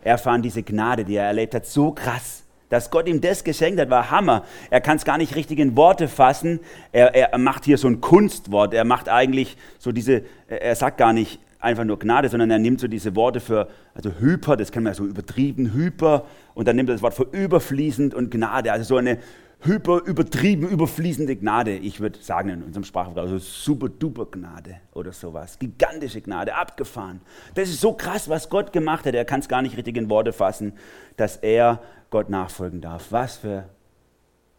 Er 0.03 0.17
fand 0.17 0.45
diese 0.45 0.63
Gnade, 0.63 1.05
die 1.05 1.17
er 1.17 1.25
erlebt 1.25 1.53
hat, 1.53 1.67
so 1.67 1.91
krass. 1.91 2.41
Dass 2.69 2.89
Gott 2.89 3.07
ihm 3.07 3.21
das 3.21 3.43
geschenkt 3.43 3.79
hat, 3.79 3.91
war 3.91 4.09
Hammer. 4.09 4.45
Er 4.71 4.81
kann 4.81 4.97
es 4.97 5.05
gar 5.05 5.19
nicht 5.19 5.35
richtig 5.35 5.59
in 5.59 5.75
Worte 5.75 6.07
fassen. 6.07 6.59
Er, 6.91 7.13
er 7.13 7.38
macht 7.38 7.65
hier 7.65 7.77
so 7.77 7.88
ein 7.88 8.01
Kunstwort. 8.01 8.73
Er 8.73 8.83
macht 8.83 9.09
eigentlich 9.09 9.57
so 9.77 9.91
diese, 9.91 10.23
er 10.47 10.75
sagt 10.75 10.97
gar 10.97 11.13
nicht 11.13 11.39
einfach 11.60 11.84
nur 11.84 12.00
Gnade, 12.00 12.30
sondern 12.30 12.50
er 12.50 12.60
nimmt 12.60 12.80
so 12.80 12.88
diese 12.88 13.16
Worte 13.16 13.39
für, 13.39 13.68
also 13.94 14.12
hyper, 14.20 14.58
das 14.58 14.72
kann 14.72 14.84
man 14.84 14.94
ja 14.94 14.96
so 14.96 15.06
übertrieben, 15.06 15.74
hyper, 15.74 16.25
und 16.54 16.68
dann 16.68 16.75
nimmt 16.75 16.89
er 16.89 16.96
das 16.96 17.01
Wort 17.01 17.13
für 17.13 17.28
überfließend 17.32 18.13
und 18.13 18.32
Gnade, 18.32 18.72
also 18.72 18.86
so 18.86 18.98
eine 18.98 19.20
hyper, 19.62 20.01
übertrieben, 20.06 20.68
überfließende 20.68 21.36
Gnade. 21.36 21.75
Ich 21.75 22.00
würde 22.00 22.20
sagen 22.20 22.50
in 22.50 22.63
unserem 22.63 22.84
Sprachgebrauch, 22.84 23.28
so 23.28 23.38
super 23.39 23.89
duper 23.89 24.25
Gnade 24.25 24.78
oder 24.94 25.12
sowas. 25.12 25.60
Gigantische 25.60 26.22
Gnade, 26.22 26.56
abgefahren. 26.56 27.22
Das 27.56 27.70
ist 27.70 27.82
so 27.82 27.94
krass, 27.94 28.30
was 28.30 28.50
Gott 28.50 28.72
gemacht 28.72 29.06
hat. 29.06 29.16
Er 29.16 29.25
kann 29.25 29.42
es 29.42 29.50
gar 29.50 29.62
nicht 29.62 29.75
richtig 29.78 29.98
in 29.98 30.10
Worte 30.10 30.32
fassen, 30.32 30.74
dass 31.18 31.36
er 31.38 31.82
Gott 32.10 32.30
nachfolgen 32.30 32.82
darf. 32.82 33.12
Was 33.12 33.38
für, 33.38 33.66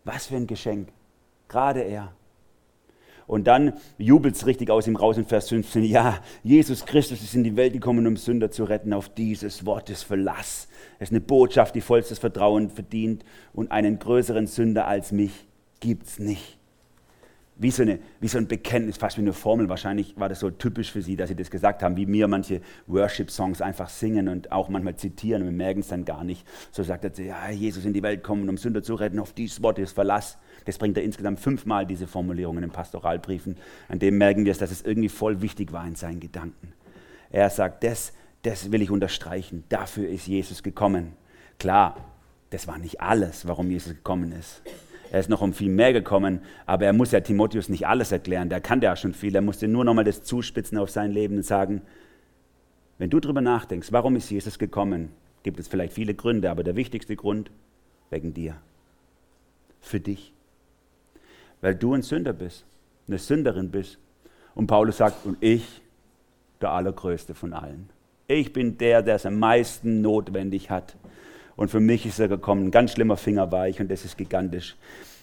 was 0.05 0.27
für 0.27 0.37
ein 0.37 0.47
Geschenk. 0.47 0.89
Gerade 1.49 1.81
er. 1.81 2.13
Und 3.31 3.47
dann 3.47 3.75
jubelt 3.97 4.35
es 4.35 4.45
richtig 4.45 4.71
aus 4.71 4.89
ihm 4.89 4.97
raus 4.97 5.17
in 5.17 5.25
Vers 5.25 5.51
15. 5.51 5.85
Ja, 5.85 6.19
Jesus 6.43 6.85
Christus 6.85 7.23
ist 7.23 7.33
in 7.37 7.45
die 7.45 7.55
Welt 7.55 7.73
gekommen, 7.73 8.09
um 8.09 8.17
Sünder 8.17 8.51
zu 8.51 8.65
retten. 8.65 8.93
Auf 8.93 9.09
dieses 9.09 9.65
Wort 9.65 9.89
des 9.89 10.03
Verlass. 10.03 10.67
Es 10.99 11.11
ist 11.11 11.13
eine 11.13 11.21
Botschaft, 11.21 11.77
die 11.77 11.81
vollstes 11.81 12.19
Vertrauen 12.19 12.71
verdient. 12.71 13.25
Und 13.53 13.71
einen 13.71 14.01
größeren 14.01 14.49
Sünder 14.49 14.89
als 14.89 15.13
mich 15.13 15.47
gibt 15.79 16.09
es 16.09 16.19
nicht 16.19 16.60
wie 17.61 17.71
so, 17.71 17.83
eine, 17.83 17.99
wie 18.21 18.29
so 18.29 18.39
ein 18.39 18.49
Bekenntnis, 18.49 18.97
fast 18.97 19.19
wie 19.19 19.21
eine 19.21 19.35
Formel. 19.35 19.69
Wahrscheinlich 19.69 20.19
war 20.19 20.31
das 20.31 20.41
so 20.41 20.51
typisch 20.51 20.91
für 20.91 21.03
sie, 21.03 21.15
dass 21.15 21.29
sie 21.29 21.37
das 21.37 21.51
gesagt 21.51 21.83
haben, 21.83 21.95
wie 21.95 22.07
mir 22.07 22.27
manche 22.27 22.63
Worship-Songs 22.87 23.61
einfach 23.61 23.91
singen 23.91 24.29
und 24.29 24.51
auch 24.51 24.71
manchmal 24.71 24.97
zitieren 24.97 25.43
und 25.43 25.49
wir 25.49 25.57
merken 25.57 25.81
es 25.81 25.89
dann 25.89 26.07
gar 26.07 26.25
nicht. 26.25 26.47
So 26.73 26.83
sagt 26.83 27.05
er, 27.05 27.13
ja, 27.23 27.51
Jesus 27.51 27.85
in 27.85 27.93
die 27.93 28.03
Welt 28.03 28.23
kommen, 28.23 28.49
um 28.49 28.57
Sünder 28.57 28.83
zu 28.83 28.95
retten, 28.95 29.19
auf 29.19 29.35
dieses 29.35 29.63
Wort 29.63 29.79
ist 29.79 29.93
Verlass. 29.93 30.39
Das 30.65 30.79
bringt 30.79 30.97
er 30.97 31.03
insgesamt 31.03 31.39
fünfmal, 31.39 31.85
diese 31.85 32.07
Formulierungen 32.07 32.65
in 32.65 32.71
Pastoralbriefen. 32.71 33.59
An 33.89 33.99
dem 33.99 34.17
merken 34.17 34.47
wir 34.47 34.53
es, 34.53 34.59
dass 34.59 34.71
es 34.71 34.81
irgendwie 34.81 35.11
voll 35.11 35.43
wichtig 35.43 35.71
war 35.73 35.87
in 35.87 35.97
seinen 35.97 36.21
Gedanken. 36.21 36.73
Er 37.31 37.51
sagt, 37.51 37.85
das, 37.85 38.15
das 38.41 38.73
will 38.73 38.81
ich 38.81 38.91
unterstreichen, 38.91 39.65
dafür 39.69 40.09
ist 40.09 40.27
Jesus 40.27 40.63
gekommen. 40.63 41.13
Klar, 41.59 41.97
das 42.49 42.67
war 42.67 42.79
nicht 42.79 43.03
alles, 43.03 43.47
warum 43.47 43.71
Jesus 43.71 43.93
gekommen 43.93 44.33
ist. 44.33 44.63
Er 45.11 45.21
ist 45.21 45.29
noch 45.29 45.41
um 45.41 45.53
viel 45.53 45.71
mehr 45.71 45.93
gekommen, 45.93 46.41
aber 46.67 46.87
er 46.87 46.93
muss 46.93 47.11
ja 47.11 47.21
Timotheus 47.21 47.69
nicht 47.69 47.87
alles 47.87 48.13
erklären. 48.13 48.49
Der 48.49 48.61
kann 48.61 48.81
ja 48.81 48.95
schon 48.95 49.13
viel. 49.13 49.35
Er 49.35 49.43
musste 49.43 49.67
nur 49.67 49.85
nochmal 49.85 50.05
das 50.05 50.23
zuspitzen 50.23 50.79
auf 50.79 50.91
sein 50.91 51.11
Leben 51.11 51.37
und 51.37 51.43
sagen, 51.45 51.83
wenn 52.99 53.11
du 53.11 53.19
darüber 53.19 53.41
nachdenkst, 53.41 53.93
warum 53.93 54.15
ist 54.17 54.31
Jesus 54.31 54.59
gekommen, 54.59 55.11
gibt 55.43 55.59
es 55.59 55.69
vielleicht 55.69 55.95
viele 55.95 56.15
Gründe, 56.15 56.51
aber 56.51 56.63
der 56.63 56.77
wichtigste 56.77 57.17
Grund, 57.17 57.51
wegen 58.11 58.35
dir. 58.35 58.57
Für 59.81 60.01
dich. 60.01 60.33
Weil 61.61 61.75
du 61.75 61.95
ein 61.95 62.03
Sünder 62.03 62.33
bist, 62.33 62.67
eine 63.09 63.19
Sünderin 63.19 63.71
bist. 63.71 63.99
Und 64.55 64.67
Paulus 64.67 64.99
sagt, 64.99 65.25
und 65.25 65.39
ich, 65.41 65.81
der 66.61 66.73
Allergrößte 66.73 67.35
von 67.35 67.53
allen. 67.53 67.89
Ich 68.27 68.53
bin 68.53 68.79
der, 68.79 69.03
der 69.03 69.17
es 69.17 69.27
am 69.27 69.39
meisten 69.39 70.03
notwendig 70.03 70.71
hat. 70.71 70.97
Und 71.57 71.71
für 71.71 71.81
mich 71.81 72.07
ist 72.07 72.19
er 72.19 72.29
gekommen, 72.29 72.67
ein 72.67 72.71
ganz 72.71 72.93
schlimmer 72.93 73.17
Fingerweich 73.17 73.81
und 73.81 73.91
das 73.91 74.05
ist 74.05 74.17
gigantisch. 74.17 74.77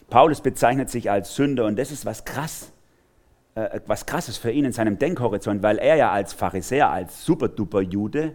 Paulus 0.10 0.42
bezeichnet 0.42 0.90
sich 0.90 1.12
als 1.12 1.36
Sünder 1.36 1.66
und 1.66 1.78
das 1.78 1.92
ist 1.92 2.06
was 2.06 2.26
krass, 2.26 2.72
äh, 3.56 3.80
was 3.86 4.06
krasses 4.06 4.38
für 4.38 4.52
ihn 4.52 4.66
in 4.66 4.72
seinem 4.72 4.98
Denkhorizont, 5.00 5.64
weil 5.64 5.78
er 5.78 5.96
ja 5.96 6.12
als 6.12 6.34
Pharisäer, 6.34 6.90
als 6.90 7.26
superduper 7.26 7.82
Jude, 7.82 8.34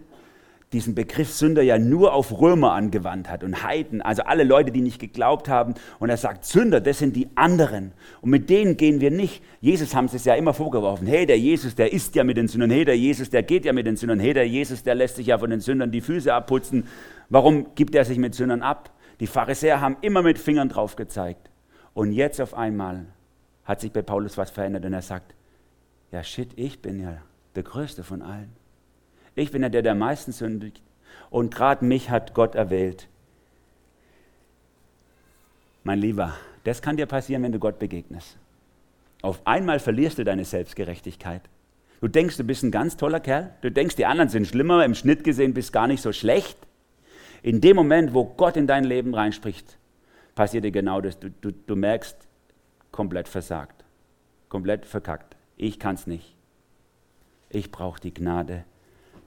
diesen 0.73 0.95
Begriff 0.95 1.31
Sünder 1.31 1.61
ja 1.61 1.77
nur 1.77 2.13
auf 2.13 2.39
Römer 2.39 2.73
angewandt 2.73 3.29
hat 3.29 3.43
und 3.43 3.63
Heiden, 3.63 4.01
also 4.01 4.23
alle 4.23 4.43
Leute, 4.43 4.71
die 4.71 4.81
nicht 4.81 4.99
geglaubt 4.99 5.47
haben. 5.47 5.75
Und 5.99 6.09
er 6.09 6.17
sagt, 6.17 6.45
Sünder, 6.45 6.81
das 6.81 6.99
sind 6.99 7.15
die 7.15 7.29
anderen. 7.35 7.93
Und 8.21 8.31
mit 8.31 8.49
denen 8.49 8.75
gehen 8.75 8.99
wir 8.99 9.11
nicht. 9.11 9.43
Jesus 9.61 9.95
haben 9.95 10.07
sie 10.07 10.17
es 10.17 10.25
ja 10.25 10.33
immer 10.33 10.53
vorgeworfen. 10.53 11.07
Hey, 11.07 11.25
der 11.25 11.39
Jesus, 11.39 11.75
der 11.75 11.93
isst 11.93 12.15
ja 12.15 12.23
mit 12.23 12.37
den 12.37 12.47
Sündern. 12.47 12.71
Hey, 12.71 12.85
der 12.85 12.97
Jesus, 12.97 13.29
der 13.29 13.43
geht 13.43 13.65
ja 13.65 13.73
mit 13.73 13.85
den 13.85 13.95
Sündern. 13.95 14.19
Hey, 14.19 14.33
der 14.33 14.47
Jesus, 14.47 14.83
der 14.83 14.95
lässt 14.95 15.15
sich 15.15 15.27
ja 15.27 15.37
von 15.37 15.49
den 15.49 15.59
Sündern 15.59 15.91
die 15.91 16.01
Füße 16.01 16.33
abputzen. 16.33 16.85
Warum 17.29 17.75
gibt 17.75 17.95
er 17.95 18.03
sich 18.03 18.17
mit 18.17 18.35
Sündern 18.35 18.61
ab? 18.61 18.91
Die 19.19 19.27
Pharisäer 19.27 19.79
haben 19.79 19.97
immer 20.01 20.21
mit 20.21 20.39
Fingern 20.39 20.69
drauf 20.69 20.95
gezeigt. 20.95 21.49
Und 21.93 22.11
jetzt 22.11 22.41
auf 22.41 22.53
einmal 22.55 23.05
hat 23.65 23.79
sich 23.79 23.91
bei 23.91 24.01
Paulus 24.01 24.37
was 24.37 24.49
verändert 24.49 24.85
und 24.85 24.93
er 24.93 25.01
sagt, 25.01 25.35
ja 26.11 26.23
shit, 26.23 26.49
ich 26.55 26.81
bin 26.81 26.99
ja 26.99 27.17
der 27.55 27.63
Größte 27.63 28.03
von 28.03 28.21
allen. 28.21 28.62
Ich 29.35 29.51
bin 29.51 29.61
der, 29.61 29.81
der 29.81 29.93
am 29.93 29.99
meisten 29.99 30.31
sündigt. 30.31 30.81
Und 31.29 31.53
gerade 31.53 31.83
mich 31.85 32.09
hat 32.09 32.33
Gott 32.33 32.55
erwählt. 32.55 33.07
Mein 35.83 35.99
Lieber, 35.99 36.35
das 36.63 36.81
kann 36.81 36.97
dir 36.97 37.07
passieren, 37.07 37.43
wenn 37.43 37.51
du 37.51 37.59
Gott 37.59 37.79
begegnest. 37.79 38.37
Auf 39.21 39.45
einmal 39.45 39.79
verlierst 39.79 40.17
du 40.17 40.23
deine 40.23 40.45
Selbstgerechtigkeit. 40.45 41.41
Du 42.01 42.07
denkst, 42.07 42.37
du 42.37 42.43
bist 42.43 42.63
ein 42.63 42.71
ganz 42.71 42.97
toller 42.97 43.19
Kerl. 43.19 43.53
Du 43.61 43.71
denkst, 43.71 43.95
die 43.95 44.05
anderen 44.05 44.29
sind 44.29 44.47
schlimmer. 44.47 44.83
Im 44.85 44.93
Schnitt 44.93 45.23
gesehen 45.23 45.53
bist 45.53 45.73
gar 45.73 45.87
nicht 45.87 46.01
so 46.01 46.11
schlecht. 46.11 46.57
In 47.41 47.61
dem 47.61 47.75
Moment, 47.75 48.13
wo 48.13 48.25
Gott 48.25 48.57
in 48.57 48.67
dein 48.67 48.83
Leben 48.83 49.13
reinspricht, 49.15 49.77
passiert 50.35 50.65
dir 50.65 50.71
genau 50.71 51.01
das. 51.01 51.19
Du, 51.19 51.29
du, 51.29 51.51
du 51.51 51.75
merkst, 51.75 52.17
komplett 52.91 53.27
versagt, 53.27 53.83
komplett 54.49 54.85
verkackt. 54.85 55.35
Ich 55.57 55.79
kann 55.79 55.95
es 55.95 56.07
nicht. 56.07 56.35
Ich 57.49 57.71
brauche 57.71 57.99
die 57.99 58.13
Gnade 58.13 58.65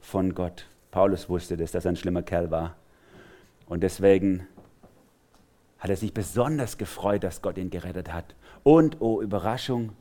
von 0.07 0.35
Gott. 0.35 0.67
Paulus 0.93 1.29
wusste 1.29 1.57
das, 1.57 1.73
dass 1.73 1.85
er 1.85 1.91
ein 1.93 1.97
schlimmer 1.97 2.23
Kerl 2.23 2.51
war. 2.51 2.77
Und 3.67 3.83
deswegen 3.83 4.47
hat 5.79 5.91
er 5.91 5.97
sich 5.97 6.15
besonders 6.15 6.79
gefreut, 6.79 7.25
dass 7.25 7.43
Gott 7.43 7.59
ihn 7.59 7.71
gerettet 7.71 8.13
hat. 8.13 8.37
Und, 8.63 9.01
oh 9.01 9.21
Überraschung, 9.21 9.93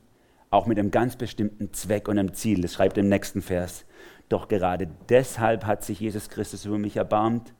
auch 0.51 0.67
mit 0.67 0.77
einem 0.77 0.91
ganz 0.91 1.15
bestimmten 1.15 1.73
Zweck 1.73 2.07
und 2.07 2.19
einem 2.19 2.33
Ziel. 2.33 2.61
Das 2.61 2.73
schreibt 2.73 2.97
im 2.99 3.09
nächsten 3.09 3.41
Vers. 3.41 3.85
Doch 4.29 4.47
gerade 4.47 4.87
deshalb 5.09 5.65
hat 5.65 5.83
sich 5.83 5.99
Jesus 5.99 6.29
Christus 6.29 6.65
über 6.65 6.77
mich 6.77 6.97
erbarmt, 6.97 7.53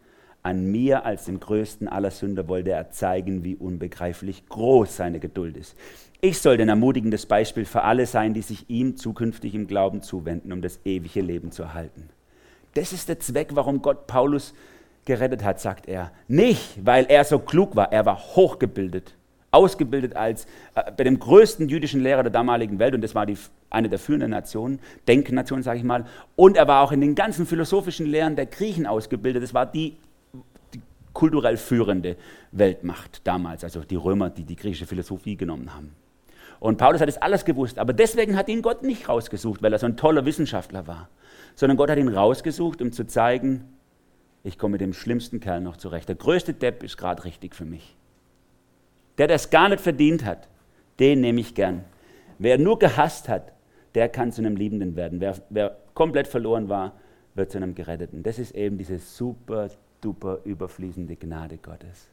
an 0.43 0.67
mir 0.71 1.03
als 1.03 1.25
dem 1.25 1.39
größten 1.39 1.87
aller 1.87 2.11
Sünder 2.11 2.47
wollte 2.47 2.69
er 2.69 2.91
zeigen, 2.91 3.43
wie 3.43 3.55
unbegreiflich 3.55 4.47
groß 4.47 4.97
seine 4.97 5.19
Geduld 5.19 5.57
ist. 5.57 5.75
Ich 6.21 6.37
soll 6.37 6.61
ein 6.61 6.69
ermutigendes 6.69 7.25
Beispiel 7.25 7.65
für 7.65 7.81
alle 7.81 8.05
sein, 8.05 8.35
die 8.35 8.43
sich 8.43 8.69
ihm 8.69 8.95
zukünftig 8.95 9.55
im 9.55 9.65
Glauben 9.65 10.03
zuwenden, 10.03 10.53
um 10.53 10.61
das 10.61 10.79
ewige 10.85 11.21
Leben 11.21 11.51
zu 11.51 11.63
erhalten. 11.63 12.09
Das 12.75 12.93
ist 12.93 13.09
der 13.09 13.19
Zweck, 13.19 13.49
warum 13.53 13.81
Gott 13.81 14.05
Paulus 14.05 14.53
gerettet 15.05 15.43
hat, 15.43 15.59
sagt 15.59 15.87
er. 15.87 16.11
Nicht, 16.27 16.85
weil 16.85 17.05
er 17.05 17.23
so 17.23 17.39
klug 17.39 17.75
war, 17.75 17.91
er 17.91 18.05
war 18.05 18.19
hochgebildet, 18.19 19.15
ausgebildet 19.51 20.15
als 20.15 20.45
äh, 20.75 20.91
bei 20.91 21.05
dem 21.05 21.17
größten 21.17 21.69
jüdischen 21.69 22.01
Lehrer 22.01 22.23
der 22.23 22.31
damaligen 22.31 22.77
Welt, 22.77 22.93
und 22.93 23.01
das 23.01 23.15
war 23.15 23.25
die, 23.25 23.37
eine 23.69 23.87
der 23.87 23.99
führenden 23.99 24.31
Nationen, 24.31 24.79
Denknation, 25.07 25.63
sage 25.63 25.79
ich 25.79 25.85
mal. 25.85 26.05
Und 26.35 26.57
er 26.57 26.67
war 26.67 26.83
auch 26.83 26.91
in 26.91 27.01
den 27.01 27.15
ganzen 27.15 27.45
philosophischen 27.45 28.07
Lehren 28.07 28.35
der 28.35 28.45
Griechen 28.45 28.85
ausgebildet. 28.85 29.41
Das 29.41 29.53
war 29.53 29.65
die 29.65 29.95
kulturell 31.13 31.55
führende 31.55 32.17
Weltmacht 32.51 33.21
damals, 33.23 33.63
also 33.63 33.81
die 33.81 33.95
Römer, 33.95 34.29
die 34.29 34.43
die 34.43 34.57
griechische 34.57 34.85
Philosophie 34.85 35.37
genommen 35.37 35.73
haben. 35.73 35.95
Und 36.65 36.77
Paulus 36.77 36.99
hat 36.99 37.09
es 37.09 37.21
alles 37.21 37.45
gewusst, 37.45 37.77
aber 37.77 37.93
deswegen 37.93 38.35
hat 38.35 38.49
ihn 38.49 38.63
Gott 38.63 38.81
nicht 38.81 39.07
rausgesucht, 39.07 39.61
weil 39.61 39.71
er 39.71 39.77
so 39.77 39.85
ein 39.85 39.97
toller 39.97 40.25
Wissenschaftler 40.25 40.87
war, 40.87 41.09
sondern 41.53 41.77
Gott 41.77 41.91
hat 41.91 41.99
ihn 41.99 42.07
rausgesucht, 42.07 42.81
um 42.81 42.91
zu 42.91 43.05
zeigen, 43.05 43.65
ich 44.43 44.57
komme 44.57 44.71
mit 44.71 44.81
dem 44.81 44.91
schlimmsten 44.91 45.39
Kerl 45.39 45.61
noch 45.61 45.77
zurecht. 45.77 46.09
Der 46.09 46.15
größte 46.15 46.55
Depp 46.55 46.81
ist 46.81 46.97
gerade 46.97 47.23
richtig 47.23 47.53
für 47.53 47.65
mich. 47.65 47.95
Der, 49.19 49.27
der 49.27 49.35
es 49.35 49.51
gar 49.51 49.69
nicht 49.69 49.79
verdient 49.79 50.25
hat, 50.25 50.47
den 50.97 51.21
nehme 51.21 51.39
ich 51.39 51.53
gern. 51.53 51.85
Wer 52.39 52.57
nur 52.57 52.79
gehasst 52.79 53.29
hat, 53.29 53.51
der 53.93 54.09
kann 54.09 54.31
zu 54.31 54.41
einem 54.41 54.55
Liebenden 54.55 54.95
werden. 54.95 55.21
Wer, 55.21 55.35
wer 55.51 55.77
komplett 55.93 56.27
verloren 56.27 56.67
war, 56.67 56.93
wird 57.35 57.51
zu 57.51 57.59
einem 57.59 57.75
Geretteten. 57.75 58.23
Das 58.23 58.39
ist 58.39 58.55
eben 58.55 58.79
diese 58.79 58.97
super 58.97 59.69
duper 60.01 60.39
überfließende 60.45 61.15
Gnade 61.15 61.59
Gottes. 61.59 62.07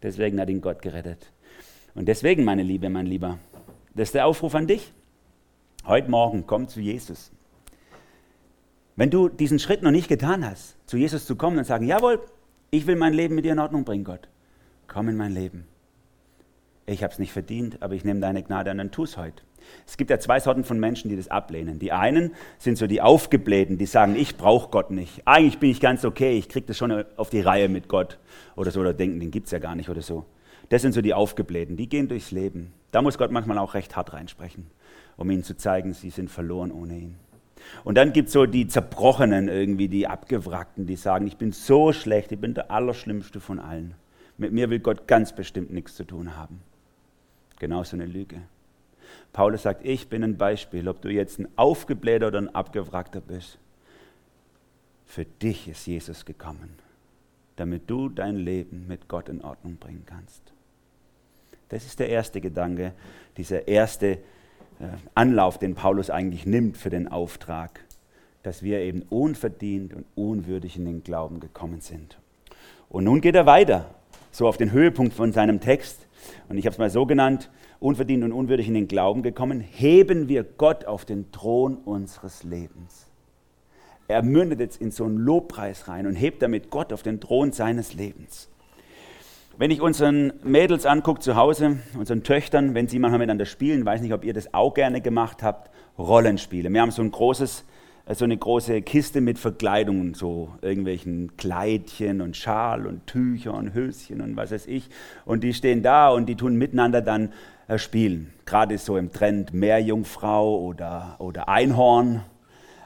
Deswegen 0.00 0.40
hat 0.40 0.48
ihn 0.48 0.60
Gott 0.60 0.80
gerettet. 0.80 1.32
Und 1.96 2.06
deswegen, 2.06 2.44
meine 2.44 2.62
Liebe, 2.62 2.88
mein 2.88 3.06
Lieber, 3.06 3.38
das 3.94 4.08
ist 4.08 4.14
der 4.14 4.26
Aufruf 4.26 4.54
an 4.54 4.66
dich. 4.66 4.92
Heute 5.86 6.10
Morgen 6.10 6.46
komm 6.46 6.68
zu 6.68 6.80
Jesus. 6.80 7.32
Wenn 8.96 9.10
du 9.10 9.28
diesen 9.28 9.58
Schritt 9.58 9.82
noch 9.82 9.90
nicht 9.90 10.08
getan 10.08 10.44
hast, 10.44 10.76
zu 10.86 10.96
Jesus 10.96 11.24
zu 11.24 11.36
kommen 11.36 11.58
und 11.58 11.64
sagen, 11.64 11.86
jawohl, 11.86 12.20
ich 12.70 12.86
will 12.86 12.96
mein 12.96 13.14
Leben 13.14 13.34
mit 13.34 13.44
dir 13.44 13.52
in 13.52 13.58
Ordnung 13.58 13.84
bringen, 13.84 14.04
Gott. 14.04 14.28
Komm 14.86 15.08
in 15.08 15.16
mein 15.16 15.32
Leben. 15.32 15.66
Ich 16.86 17.02
habe 17.02 17.12
es 17.12 17.18
nicht 17.18 17.32
verdient, 17.32 17.82
aber 17.82 17.94
ich 17.94 18.04
nehme 18.04 18.20
deine 18.20 18.42
Gnade 18.42 18.70
an 18.70 18.80
und 18.80 18.92
tu 18.92 19.04
es 19.04 19.16
heute. 19.16 19.42
Es 19.86 19.96
gibt 19.96 20.10
ja 20.10 20.18
zwei 20.18 20.40
Sorten 20.40 20.64
von 20.64 20.78
Menschen, 20.80 21.08
die 21.08 21.16
das 21.16 21.28
ablehnen. 21.28 21.78
Die 21.78 21.92
einen 21.92 22.32
sind 22.58 22.78
so 22.78 22.86
die 22.86 23.00
Aufgeblähten, 23.00 23.78
die 23.78 23.86
sagen, 23.86 24.16
ich 24.16 24.36
brauche 24.36 24.70
Gott 24.70 24.90
nicht. 24.90 25.22
Eigentlich 25.26 25.58
bin 25.58 25.70
ich 25.70 25.80
ganz 25.80 26.04
okay, 26.04 26.36
ich 26.36 26.48
kriege 26.48 26.66
das 26.66 26.76
schon 26.76 27.04
auf 27.16 27.30
die 27.30 27.40
Reihe 27.40 27.68
mit 27.68 27.88
Gott 27.88 28.18
oder 28.56 28.70
so, 28.70 28.80
oder 28.80 28.94
denken, 28.94 29.20
den 29.20 29.30
gibt 29.30 29.46
es 29.46 29.52
ja 29.52 29.58
gar 29.58 29.74
nicht 29.74 29.88
oder 29.88 30.02
so. 30.02 30.26
Das 30.70 30.82
sind 30.82 30.92
so 30.92 31.02
die 31.02 31.14
Aufgeblähten, 31.14 31.76
die 31.76 31.88
gehen 31.88 32.08
durchs 32.08 32.30
Leben. 32.30 32.72
Da 32.92 33.02
muss 33.02 33.18
Gott 33.18 33.32
manchmal 33.32 33.58
auch 33.58 33.74
recht 33.74 33.96
hart 33.96 34.12
reinsprechen, 34.12 34.66
um 35.16 35.30
ihnen 35.30 35.44
zu 35.44 35.56
zeigen, 35.56 35.92
sie 35.92 36.10
sind 36.10 36.30
verloren 36.30 36.72
ohne 36.72 36.96
ihn. 36.96 37.16
Und 37.84 37.96
dann 37.96 38.12
gibt 38.12 38.28
es 38.28 38.32
so 38.32 38.46
die 38.46 38.68
Zerbrochenen 38.68 39.48
irgendwie, 39.48 39.88
die 39.88 40.06
Abgewrackten, 40.06 40.86
die 40.86 40.96
sagen, 40.96 41.26
ich 41.26 41.36
bin 41.36 41.52
so 41.52 41.92
schlecht, 41.92 42.32
ich 42.32 42.38
bin 42.38 42.54
der 42.54 42.70
Allerschlimmste 42.70 43.40
von 43.40 43.58
allen. 43.58 43.94
Mit 44.38 44.52
mir 44.52 44.70
will 44.70 44.78
Gott 44.78 45.06
ganz 45.06 45.34
bestimmt 45.34 45.72
nichts 45.72 45.96
zu 45.96 46.04
tun 46.04 46.36
haben. 46.36 46.60
Genau 47.58 47.82
so 47.84 47.96
eine 47.96 48.06
Lüge. 48.06 48.40
Paulus 49.32 49.62
sagt, 49.62 49.84
ich 49.84 50.08
bin 50.08 50.24
ein 50.24 50.38
Beispiel, 50.38 50.88
ob 50.88 51.02
du 51.02 51.10
jetzt 51.10 51.38
ein 51.38 51.48
Aufgeblähter 51.56 52.28
oder 52.28 52.38
ein 52.38 52.54
Abgewrackter 52.54 53.20
bist. 53.20 53.58
Für 55.04 55.24
dich 55.24 55.68
ist 55.68 55.86
Jesus 55.86 56.24
gekommen, 56.24 56.70
damit 57.56 57.90
du 57.90 58.08
dein 58.08 58.36
Leben 58.36 58.86
mit 58.86 59.08
Gott 59.08 59.28
in 59.28 59.42
Ordnung 59.42 59.76
bringen 59.76 60.04
kannst. 60.06 60.52
Das 61.70 61.86
ist 61.86 62.00
der 62.00 62.08
erste 62.08 62.40
Gedanke, 62.40 62.92
dieser 63.36 63.66
erste 63.68 64.08
äh, 64.08 64.18
Anlauf, 65.14 65.58
den 65.58 65.74
Paulus 65.74 66.10
eigentlich 66.10 66.44
nimmt 66.44 66.76
für 66.76 66.90
den 66.90 67.08
Auftrag, 67.08 67.80
dass 68.42 68.62
wir 68.62 68.80
eben 68.80 69.02
unverdient 69.08 69.94
und 69.94 70.04
unwürdig 70.14 70.76
in 70.76 70.84
den 70.84 71.04
Glauben 71.04 71.40
gekommen 71.40 71.80
sind. 71.80 72.18
Und 72.88 73.04
nun 73.04 73.20
geht 73.20 73.36
er 73.36 73.46
weiter, 73.46 73.86
so 74.32 74.48
auf 74.48 74.56
den 74.56 74.72
Höhepunkt 74.72 75.14
von 75.14 75.32
seinem 75.32 75.60
Text. 75.60 76.06
Und 76.48 76.58
ich 76.58 76.66
habe 76.66 76.72
es 76.72 76.78
mal 76.78 76.90
so 76.90 77.06
genannt, 77.06 77.50
unverdient 77.78 78.24
und 78.24 78.32
unwürdig 78.32 78.66
in 78.66 78.74
den 78.74 78.88
Glauben 78.88 79.22
gekommen, 79.22 79.60
heben 79.60 80.28
wir 80.28 80.42
Gott 80.42 80.86
auf 80.86 81.04
den 81.04 81.30
Thron 81.30 81.76
unseres 81.76 82.42
Lebens. 82.42 83.06
Er 84.08 84.24
mündet 84.24 84.58
jetzt 84.58 84.80
in 84.80 84.90
so 84.90 85.04
einen 85.04 85.18
Lobpreis 85.18 85.86
rein 85.86 86.08
und 86.08 86.16
hebt 86.16 86.42
damit 86.42 86.70
Gott 86.70 86.92
auf 86.92 87.04
den 87.04 87.20
Thron 87.20 87.52
seines 87.52 87.94
Lebens. 87.94 88.49
Wenn 89.60 89.70
ich 89.70 89.82
unseren 89.82 90.32
Mädels 90.42 90.86
angucke 90.86 91.20
zu 91.20 91.36
Hause, 91.36 91.80
unseren 91.94 92.22
Töchtern, 92.22 92.74
wenn 92.74 92.88
sie 92.88 92.98
manchmal 92.98 93.18
miteinander 93.18 93.44
spielen, 93.44 93.84
weiß 93.84 94.00
nicht, 94.00 94.14
ob 94.14 94.24
ihr 94.24 94.32
das 94.32 94.54
auch 94.54 94.72
gerne 94.72 95.02
gemacht 95.02 95.42
habt, 95.42 95.70
Rollenspiele. 95.98 96.72
Wir 96.72 96.80
haben 96.80 96.90
so 96.90 97.02
ein 97.02 97.10
großes 97.10 97.66
so 98.14 98.24
eine 98.24 98.38
große 98.38 98.80
Kiste 98.80 99.20
mit 99.20 99.38
Verkleidungen, 99.38 100.14
so 100.14 100.48
irgendwelchen 100.62 101.36
Kleidchen 101.36 102.22
und 102.22 102.38
Schal 102.38 102.86
und 102.86 103.06
Tücher 103.06 103.52
und 103.52 103.74
Höschen 103.74 104.22
und 104.22 104.34
was 104.34 104.50
weiß 104.50 104.66
ich. 104.66 104.88
Und 105.26 105.44
die 105.44 105.52
stehen 105.52 105.82
da 105.82 106.08
und 106.08 106.24
die 106.24 106.36
tun 106.36 106.56
miteinander 106.56 107.02
dann 107.02 107.34
äh, 107.68 107.76
spielen. 107.76 108.32
Gerade 108.46 108.78
so 108.78 108.96
im 108.96 109.12
Trend 109.12 109.52
Meerjungfrau 109.52 110.58
oder, 110.58 111.16
oder 111.18 111.50
Einhorn. 111.50 112.22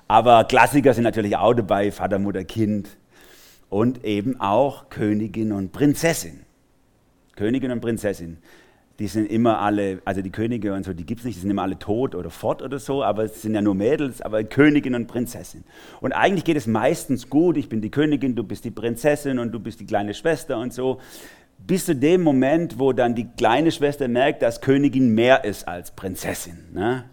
Aber 0.08 0.42
Klassiker 0.42 0.92
sind 0.92 1.04
natürlich 1.04 1.36
auch 1.36 1.54
dabei, 1.54 1.92
Vater, 1.92 2.18
Mutter, 2.18 2.42
Kind. 2.42 2.88
Und 3.70 4.04
eben 4.04 4.40
auch 4.40 4.90
Königin 4.90 5.52
und 5.52 5.70
Prinzessin. 5.70 6.40
Königin 7.36 7.70
und 7.70 7.80
Prinzessin 7.80 8.38
die 8.98 9.08
sind 9.08 9.26
immer 9.26 9.60
alle, 9.60 10.00
also 10.04 10.22
die 10.22 10.30
Könige 10.30 10.72
und 10.72 10.84
so, 10.84 10.92
die 10.92 11.04
gibt 11.04 11.20
es 11.20 11.24
nicht, 11.24 11.36
die 11.36 11.40
sind 11.40 11.50
immer 11.50 11.62
alle 11.62 11.78
tot 11.78 12.14
oder 12.14 12.30
fort 12.30 12.62
oder 12.62 12.78
so, 12.78 13.02
aber 13.02 13.24
es 13.24 13.42
sind 13.42 13.54
ja 13.54 13.60
nur 13.60 13.74
Mädels, 13.74 14.20
aber 14.20 14.44
Königin 14.44 14.94
und 14.94 15.08
Prinzessin. 15.08 15.64
Und 16.00 16.12
eigentlich 16.12 16.44
geht 16.44 16.56
es 16.56 16.66
meistens 16.66 17.28
gut, 17.28 17.56
ich 17.56 17.68
bin 17.68 17.80
die 17.80 17.90
Königin, 17.90 18.36
du 18.36 18.44
bist 18.44 18.64
die 18.64 18.70
Prinzessin 18.70 19.38
und 19.40 19.50
du 19.50 19.58
bist 19.58 19.80
die 19.80 19.86
kleine 19.86 20.14
Schwester 20.14 20.58
und 20.58 20.72
so, 20.72 21.00
bis 21.58 21.86
zu 21.86 21.96
dem 21.96 22.22
Moment, 22.22 22.78
wo 22.78 22.92
dann 22.92 23.14
die 23.16 23.26
kleine 23.36 23.72
Schwester 23.72 24.06
merkt, 24.06 24.42
dass 24.42 24.60
Königin 24.60 25.14
mehr 25.14 25.44
ist 25.44 25.66
als 25.66 25.90
Prinzessin. 25.90 26.58
Ne? 26.72 27.04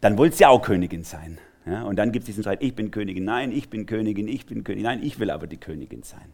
Dann 0.00 0.18
wollte 0.18 0.36
sie 0.36 0.46
auch 0.46 0.62
Königin 0.62 1.02
sein. 1.02 1.38
Ja? 1.66 1.82
Und 1.82 1.96
dann 1.96 2.12
gibt 2.12 2.24
es 2.24 2.26
diesen 2.26 2.44
Streit, 2.44 2.62
ich 2.62 2.76
bin 2.76 2.92
Königin, 2.92 3.24
nein, 3.24 3.50
ich 3.50 3.70
bin 3.70 3.86
Königin, 3.86 4.28
ich 4.28 4.46
bin 4.46 4.62
Königin, 4.62 4.84
nein, 4.84 5.02
ich 5.02 5.18
will 5.18 5.30
aber 5.30 5.48
die 5.48 5.56
Königin 5.56 6.04
sein. 6.04 6.32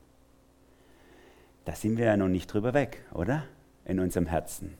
Da 1.66 1.74
sind 1.74 1.98
wir 1.98 2.06
ja 2.06 2.16
noch 2.16 2.28
nicht 2.28 2.46
drüber 2.46 2.72
weg, 2.72 3.02
oder? 3.12 3.44
in 3.86 4.00
unserem 4.00 4.26
Herzen. 4.26 4.74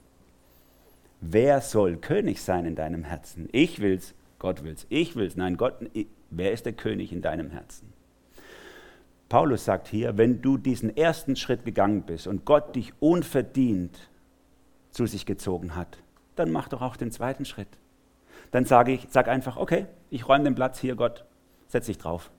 Wer 1.21 1.61
soll 1.61 1.97
König 1.97 2.43
sein 2.43 2.67
in 2.67 2.75
deinem 2.75 3.05
Herzen? 3.05 3.49
Ich 3.53 3.81
will's, 3.81 4.15
Gott 4.39 4.65
will's. 4.65 4.87
Ich 4.91 5.17
will's, 5.17 5.37
nein, 5.37 5.57
Gott, 5.57 5.75
wer 6.31 6.53
ist 6.53 6.67
der 6.67 6.75
König 6.75 7.13
in 7.13 7.23
deinem 7.23 7.51
Herzen? 7.51 7.93
Paulus 9.29 9.65
sagt 9.65 9.89
hier, 9.89 10.19
wenn 10.19 10.43
du 10.43 10.59
diesen 10.59 10.95
ersten 10.97 11.35
Schritt 11.37 11.65
gegangen 11.65 12.03
bist 12.03 12.27
und 12.27 12.45
Gott 12.45 12.77
dich 12.77 12.93
unverdient 13.01 13.99
zu 14.91 15.07
sich 15.07 15.27
gezogen 15.27 15.75
hat, 15.75 15.99
dann 16.37 16.53
mach 16.53 16.69
doch 16.69 16.83
auch 16.83 16.97
den 16.97 17.11
zweiten 17.11 17.45
Schritt. 17.45 17.69
Dann 18.51 18.67
sage 18.67 18.93
ich, 18.93 19.07
sag 19.11 19.27
einfach, 19.27 19.57
okay, 19.57 19.87
ich 20.11 20.29
räume 20.29 20.45
den 20.45 20.55
Platz 20.55 20.79
hier, 20.79 20.95
Gott, 20.95 21.25
setz 21.67 21.87
dich 21.87 21.99
drauf. 21.99 22.31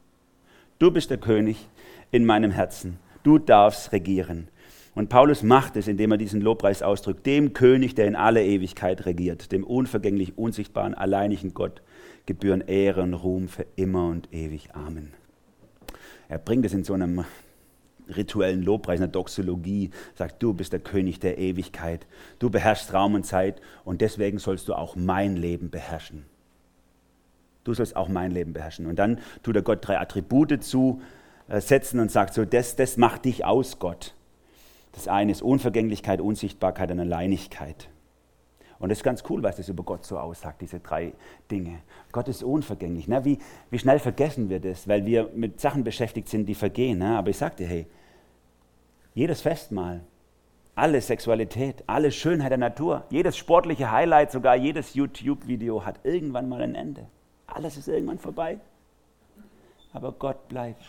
Du 0.79 0.91
bist 0.91 1.09
der 1.09 1.17
König 1.17 1.67
in 2.11 2.25
meinem 2.25 2.51
Herzen. 2.51 2.99
Du 3.27 3.39
darfst 3.39 3.91
regieren. 3.91 4.47
Und 4.95 5.09
Paulus 5.09 5.43
macht 5.43 5.75
es, 5.75 5.89
indem 5.89 6.11
er 6.11 6.17
diesen 6.17 6.39
Lobpreis 6.39 6.81
ausdrückt, 6.81 7.25
dem 7.25 7.51
König, 7.51 7.93
der 7.93 8.07
in 8.07 8.15
aller 8.15 8.39
Ewigkeit 8.41 9.05
regiert, 9.05 9.51
dem 9.51 9.65
unvergänglich 9.65 10.37
unsichtbaren, 10.37 10.93
alleinigen 10.93 11.53
Gott 11.53 11.81
gebühren 12.25 12.61
Ehre 12.61 13.01
und 13.01 13.13
Ruhm 13.13 13.49
für 13.49 13.65
immer 13.75 14.07
und 14.07 14.33
ewig. 14.33 14.69
Amen. 14.73 15.11
Er 16.29 16.37
bringt 16.37 16.65
es 16.65 16.73
in 16.73 16.85
so 16.85 16.93
einem 16.93 17.25
rituellen 18.07 18.63
Lobpreis, 18.63 19.01
einer 19.01 19.09
Doxologie, 19.09 19.89
sagt, 20.15 20.41
du 20.41 20.53
bist 20.53 20.71
der 20.71 20.79
König 20.79 21.19
der 21.19 21.37
Ewigkeit, 21.37 22.07
du 22.39 22.49
beherrschst 22.49 22.93
Raum 22.93 23.13
und 23.13 23.25
Zeit 23.25 23.59
und 23.83 23.99
deswegen 23.99 24.37
sollst 24.37 24.69
du 24.69 24.73
auch 24.73 24.95
mein 24.95 25.35
Leben 25.35 25.69
beherrschen. 25.69 26.23
Du 27.65 27.73
sollst 27.73 27.97
auch 27.97 28.07
mein 28.07 28.31
Leben 28.31 28.53
beherrschen. 28.53 28.85
Und 28.85 28.99
dann 28.99 29.19
tut 29.43 29.57
er 29.57 29.63
Gott 29.63 29.85
drei 29.85 29.99
Attribute 29.99 30.63
zusetzen 31.49 31.99
und 31.99 32.11
sagt 32.11 32.33
so, 32.33 32.45
das, 32.45 32.75
das 32.75 32.97
macht 32.97 33.25
dich 33.25 33.45
aus, 33.45 33.79
Gott. 33.79 34.13
Das 34.93 35.07
eine 35.07 35.31
ist 35.31 35.41
Unvergänglichkeit, 35.41 36.21
Unsichtbarkeit 36.21 36.91
und 36.91 36.99
Alleinigkeit. 36.99 37.89
Und 38.79 38.89
das 38.89 38.99
ist 38.99 39.03
ganz 39.03 39.23
cool, 39.29 39.41
was 39.41 39.57
das 39.57 39.69
über 39.69 39.83
Gott 39.83 40.05
so 40.05 40.19
aussagt, 40.19 40.61
diese 40.61 40.79
drei 40.79 41.13
Dinge. 41.49 41.79
Gott 42.11 42.27
ist 42.27 42.43
unvergänglich. 42.43 43.07
Ne? 43.07 43.25
Wie, 43.25 43.39
wie 43.71 43.79
schnell 43.79 43.99
vergessen 43.99 44.49
wir 44.49 44.59
das, 44.59 44.87
weil 44.87 45.05
wir 45.05 45.29
mit 45.33 45.59
Sachen 45.59 45.83
beschäftigt 45.83 46.29
sind, 46.29 46.45
die 46.45 46.53
vergehen. 46.53 46.99
Ne? 46.99 47.17
Aber 47.17 47.29
ich 47.29 47.37
dir, 47.37 47.67
hey, 47.67 47.87
jedes 49.15 49.41
Festmahl, 49.41 50.01
alle 50.75 51.01
Sexualität, 51.01 51.83
alle 51.87 52.11
Schönheit 52.11 52.51
der 52.51 52.59
Natur, 52.59 53.05
jedes 53.09 53.35
sportliche 53.35 53.91
Highlight, 53.91 54.31
sogar 54.31 54.55
jedes 54.55 54.93
YouTube-Video 54.93 55.83
hat 55.83 55.99
irgendwann 56.03 56.47
mal 56.47 56.61
ein 56.61 56.75
Ende. 56.75 57.07
Alles 57.47 57.77
ist 57.77 57.87
irgendwann 57.87 58.19
vorbei. 58.19 58.59
Aber 59.91 60.11
Gott 60.11 60.47
bleibt. 60.49 60.83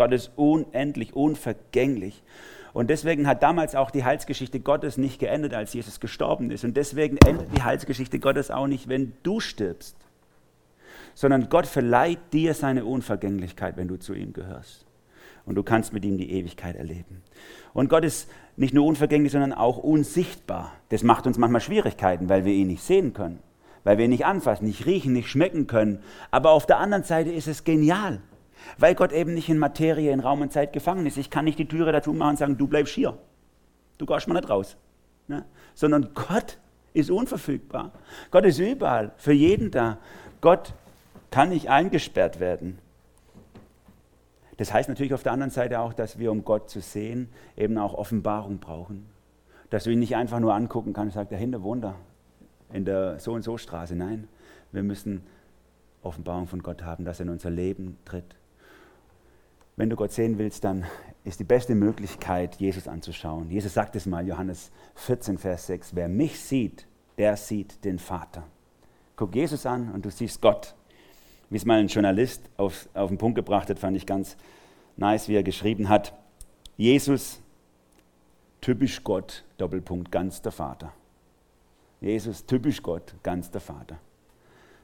Gott 0.00 0.12
ist 0.12 0.30
unendlich, 0.34 1.14
unvergänglich. 1.14 2.22
Und 2.72 2.88
deswegen 2.88 3.26
hat 3.26 3.42
damals 3.42 3.74
auch 3.74 3.90
die 3.90 4.02
Heilsgeschichte 4.02 4.58
Gottes 4.58 4.96
nicht 4.96 5.18
geendet, 5.18 5.52
als 5.52 5.74
Jesus 5.74 6.00
gestorben 6.00 6.50
ist. 6.50 6.64
Und 6.64 6.78
deswegen 6.78 7.18
endet 7.18 7.54
die 7.54 7.62
Heilsgeschichte 7.62 8.18
Gottes 8.18 8.50
auch 8.50 8.66
nicht, 8.66 8.88
wenn 8.88 9.12
du 9.24 9.40
stirbst, 9.40 9.98
sondern 11.12 11.50
Gott 11.50 11.66
verleiht 11.66 12.32
dir 12.32 12.54
seine 12.54 12.86
Unvergänglichkeit, 12.86 13.76
wenn 13.76 13.88
du 13.88 13.98
zu 13.98 14.14
ihm 14.14 14.32
gehörst. 14.32 14.86
Und 15.44 15.56
du 15.56 15.62
kannst 15.62 15.92
mit 15.92 16.02
ihm 16.06 16.16
die 16.16 16.32
Ewigkeit 16.32 16.76
erleben. 16.76 17.20
Und 17.74 17.90
Gott 17.90 18.04
ist 18.06 18.30
nicht 18.56 18.72
nur 18.72 18.86
unvergänglich, 18.86 19.32
sondern 19.32 19.52
auch 19.52 19.76
unsichtbar. 19.76 20.72
Das 20.88 21.02
macht 21.02 21.26
uns 21.26 21.36
manchmal 21.36 21.60
Schwierigkeiten, 21.60 22.30
weil 22.30 22.46
wir 22.46 22.54
ihn 22.54 22.68
nicht 22.68 22.84
sehen 22.84 23.12
können, 23.12 23.40
weil 23.84 23.98
wir 23.98 24.06
ihn 24.06 24.12
nicht 24.12 24.24
anfassen, 24.24 24.64
nicht 24.64 24.86
riechen, 24.86 25.12
nicht 25.12 25.28
schmecken 25.28 25.66
können. 25.66 25.98
Aber 26.30 26.52
auf 26.52 26.64
der 26.64 26.78
anderen 26.78 27.04
Seite 27.04 27.30
ist 27.30 27.48
es 27.48 27.64
genial, 27.64 28.22
weil 28.78 28.94
Gott 28.94 29.12
eben 29.12 29.34
nicht 29.34 29.48
in 29.48 29.58
Materie, 29.58 30.12
in 30.12 30.20
Raum 30.20 30.40
und 30.40 30.52
Zeit 30.52 30.72
gefangen 30.72 31.06
ist. 31.06 31.16
Ich 31.16 31.30
kann 31.30 31.44
nicht 31.44 31.58
die 31.58 31.68
Türe 31.68 31.92
dazu 31.92 32.12
machen 32.12 32.30
und 32.30 32.38
sagen, 32.38 32.58
du 32.58 32.66
bleibst 32.66 32.94
hier. 32.94 33.16
Du 33.98 34.06
gehst 34.06 34.28
mal 34.28 34.34
nicht 34.34 34.48
raus. 34.48 34.76
Ne? 35.28 35.44
Sondern 35.74 36.10
Gott 36.14 36.58
ist 36.92 37.10
unverfügbar. 37.10 37.92
Gott 38.30 38.44
ist 38.44 38.58
überall, 38.58 39.12
für 39.16 39.32
jeden 39.32 39.70
da. 39.70 39.98
Gott 40.40 40.72
kann 41.30 41.50
nicht 41.50 41.70
eingesperrt 41.70 42.40
werden. 42.40 42.78
Das 44.56 44.72
heißt 44.72 44.88
natürlich 44.88 45.14
auf 45.14 45.22
der 45.22 45.32
anderen 45.32 45.50
Seite 45.50 45.80
auch, 45.80 45.92
dass 45.92 46.18
wir, 46.18 46.30
um 46.30 46.44
Gott 46.44 46.68
zu 46.68 46.80
sehen, 46.80 47.30
eben 47.56 47.78
auch 47.78 47.94
Offenbarung 47.94 48.58
brauchen. 48.58 49.06
Dass 49.70 49.84
du 49.84 49.90
ihn 49.90 50.00
nicht 50.00 50.16
einfach 50.16 50.40
nur 50.40 50.54
angucken 50.54 50.92
kannst 50.92 51.16
und 51.16 51.20
sagst, 51.20 51.32
dahinter 51.32 51.62
wohnt 51.62 51.84
er, 51.84 51.94
in 52.72 52.84
der 52.84 53.18
so 53.20 53.32
und 53.32 53.42
so 53.42 53.56
Straße. 53.56 53.94
Nein, 53.94 54.28
wir 54.72 54.82
müssen 54.82 55.22
Offenbarung 56.02 56.46
von 56.46 56.62
Gott 56.62 56.82
haben, 56.82 57.04
dass 57.04 57.20
er 57.20 57.26
in 57.26 57.30
unser 57.30 57.50
Leben 57.50 57.96
tritt. 58.04 58.36
Wenn 59.80 59.88
du 59.88 59.96
Gott 59.96 60.12
sehen 60.12 60.36
willst, 60.36 60.64
dann 60.64 60.84
ist 61.24 61.40
die 61.40 61.44
beste 61.44 61.74
Möglichkeit, 61.74 62.56
Jesus 62.56 62.86
anzuschauen. 62.86 63.50
Jesus 63.50 63.72
sagt 63.72 63.96
es 63.96 64.04
mal, 64.04 64.28
Johannes 64.28 64.70
14, 64.96 65.38
Vers 65.38 65.68
6, 65.68 65.94
wer 65.94 66.06
mich 66.06 66.38
sieht, 66.38 66.84
der 67.16 67.34
sieht 67.38 67.82
den 67.82 67.98
Vater. 67.98 68.46
Guck 69.16 69.34
Jesus 69.34 69.64
an 69.64 69.90
und 69.94 70.04
du 70.04 70.10
siehst 70.10 70.42
Gott. 70.42 70.74
Wie 71.48 71.56
es 71.56 71.64
mal 71.64 71.78
ein 71.78 71.86
Journalist 71.86 72.42
auf, 72.58 72.90
auf 72.92 73.08
den 73.08 73.16
Punkt 73.16 73.36
gebracht 73.36 73.70
hat, 73.70 73.78
fand 73.78 73.96
ich 73.96 74.04
ganz 74.04 74.36
nice, 74.98 75.30
wie 75.30 75.36
er 75.36 75.42
geschrieben 75.42 75.88
hat. 75.88 76.12
Jesus, 76.76 77.40
typisch 78.60 79.02
Gott, 79.02 79.44
Doppelpunkt, 79.56 80.12
ganz 80.12 80.42
der 80.42 80.52
Vater. 80.52 80.92
Jesus, 82.02 82.44
typisch 82.44 82.82
Gott, 82.82 83.14
ganz 83.22 83.50
der 83.50 83.62
Vater. 83.62 83.98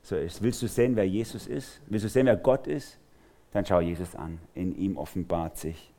So 0.01 0.17
ist. 0.17 0.41
Willst 0.41 0.63
du 0.63 0.69
sehen, 0.69 0.97
wer 0.97 1.07
Jesus 1.07 1.47
ist? 1.47 1.83
Willst 1.87 2.07
du 2.07 2.09
sehen, 2.09 2.25
wer 2.25 2.37
Gott 2.39 2.67
ist? 2.67 2.99
Dann 3.57 3.67
schau 3.67 3.81
Jesus 3.81 4.15
an. 4.15 4.39
In 4.55 4.77
ihm 4.77 4.97
offenbart 4.97 5.59
sich 5.59 5.93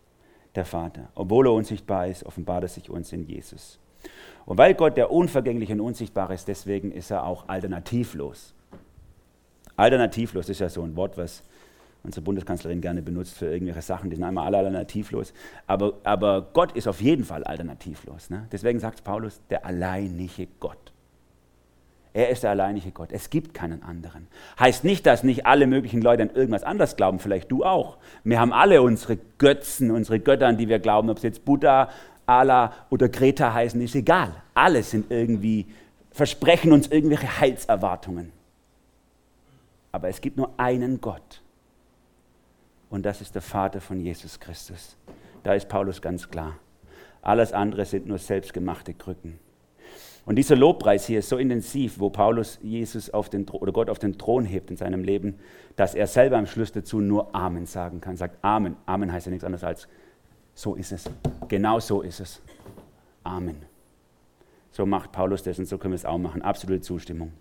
der 0.55 0.65
Vater. 0.65 1.09
Obwohl 1.15 1.47
er 1.47 1.53
unsichtbar 1.53 2.07
ist, 2.07 2.25
offenbart 2.25 2.63
er 2.63 2.69
sich 2.69 2.89
uns 2.89 3.11
in 3.11 3.23
Jesus. 3.23 3.79
Und 4.45 4.57
weil 4.57 4.73
Gott 4.75 4.95
der 4.95 5.11
unvergängliche 5.11 5.73
und 5.73 5.81
unsichtbare 5.81 6.33
ist, 6.33 6.47
deswegen 6.47 6.91
ist 6.91 7.11
er 7.11 7.25
auch 7.25 7.49
alternativlos. 7.49 8.53
Alternativlos 9.75 10.49
ist 10.49 10.59
ja 10.59 10.69
so 10.69 10.81
ein 10.83 10.95
Wort, 10.95 11.17
was 11.17 11.43
unsere 12.03 12.23
Bundeskanzlerin 12.23 12.79
gerne 12.79 13.01
benutzt 13.01 13.33
für 13.33 13.47
irgendwelche 13.47 13.81
Sachen, 13.81 14.09
die 14.09 14.15
sind 14.15 14.23
einmal 14.23 14.45
alle 14.45 14.59
alternativlos. 14.59 15.33
Aber, 15.65 15.93
aber 16.03 16.47
Gott 16.53 16.71
ist 16.71 16.87
auf 16.87 17.01
jeden 17.01 17.25
Fall 17.25 17.43
alternativlos. 17.43 18.29
Ne? 18.29 18.47
Deswegen 18.51 18.79
sagt 18.79 19.03
Paulus, 19.03 19.41
der 19.49 19.65
alleinige 19.65 20.47
Gott. 20.59 20.93
Er 22.13 22.29
ist 22.29 22.43
der 22.43 22.51
alleinige 22.51 22.91
Gott. 22.91 23.09
Es 23.11 23.29
gibt 23.29 23.53
keinen 23.53 23.83
anderen. 23.83 24.27
Heißt 24.59 24.83
nicht, 24.83 25.05
dass 25.05 25.23
nicht 25.23 25.45
alle 25.45 25.67
möglichen 25.67 26.01
Leute 26.01 26.23
an 26.23 26.29
irgendwas 26.31 26.63
anderes 26.63 26.95
glauben, 26.95 27.19
vielleicht 27.19 27.51
du 27.51 27.63
auch. 27.63 27.97
Wir 28.23 28.39
haben 28.39 28.53
alle 28.53 28.81
unsere 28.81 29.17
Götzen, 29.37 29.91
unsere 29.91 30.19
Götter, 30.19 30.47
an 30.47 30.57
die 30.57 30.67
wir 30.67 30.79
glauben, 30.79 31.09
ob 31.09 31.17
es 31.17 31.23
jetzt 31.23 31.45
Buddha, 31.45 31.89
Allah 32.25 32.73
oder 32.89 33.07
Greta 33.07 33.53
heißen, 33.53 33.79
ist 33.81 33.95
egal. 33.95 34.33
Alle 34.53 34.83
sind 34.83 35.11
irgendwie, 35.11 35.67
versprechen 36.11 36.73
uns 36.73 36.87
irgendwelche 36.87 37.39
Heilserwartungen. 37.39 38.31
Aber 39.91 40.09
es 40.09 40.19
gibt 40.21 40.37
nur 40.37 40.51
einen 40.57 40.99
Gott. 41.01 41.41
Und 42.89 43.05
das 43.05 43.21
ist 43.21 43.35
der 43.35 43.41
Vater 43.41 43.81
von 43.81 43.99
Jesus 43.99 44.39
Christus. 44.39 44.97
Da 45.43 45.53
ist 45.53 45.67
Paulus 45.69 46.01
ganz 46.01 46.29
klar. 46.29 46.57
Alles 47.21 47.53
andere 47.53 47.85
sind 47.85 48.07
nur 48.07 48.17
selbstgemachte 48.17 48.93
Krücken. 48.93 49.39
Und 50.27 50.35
dieser 50.35 50.57
Lobpreis 50.57 51.07
hier 51.07 51.19
ist 51.19 51.29
so 51.29 51.37
intensiv, 51.37 51.99
wo 51.99 52.09
Paulus 52.09 52.59
Jesus 52.61 53.09
auf 53.09 53.29
den, 53.29 53.47
oder 53.47 53.71
Gott 53.71 53.89
auf 53.89 53.97
den 53.97 54.17
Thron 54.17 54.43
hebt 54.43 54.69
in 54.69 54.75
seinem 54.75 55.05
Leben, 55.05 55.35
dass 55.77 55.95
er 55.95 56.05
selber 56.05 56.37
am 56.37 56.45
Schluss 56.45 56.73
dazu 56.73 56.99
nur 56.99 57.33
Amen 57.33 57.65
sagen 57.65 58.01
kann. 58.01 58.17
Sagt 58.17 58.43
Amen. 58.43 58.75
Amen 58.85 59.09
heißt 59.09 59.27
ja 59.27 59.29
nichts 59.29 59.45
anderes 59.45 59.63
als 59.63 59.87
so 60.53 60.75
ist 60.75 60.91
es. 60.91 61.09
Genau 61.47 61.79
so 61.79 62.01
ist 62.01 62.19
es. 62.19 62.41
Amen. 63.23 63.55
So 64.71 64.85
macht 64.85 65.13
Paulus 65.13 65.43
das 65.43 65.59
und 65.59 65.65
so 65.65 65.77
können 65.77 65.93
wir 65.93 65.97
es 65.97 66.03
auch 66.03 66.17
machen. 66.17 66.41
Absolute 66.41 66.81
Zustimmung. 66.81 67.31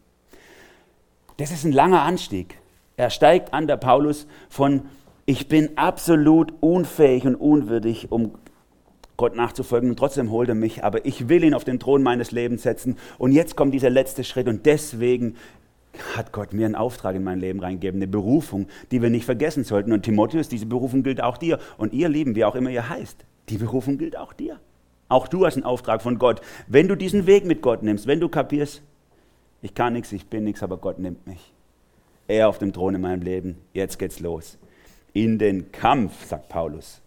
Das 1.38 1.51
ist 1.51 1.64
ein 1.64 1.72
langer 1.72 2.03
Anstieg. 2.03 2.57
Er 2.96 3.11
steigt 3.11 3.53
an, 3.53 3.66
der 3.66 3.79
Paulus, 3.79 4.29
von 4.49 4.83
ich 5.25 5.49
bin 5.49 5.77
absolut 5.77 6.53
unfähig 6.61 7.27
und 7.27 7.35
unwürdig, 7.35 8.12
um 8.12 8.35
Gott 9.16 9.35
nachzufolgen 9.35 9.90
und 9.90 9.98
trotzdem 9.98 10.31
holt 10.31 10.48
er 10.48 10.55
mich, 10.55 10.85
aber 10.85 11.05
ich 11.07 11.29
will 11.29 11.44
ihn 11.44 11.55
auf 11.55 11.64
den 11.64 11.79
Thron 11.79 12.02
meines 12.02 12.33
Lebens 12.33 12.62
setzen 12.62 12.96
und 13.18 13.33
jetzt 13.33 13.57
kommt 13.57 13.72
dieser 13.72 13.90
letzte 13.90 14.24
Schritt 14.24 14.48
und 14.48 14.66
deswegen 14.66 15.37
hat 16.14 16.33
Gott 16.33 16.52
mir 16.52 16.66
einen 16.66 16.74
Auftrag 16.74 17.16
in 17.16 17.24
mein 17.24 17.40
Leben 17.40 17.61
reingegeben, 17.61 17.98
eine 17.98 18.09
Berufung, 18.09 18.66
die 18.90 19.02
wir 19.02 19.11
nicht 19.11 19.24
vergessen 19.24 19.64
sollten. 19.64 19.92
Und 19.92 20.02
Timotheus, 20.02 20.48
diese 20.48 20.66
Berufung 20.66 21.02
gilt 21.02 21.22
auch 21.22 21.38
dir. 21.38 21.59
Und 21.79 21.92
ihr 21.92 22.09
Lieben, 22.09 22.35
wie 22.35 22.44
auch 22.44 22.55
immer 22.55 22.70
ihr 22.70 22.88
heißt, 22.88 23.24
die 23.48 23.59
Berufung 23.59 23.98
gilt 23.98 24.16
auch 24.16 24.33
dir. 24.33 24.61
Auch 25.09 25.29
du 25.29 25.46
hast 25.46 25.55
einen 25.55 25.64
Auftrag 25.64 26.02
von 26.02 26.18
Gott. 26.18 26.40
Wenn 26.66 26.88
du 26.88 26.96
diesen 26.96 27.26
Weg 27.26 27.44
mit 27.44 27.62
Gott 27.62 27.83
nimmst, 27.83 28.07
wenn 28.07 28.20
du 28.20 28.29
kapierst, 28.29 28.83
ich 29.62 29.74
kann 29.74 29.92
nichts, 29.92 30.12
ich 30.12 30.26
bin 30.26 30.44
nichts, 30.44 30.62
aber 30.62 30.79
Gott 30.79 30.98
nimmt 30.98 31.26
mich. 31.26 31.52
Er 32.29 32.48
auf 32.48 32.59
dem 32.59 32.72
Thron 32.72 32.94
in 32.94 33.00
meinem 33.00 33.22
Leben. 33.22 33.59
Jetzt 33.72 33.98
geht's 33.98 34.20
los. 34.20 34.59
In 35.12 35.38
den 35.38 35.70
Kampf, 35.72 36.26
sagt 36.26 36.48
Paulus. 36.48 37.00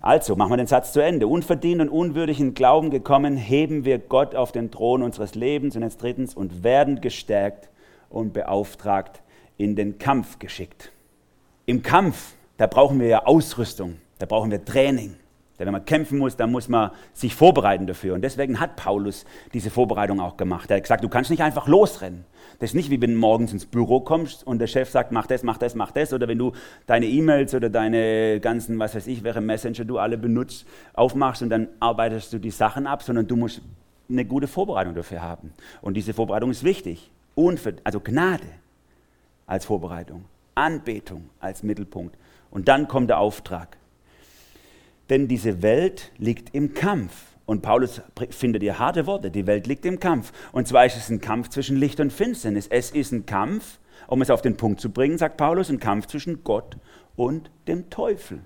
Also, 0.00 0.36
machen 0.36 0.52
wir 0.52 0.56
den 0.56 0.66
Satz 0.66 0.92
zu 0.92 1.00
Ende. 1.00 1.26
Unverdient 1.26 1.80
und 1.80 1.88
unwürdig 1.88 2.38
in 2.38 2.54
Glauben 2.54 2.90
gekommen, 2.90 3.36
heben 3.36 3.84
wir 3.84 3.98
Gott 3.98 4.34
auf 4.34 4.52
den 4.52 4.70
Thron 4.70 5.02
unseres 5.02 5.34
Lebens 5.34 5.74
und 5.74 5.82
jetzt 5.82 6.02
drittens 6.02 6.34
und 6.34 6.62
werden 6.62 7.00
gestärkt 7.00 7.70
und 8.08 8.32
beauftragt 8.32 9.22
in 9.56 9.74
den 9.74 9.98
Kampf 9.98 10.38
geschickt. 10.38 10.92
Im 11.64 11.82
Kampf, 11.82 12.34
da 12.58 12.66
brauchen 12.66 13.00
wir 13.00 13.08
ja 13.08 13.24
Ausrüstung, 13.24 13.96
da 14.18 14.26
brauchen 14.26 14.50
wir 14.50 14.64
Training. 14.64 15.16
Denn 15.58 15.66
wenn 15.66 15.72
man 15.72 15.84
kämpfen 15.84 16.18
muss, 16.18 16.36
dann 16.36 16.52
muss 16.52 16.68
man 16.68 16.90
sich 17.14 17.34
vorbereiten 17.34 17.86
dafür. 17.86 18.14
Und 18.14 18.22
deswegen 18.22 18.60
hat 18.60 18.76
Paulus 18.76 19.24
diese 19.54 19.70
Vorbereitung 19.70 20.20
auch 20.20 20.36
gemacht. 20.36 20.70
Er 20.70 20.76
hat 20.76 20.84
gesagt, 20.84 21.04
du 21.04 21.08
kannst 21.08 21.30
nicht 21.30 21.42
einfach 21.42 21.66
losrennen. 21.66 22.24
Das 22.58 22.70
ist 22.70 22.74
nicht 22.74 22.90
wie 22.90 23.00
wenn 23.00 23.12
du 23.12 23.18
morgens 23.18 23.52
ins 23.52 23.66
Büro 23.66 24.00
kommst 24.00 24.46
und 24.46 24.58
der 24.58 24.66
Chef 24.66 24.90
sagt, 24.90 25.12
mach 25.12 25.26
das, 25.26 25.42
mach 25.42 25.58
das, 25.58 25.74
mach 25.74 25.90
das. 25.92 26.12
Oder 26.12 26.28
wenn 26.28 26.38
du 26.38 26.52
deine 26.86 27.06
E-Mails 27.06 27.54
oder 27.54 27.68
deine 27.68 28.40
ganzen, 28.40 28.78
was 28.78 28.94
weiß 28.94 29.06
ich, 29.06 29.24
welche 29.24 29.40
Messenger 29.40 29.84
du 29.84 29.98
alle 29.98 30.16
benutzt, 30.16 30.66
aufmachst 30.94 31.42
und 31.42 31.50
dann 31.50 31.68
arbeitest 31.80 32.32
du 32.32 32.38
die 32.38 32.50
Sachen 32.50 32.86
ab, 32.86 33.02
sondern 33.02 33.26
du 33.26 33.36
musst 33.36 33.62
eine 34.08 34.24
gute 34.24 34.46
Vorbereitung 34.46 34.94
dafür 34.94 35.22
haben. 35.22 35.52
Und 35.82 35.94
diese 35.94 36.14
Vorbereitung 36.14 36.50
ist 36.50 36.64
wichtig. 36.64 37.10
also 37.84 38.00
Gnade 38.00 38.46
als 39.46 39.64
Vorbereitung, 39.64 40.24
Anbetung 40.54 41.30
als 41.40 41.62
Mittelpunkt. 41.62 42.16
Und 42.50 42.68
dann 42.68 42.88
kommt 42.88 43.10
der 43.10 43.18
Auftrag. 43.18 43.76
Denn 45.10 45.28
diese 45.28 45.62
Welt 45.62 46.12
liegt 46.18 46.54
im 46.54 46.74
Kampf. 46.74 47.12
Und 47.44 47.62
Paulus 47.62 48.02
findet 48.30 48.62
hier 48.62 48.78
harte 48.78 49.06
Worte. 49.06 49.30
Die 49.30 49.46
Welt 49.46 49.66
liegt 49.66 49.86
im 49.86 50.00
Kampf. 50.00 50.32
Und 50.52 50.66
zwar 50.66 50.84
ist 50.84 50.96
es 50.96 51.08
ein 51.10 51.20
Kampf 51.20 51.48
zwischen 51.48 51.76
Licht 51.76 52.00
und 52.00 52.12
Finsternis. 52.12 52.66
Es 52.66 52.90
ist 52.90 53.12
ein 53.12 53.24
Kampf, 53.24 53.78
um 54.08 54.20
es 54.20 54.30
auf 54.30 54.42
den 54.42 54.56
Punkt 54.56 54.80
zu 54.80 54.90
bringen, 54.90 55.16
sagt 55.16 55.36
Paulus, 55.36 55.70
ein 55.70 55.78
Kampf 55.78 56.06
zwischen 56.06 56.42
Gott 56.42 56.76
und 57.14 57.50
dem 57.68 57.88
Teufel. 57.88 58.40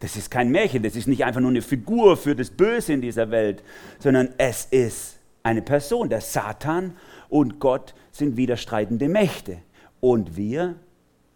Das 0.00 0.16
ist 0.16 0.30
kein 0.30 0.50
Märchen, 0.50 0.82
das 0.82 0.96
ist 0.96 1.06
nicht 1.06 1.24
einfach 1.24 1.40
nur 1.40 1.50
eine 1.50 1.62
Figur 1.62 2.16
für 2.16 2.34
das 2.34 2.50
Böse 2.50 2.92
in 2.92 3.00
dieser 3.00 3.30
Welt, 3.30 3.62
sondern 4.00 4.30
es 4.36 4.64
ist 4.64 5.20
eine 5.44 5.62
Person. 5.62 6.08
Der 6.08 6.20
Satan 6.20 6.96
und 7.28 7.60
Gott 7.60 7.94
sind 8.10 8.36
widerstreitende 8.36 9.08
Mächte. 9.08 9.58
Und 10.00 10.36
wir 10.36 10.74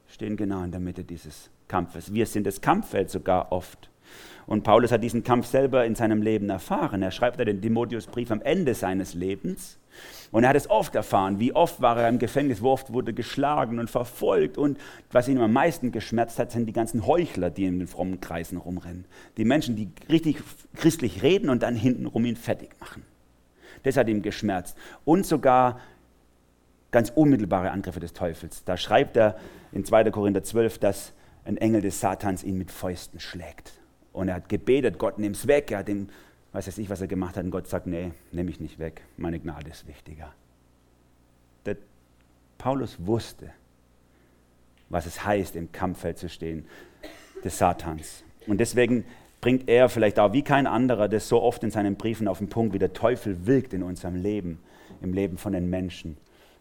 stehen 0.09 0.37
genau 0.37 0.65
in 0.65 0.73
der 0.73 0.81
Mitte 0.81 1.05
dieses 1.05 1.51
Kampfes. 1.69 2.13
Wir 2.13 2.27
sind 2.27 2.47
das 2.47 2.61
Kampffeld 2.61 3.11
sogar 3.11 3.53
oft. 3.53 3.91
Und 4.47 4.63
Paulus 4.63 4.93
hat 4.93 5.03
diesen 5.03 5.25
Kampf 5.25 5.47
selber 5.47 5.85
in 5.85 5.97
seinem 5.97 6.23
Leben 6.23 6.49
erfahren. 6.49 7.03
Er 7.03 7.11
schreibt 7.11 7.39
ja 7.39 7.45
den 7.45 7.61
Timotheusbrief 7.61 8.31
am 8.31 8.41
Ende 8.43 8.75
seines 8.75 9.15
Lebens. 9.15 9.79
Und 10.31 10.45
er 10.45 10.51
hat 10.51 10.57
es 10.57 10.71
oft 10.71 10.95
erfahren, 10.95 11.41
wie 11.41 11.55
oft 11.55 11.81
war 11.81 11.99
er 11.99 12.09
im 12.09 12.19
Gefängnis, 12.19 12.63
wie 12.63 12.67
oft 12.67 12.93
wurde 12.93 13.13
geschlagen 13.13 13.79
und 13.79 13.91
verfolgt. 13.91 14.59
Und 14.59 14.79
was 15.11 15.27
ihn 15.27 15.39
am 15.39 15.53
meisten 15.53 15.91
geschmerzt 15.91 16.39
hat, 16.39 16.53
sind 16.53 16.67
die 16.67 16.73
ganzen 16.73 17.07
Heuchler, 17.07 17.51
die 17.51 17.65
in 17.65 17.79
den 17.79 17.89
frommen 17.89 18.21
Kreisen 18.21 18.59
rumrennen. 18.59 19.07
Die 19.37 19.45
Menschen, 19.45 19.75
die 19.75 19.89
richtig 20.09 20.37
christlich 20.77 21.23
reden 21.23 21.51
und 21.51 21.63
dann 21.63 21.75
hintenrum 21.75 22.25
ihn 22.25 22.37
fertig 22.37 22.71
machen. 22.79 23.03
Das 23.83 23.97
hat 23.97 24.09
ihm 24.09 24.23
geschmerzt. 24.23 24.77
Und 25.05 25.27
sogar 25.27 25.81
ganz 26.91 27.11
unmittelbare 27.15 27.71
Angriffe 27.71 28.01
des 28.01 28.13
Teufels. 28.13 28.65
Da 28.65 28.77
schreibt 28.77 29.17
er 29.17 29.37
in 29.73 29.85
2. 29.85 30.11
Korinther 30.11 30.43
12, 30.43 30.79
dass 30.79 31.13
ein 31.47 31.57
Engel 31.57 31.81
des 31.81 32.01
Satans 32.01 32.43
ihn 32.43 32.59
mit 32.59 32.71
Fäusten 32.71 33.21
schlägt. 33.21 33.73
Und 34.13 34.29
er 34.29 34.35
hat 34.37 34.49
gebetet, 34.49 34.99
Gott 34.99 35.19
nimm's 35.19 35.47
weg. 35.47 35.71
Er 35.71 35.79
hat 35.79 35.89
ihm, 35.89 36.09
weiß 36.53 36.77
ich, 36.79 36.91
was 36.91 37.01
er 37.01 37.07
gemacht 37.07 37.37
hat. 37.37 37.45
Und 37.45 37.51
Gott 37.51 37.69
sagt, 37.69 37.87
nee, 37.87 38.13
nehme 38.33 38.51
ich 38.51 38.61
nicht 38.61 38.79
weg. 38.79 39.03
Meine 39.17 39.39
Gnade 39.39 39.71
ist 39.71 39.87
wichtiger. 39.87 40.33
Der 41.65 41.77
Paulus 42.59 42.97
wusste, 42.99 43.51
was 44.89 45.07
es 45.07 45.25
heißt, 45.25 45.55
im 45.57 45.71
Kampffeld 45.71 46.19
zu 46.19 46.29
stehen 46.29 46.67
des 47.45 47.59
Satans. 47.59 48.25
Und 48.47 48.59
deswegen 48.59 49.05
bringt 49.41 49.69
er 49.69 49.89
vielleicht 49.89 50.19
auch 50.19 50.33
wie 50.33 50.43
kein 50.43 50.67
anderer 50.67 51.09
das 51.09 51.29
so 51.29 51.43
oft 51.43 51.63
in 51.63 51.71
seinen 51.71 51.97
Briefen 51.97 52.27
auf 52.27 52.39
den 52.39 52.49
Punkt, 52.49 52.75
wie 52.75 52.79
der 52.79 52.93
Teufel 52.93 53.47
wirkt 53.47 53.73
in 53.73 53.83
unserem 53.83 54.17
Leben, 54.17 54.59
im 55.01 55.13
Leben 55.13 55.39
von 55.39 55.53
den 55.53 55.71
Menschen. 55.71 56.17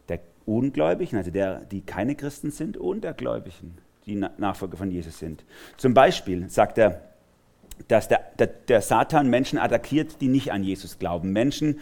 Der 0.08 0.20
Ungläubigen, 0.44 1.18
also 1.18 1.30
der, 1.30 1.64
die 1.64 1.80
keine 1.80 2.14
Christen 2.14 2.50
sind, 2.50 2.76
und 2.76 3.02
der 3.02 3.14
Gläubigen, 3.14 3.78
die 4.06 4.14
Nachfolger 4.14 4.76
von 4.76 4.92
Jesus 4.92 5.18
sind. 5.18 5.44
Zum 5.76 5.92
Beispiel 5.92 6.48
sagt 6.48 6.78
er, 6.78 7.00
dass 7.88 8.06
der, 8.06 8.20
der, 8.38 8.46
der 8.46 8.80
Satan 8.80 9.28
Menschen 9.28 9.58
attackiert, 9.58 10.20
die 10.20 10.28
nicht 10.28 10.52
an 10.52 10.62
Jesus 10.62 11.00
glauben. 11.00 11.32
Menschen 11.32 11.80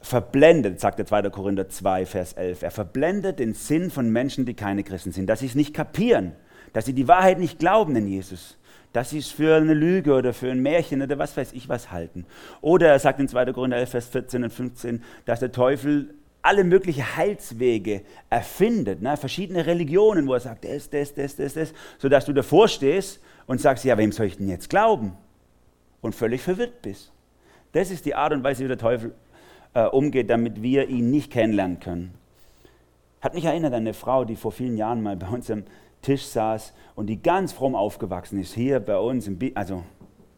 verblendet, 0.00 0.78
sagt 0.78 1.00
der 1.00 1.06
2. 1.06 1.30
Korinther 1.30 1.68
2, 1.68 2.06
Vers 2.06 2.34
11. 2.34 2.62
Er 2.62 2.70
verblendet 2.70 3.40
den 3.40 3.54
Sinn 3.54 3.90
von 3.90 4.10
Menschen, 4.10 4.46
die 4.46 4.54
keine 4.54 4.84
Christen 4.84 5.10
sind, 5.10 5.26
dass 5.26 5.40
sie 5.40 5.46
es 5.46 5.56
nicht 5.56 5.74
kapieren, 5.74 6.34
dass 6.72 6.86
sie 6.86 6.94
die 6.94 7.08
Wahrheit 7.08 7.40
nicht 7.40 7.58
glauben 7.58 7.96
in 7.96 8.06
Jesus, 8.06 8.56
dass 8.92 9.10
sie 9.10 9.18
es 9.18 9.32
für 9.32 9.56
eine 9.56 9.74
Lüge 9.74 10.14
oder 10.14 10.32
für 10.32 10.52
ein 10.52 10.62
Märchen 10.62 11.02
oder 11.02 11.18
was 11.18 11.36
weiß 11.36 11.52
ich 11.52 11.68
was 11.68 11.90
halten. 11.90 12.26
Oder 12.60 12.90
er 12.90 13.00
sagt 13.00 13.18
in 13.18 13.26
2. 13.26 13.52
Korinther 13.52 13.78
11, 13.78 13.90
Vers 13.90 14.06
14 14.06 14.44
und 14.44 14.52
15, 14.52 15.02
dass 15.24 15.40
der 15.40 15.50
Teufel 15.50 16.14
alle 16.42 16.64
möglichen 16.64 17.16
Heilswege 17.16 18.02
erfindet, 18.30 19.02
ne? 19.02 19.16
verschiedene 19.16 19.66
Religionen, 19.66 20.26
wo 20.26 20.34
er 20.34 20.40
sagt, 20.40 20.64
das, 20.64 20.88
das, 20.88 21.14
das, 21.14 21.36
das, 21.36 21.54
das, 21.54 21.74
sodass 21.98 22.24
du 22.24 22.32
davor 22.32 22.68
stehst 22.68 23.20
und 23.46 23.60
sagst, 23.60 23.84
ja, 23.84 23.98
wem 23.98 24.12
soll 24.12 24.26
ich 24.26 24.36
denn 24.36 24.48
jetzt 24.48 24.70
glauben? 24.70 25.16
Und 26.00 26.14
völlig 26.14 26.40
verwirrt 26.40 26.80
bist. 26.82 27.12
Das 27.72 27.90
ist 27.90 28.06
die 28.06 28.14
Art 28.14 28.32
und 28.32 28.42
Weise, 28.42 28.64
wie 28.64 28.68
der 28.68 28.78
Teufel 28.78 29.14
äh, 29.74 29.84
umgeht, 29.84 30.30
damit 30.30 30.62
wir 30.62 30.88
ihn 30.88 31.10
nicht 31.10 31.30
kennenlernen 31.30 31.78
können. 31.78 32.14
Hat 33.20 33.34
mich 33.34 33.44
erinnert 33.44 33.74
an 33.74 33.80
eine 33.80 33.94
Frau, 33.94 34.24
die 34.24 34.36
vor 34.36 34.50
vielen 34.50 34.76
Jahren 34.76 35.02
mal 35.02 35.16
bei 35.16 35.28
uns 35.28 35.50
am 35.50 35.64
Tisch 36.00 36.24
saß 36.24 36.72
und 36.94 37.06
die 37.06 37.20
ganz 37.20 37.52
fromm 37.52 37.74
aufgewachsen 37.74 38.40
ist, 38.40 38.54
hier 38.54 38.80
bei 38.80 38.96
uns, 38.96 39.26
im 39.26 39.38
also 39.54 39.84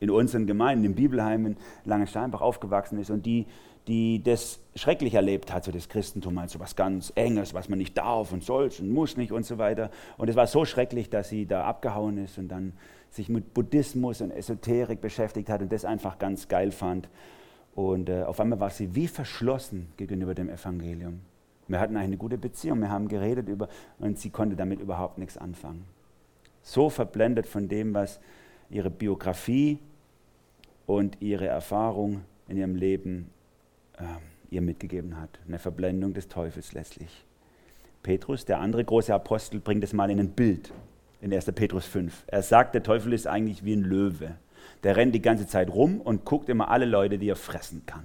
in 0.03 0.11
unseren 0.11 0.47
Gemeinden, 0.47 0.85
im 0.85 0.95
Bibelheim 0.95 1.47
in 1.47 1.57
Langensteinbach 1.85 2.41
aufgewachsen 2.41 2.99
ist 2.99 3.11
und 3.11 3.25
die 3.25 3.47
die 3.89 4.23
das 4.23 4.61
schrecklich 4.77 5.15
erlebt 5.15 5.53
hat, 5.53 5.65
so 5.65 5.73
das 5.73 5.89
Christentum 5.89 6.39
als 6.39 6.53
so 6.53 6.61
was 6.61 6.77
ganz 6.77 7.13
Enges, 7.17 7.53
was 7.53 7.69
man 7.69 7.79
nicht 7.79 7.99
darf 7.99 8.33
und 8.33 8.45
soll 8.45 8.71
und 8.79 8.93
muss 8.93 9.17
nicht 9.17 9.33
und 9.33 9.45
so 9.45 9.59
weiter. 9.59 9.91
Und 10.19 10.29
es 10.29 10.37
war 10.37 10.47
so 10.47 10.65
schrecklich, 10.65 11.11
dass 11.11 11.29
sie 11.29 11.47
da 11.47 11.65
abgehauen 11.65 12.19
ist 12.19 12.39
und 12.39 12.49
dann 12.49 12.75
sich 13.11 13.29
mit 13.29 13.53
Buddhismus 13.55 14.21
und 14.21 14.31
Esoterik 14.31 15.01
beschäftigt 15.01 15.49
hat 15.49 15.63
und 15.63 15.73
das 15.73 15.85
einfach 15.85 16.19
ganz 16.19 16.49
geil 16.49 16.71
fand. 16.71 17.09
Und 17.75 18.09
äh, 18.09 18.23
auf 18.23 18.39
einmal 18.39 18.61
war 18.61 18.71
sie 18.71 18.95
wie 18.95 19.09
verschlossen 19.09 19.89
gegenüber 19.97 20.35
dem 20.35 20.49
Evangelium. 20.49 21.21
Wir 21.67 21.81
hatten 21.81 21.97
eine 21.97 22.17
gute 22.17 22.39
Beziehung, 22.39 22.81
wir 22.81 22.91
haben 22.91 23.09
geredet 23.09 23.49
über 23.49 23.69
und 23.99 24.19
sie 24.19 24.31
konnte 24.31 24.57
damit 24.57 24.81
überhaupt 24.81 25.19
nichts 25.19 25.37
anfangen. 25.37 25.85
So 26.63 26.91
verblendet 26.91 27.47
von 27.47 27.69
dem, 27.69 27.95
was 27.95 28.21
ihre 28.71 28.91
Biografie 28.91 29.79
und 30.93 31.17
ihre 31.21 31.47
Erfahrung 31.47 32.23
in 32.49 32.59
ihrem 32.59 32.75
Leben 32.75 33.31
äh, 33.99 34.05
ihr 34.51 34.61
mitgegeben 34.61 35.19
hat. 35.19 35.39
Eine 35.49 35.59
Verblendung 35.59 36.13
des 36.13 36.29
Teufels 36.29 36.73
letztlich. 36.73 37.25
Petrus, 38.03 38.45
der 38.45 38.61
andere 38.61 38.85
große 38.85 39.15
Apostel, 39.15 39.61
bringt 39.61 39.85
es 39.85 39.93
mal 39.93 40.11
in 40.11 40.21
ein 40.21 40.31
Bild 40.31 40.73
in 41.21 41.33
1. 41.33 41.47
Petrus 41.53 41.87
5. 41.87 42.25
Er 42.27 42.43
sagt, 42.43 42.75
der 42.75 42.83
Teufel 42.83 43.13
ist 43.13 43.27
eigentlich 43.27 43.65
wie 43.65 43.75
ein 43.75 43.83
Löwe. 43.83 44.37
Der 44.83 44.97
rennt 44.97 45.15
die 45.15 45.23
ganze 45.23 45.47
Zeit 45.47 45.71
rum 45.71 46.01
und 46.01 46.25
guckt 46.25 46.49
immer 46.49 46.69
alle 46.69 46.85
Leute, 46.85 47.19
die 47.19 47.29
er 47.29 47.37
fressen 47.37 47.87
kann. 47.87 48.05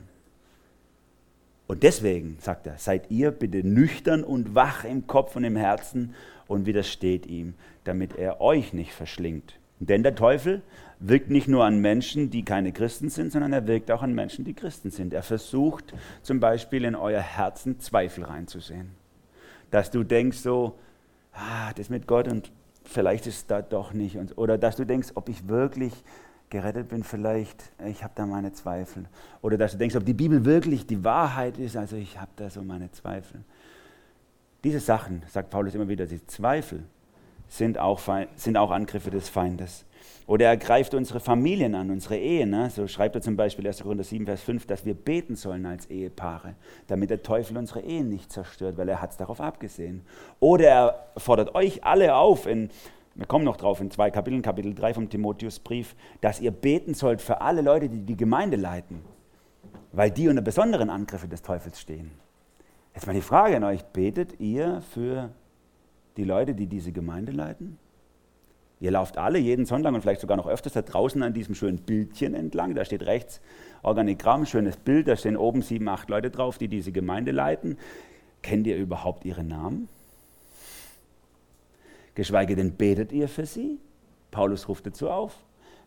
Und 1.65 1.83
deswegen, 1.83 2.37
sagt 2.39 2.67
er, 2.67 2.77
seid 2.77 3.11
ihr 3.11 3.31
bitte 3.31 3.67
nüchtern 3.67 4.23
und 4.23 4.55
wach 4.55 4.85
im 4.85 5.07
Kopf 5.07 5.35
und 5.35 5.43
im 5.43 5.57
Herzen 5.57 6.13
und 6.47 6.65
widersteht 6.65 7.25
ihm, 7.25 7.55
damit 7.83 8.15
er 8.15 8.39
euch 8.39 8.71
nicht 8.71 8.93
verschlingt. 8.93 9.59
Denn 9.79 10.03
der 10.03 10.15
Teufel 10.15 10.61
wirkt 10.99 11.29
nicht 11.29 11.47
nur 11.47 11.63
an 11.63 11.79
Menschen, 11.79 12.29
die 12.29 12.43
keine 12.43 12.71
Christen 12.71 13.09
sind, 13.09 13.31
sondern 13.31 13.53
er 13.53 13.67
wirkt 13.67 13.91
auch 13.91 14.01
an 14.01 14.13
Menschen, 14.13 14.45
die 14.45 14.53
Christen 14.53 14.89
sind. 14.89 15.13
Er 15.13 15.23
versucht 15.23 15.93
zum 16.23 16.39
Beispiel 16.39 16.85
in 16.85 16.95
euer 16.95 17.21
Herzen 17.21 17.79
Zweifel 17.79 18.23
reinzusehen. 18.23 18.91
Dass 19.69 19.91
du 19.91 20.03
denkst 20.03 20.37
so, 20.37 20.77
ah, 21.33 21.73
das 21.75 21.89
mit 21.89 22.07
Gott 22.07 22.27
und 22.27 22.51
vielleicht 22.83 23.27
ist 23.27 23.51
da 23.51 23.61
doch 23.61 23.93
nicht. 23.93 24.17
oder 24.37 24.57
dass 24.57 24.75
du 24.75 24.85
denkst, 24.85 25.09
ob 25.15 25.29
ich 25.29 25.47
wirklich 25.47 25.93
gerettet 26.49 26.89
bin, 26.89 27.03
vielleicht, 27.03 27.71
ich 27.85 28.03
habe 28.03 28.13
da 28.15 28.25
meine 28.25 28.53
Zweifel. 28.53 29.05
Oder 29.41 29.57
dass 29.57 29.73
du 29.73 29.77
denkst, 29.77 29.95
ob 29.95 30.05
die 30.05 30.13
Bibel 30.13 30.45
wirklich 30.45 30.87
die 30.87 31.03
Wahrheit 31.03 31.57
ist, 31.57 31.75
also 31.75 31.97
ich 31.97 32.19
habe 32.19 32.31
da 32.37 32.49
so 32.49 32.63
meine 32.63 32.89
Zweifel. 32.91 33.41
Diese 34.63 34.79
Sachen, 34.79 35.23
sagt 35.27 35.49
Paulus 35.49 35.75
immer 35.75 35.87
wieder, 35.87 36.05
die 36.05 36.25
Zweifel 36.25 36.83
sind 37.47 37.77
auch, 37.77 38.01
sind 38.35 38.57
auch 38.57 38.71
Angriffe 38.71 39.11
des 39.11 39.29
Feindes. 39.29 39.85
Oder 40.27 40.47
er 40.47 40.57
greift 40.57 40.93
unsere 40.93 41.19
Familien 41.19 41.73
an, 41.73 41.89
unsere 41.89 42.17
Ehen. 42.17 42.49
Ne? 42.49 42.69
So 42.69 42.87
schreibt 42.87 43.15
er 43.15 43.21
zum 43.21 43.37
Beispiel 43.37 43.65
1. 43.65 43.81
Korinther 43.81 44.03
7, 44.03 44.25
Vers 44.25 44.41
5, 44.41 44.65
dass 44.65 44.85
wir 44.85 44.93
beten 44.93 45.35
sollen 45.35 45.65
als 45.65 45.89
Ehepaare, 45.89 46.55
damit 46.87 47.09
der 47.09 47.23
Teufel 47.23 47.57
unsere 47.57 47.81
Ehen 47.81 48.09
nicht 48.09 48.31
zerstört, 48.31 48.77
weil 48.77 48.89
er 48.89 49.01
hat 49.01 49.11
es 49.11 49.17
darauf 49.17 49.39
abgesehen. 49.39 50.01
Oder 50.39 50.67
er 50.67 51.07
fordert 51.17 51.55
euch 51.55 51.83
alle 51.85 52.15
auf, 52.15 52.45
in, 52.45 52.69
wir 53.15 53.25
kommen 53.25 53.45
noch 53.45 53.57
drauf 53.57 53.79
in 53.79 53.89
zwei 53.89 54.11
Kapiteln, 54.11 54.41
Kapitel 54.41 54.75
3 54.75 54.93
vom 54.93 55.09
Timotheusbrief, 55.09 55.95
dass 56.21 56.41
ihr 56.41 56.51
beten 56.51 56.93
sollt 56.93 57.21
für 57.21 57.41
alle 57.41 57.61
Leute, 57.61 57.87
die 57.87 58.01
die 58.01 58.17
Gemeinde 58.17 58.57
leiten, 58.57 59.01
weil 59.93 60.11
die 60.11 60.27
unter 60.27 60.41
besonderen 60.41 60.89
Angriffen 60.89 61.29
des 61.29 61.41
Teufels 61.41 61.79
stehen. 61.79 62.11
Jetzt 62.93 63.07
mal 63.07 63.13
die 63.13 63.21
Frage 63.21 63.55
an 63.55 63.63
euch, 63.63 63.83
betet 63.85 64.39
ihr 64.39 64.81
für 64.93 65.29
die 66.17 66.23
Leute, 66.23 66.53
die 66.53 66.67
diese 66.67 66.91
Gemeinde 66.91 67.31
leiten? 67.31 67.77
Ihr 68.79 68.91
lauft 68.91 69.17
alle 69.17 69.39
jeden 69.39 69.65
Sonntag 69.65 69.93
und 69.93 70.01
vielleicht 70.01 70.21
sogar 70.21 70.37
noch 70.37 70.47
öfters 70.47 70.73
da 70.73 70.83
draußen 70.83 71.21
an 71.23 71.33
diesem 71.33 71.55
schönen 71.55 71.79
Bildchen 71.79 72.35
entlang. 72.35 72.75
Da 72.75 72.85
steht 72.85 73.03
rechts 73.05 73.41
Organigramm, 73.81 74.45
schönes 74.45 74.77
Bild, 74.77 75.07
da 75.07 75.15
stehen 75.15 75.37
oben 75.37 75.61
sieben, 75.61 75.87
acht 75.87 76.09
Leute 76.09 76.29
drauf, 76.29 76.57
die 76.57 76.67
diese 76.67 76.91
Gemeinde 76.91 77.31
leiten. 77.31 77.77
Kennt 78.43 78.67
ihr 78.67 78.77
überhaupt 78.77 79.25
ihre 79.25 79.43
Namen? 79.43 79.89
Geschweige 82.13 82.55
denn 82.55 82.73
betet 82.73 83.11
ihr 83.11 83.27
für 83.27 83.45
sie? 83.45 83.79
Paulus 84.31 84.67
ruft 84.67 84.85
dazu 84.85 85.09
auf. 85.09 85.35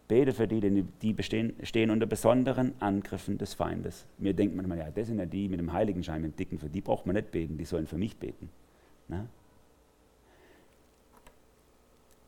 Betet 0.08 0.34
für 0.34 0.48
die, 0.48 0.60
denn 0.60 0.88
die 1.02 1.12
bestehen, 1.12 1.54
stehen 1.62 1.90
unter 1.90 2.06
besonderen 2.06 2.72
Angriffen 2.80 3.38
des 3.38 3.54
Feindes. 3.54 4.06
Mir 4.18 4.34
denkt 4.34 4.56
manchmal, 4.56 4.78
ja, 4.78 4.90
das 4.90 5.06
sind 5.06 5.18
ja 5.18 5.26
die 5.26 5.48
mit 5.48 5.60
dem 5.60 5.72
Heiligenschein, 5.72 6.22
mit 6.22 6.32
dem 6.32 6.36
Dicken, 6.36 6.58
für 6.58 6.68
die 6.68 6.80
braucht 6.80 7.06
man 7.06 7.14
nicht 7.14 7.30
beten, 7.30 7.56
die 7.56 7.64
sollen 7.64 7.86
für 7.86 7.98
mich 7.98 8.16
beten. 8.16 8.48
Na? 9.06 9.26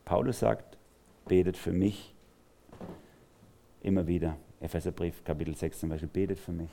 Paulus 0.05 0.41
sagt, 0.41 0.77
betet 1.27 1.57
für 1.57 1.73
mich 1.73 2.15
immer 3.83 4.07
wieder. 4.07 4.37
Epheserbrief, 4.61 5.25
Kapitel 5.25 5.57
6 5.57 5.81
zum 5.81 5.89
Beispiel, 5.89 6.09
betet 6.09 6.39
für 6.39 6.53
mich. 6.53 6.71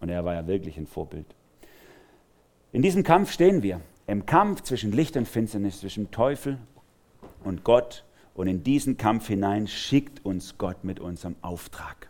Und 0.00 0.08
er 0.08 0.24
war 0.24 0.34
ja 0.34 0.46
wirklich 0.46 0.76
ein 0.76 0.86
Vorbild. 0.86 1.26
In 2.72 2.82
diesem 2.82 3.04
Kampf 3.04 3.32
stehen 3.32 3.62
wir. 3.62 3.80
Im 4.06 4.26
Kampf 4.26 4.62
zwischen 4.62 4.92
Licht 4.92 5.16
und 5.16 5.28
Finsternis, 5.28 5.80
zwischen 5.80 6.10
Teufel 6.10 6.58
und 7.44 7.64
Gott. 7.64 8.04
Und 8.34 8.48
in 8.48 8.64
diesen 8.64 8.96
Kampf 8.96 9.28
hinein 9.28 9.68
schickt 9.68 10.24
uns 10.24 10.58
Gott 10.58 10.82
mit 10.82 10.98
unserem 10.98 11.36
Auftrag. 11.40 12.08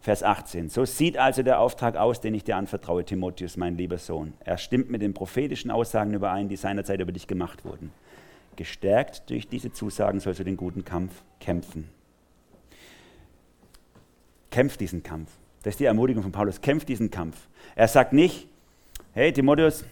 Vers 0.00 0.22
18. 0.22 0.68
So 0.68 0.84
sieht 0.84 1.16
also 1.16 1.42
der 1.42 1.60
Auftrag 1.60 1.96
aus, 1.96 2.20
den 2.20 2.34
ich 2.34 2.44
dir 2.44 2.56
anvertraue, 2.56 3.04
Timotheus, 3.04 3.56
mein 3.56 3.78
lieber 3.78 3.96
Sohn. 3.96 4.34
Er 4.40 4.58
stimmt 4.58 4.90
mit 4.90 5.00
den 5.00 5.14
prophetischen 5.14 5.70
Aussagen 5.70 6.12
überein, 6.12 6.48
die 6.48 6.56
seinerzeit 6.56 7.00
über 7.00 7.12
dich 7.12 7.26
gemacht 7.26 7.64
wurden. 7.64 7.90
Gestärkt 8.56 9.28
durch 9.30 9.48
diese 9.48 9.72
Zusagen 9.72 10.20
sollst 10.20 10.40
du 10.40 10.44
den 10.44 10.56
guten 10.56 10.84
Kampf 10.84 11.22
kämpfen. 11.40 11.88
Kämpf 14.50 14.76
diesen 14.76 15.02
Kampf. 15.02 15.30
Das 15.62 15.74
ist 15.74 15.80
die 15.80 15.86
Ermutigung 15.86 16.22
von 16.22 16.32
Paulus. 16.32 16.60
Kämpf 16.60 16.84
diesen 16.84 17.10
Kampf. 17.10 17.48
Er 17.74 17.88
sagt 17.88 18.12
nicht, 18.12 18.46
hey 19.12 19.32
Timotheus, 19.32 19.84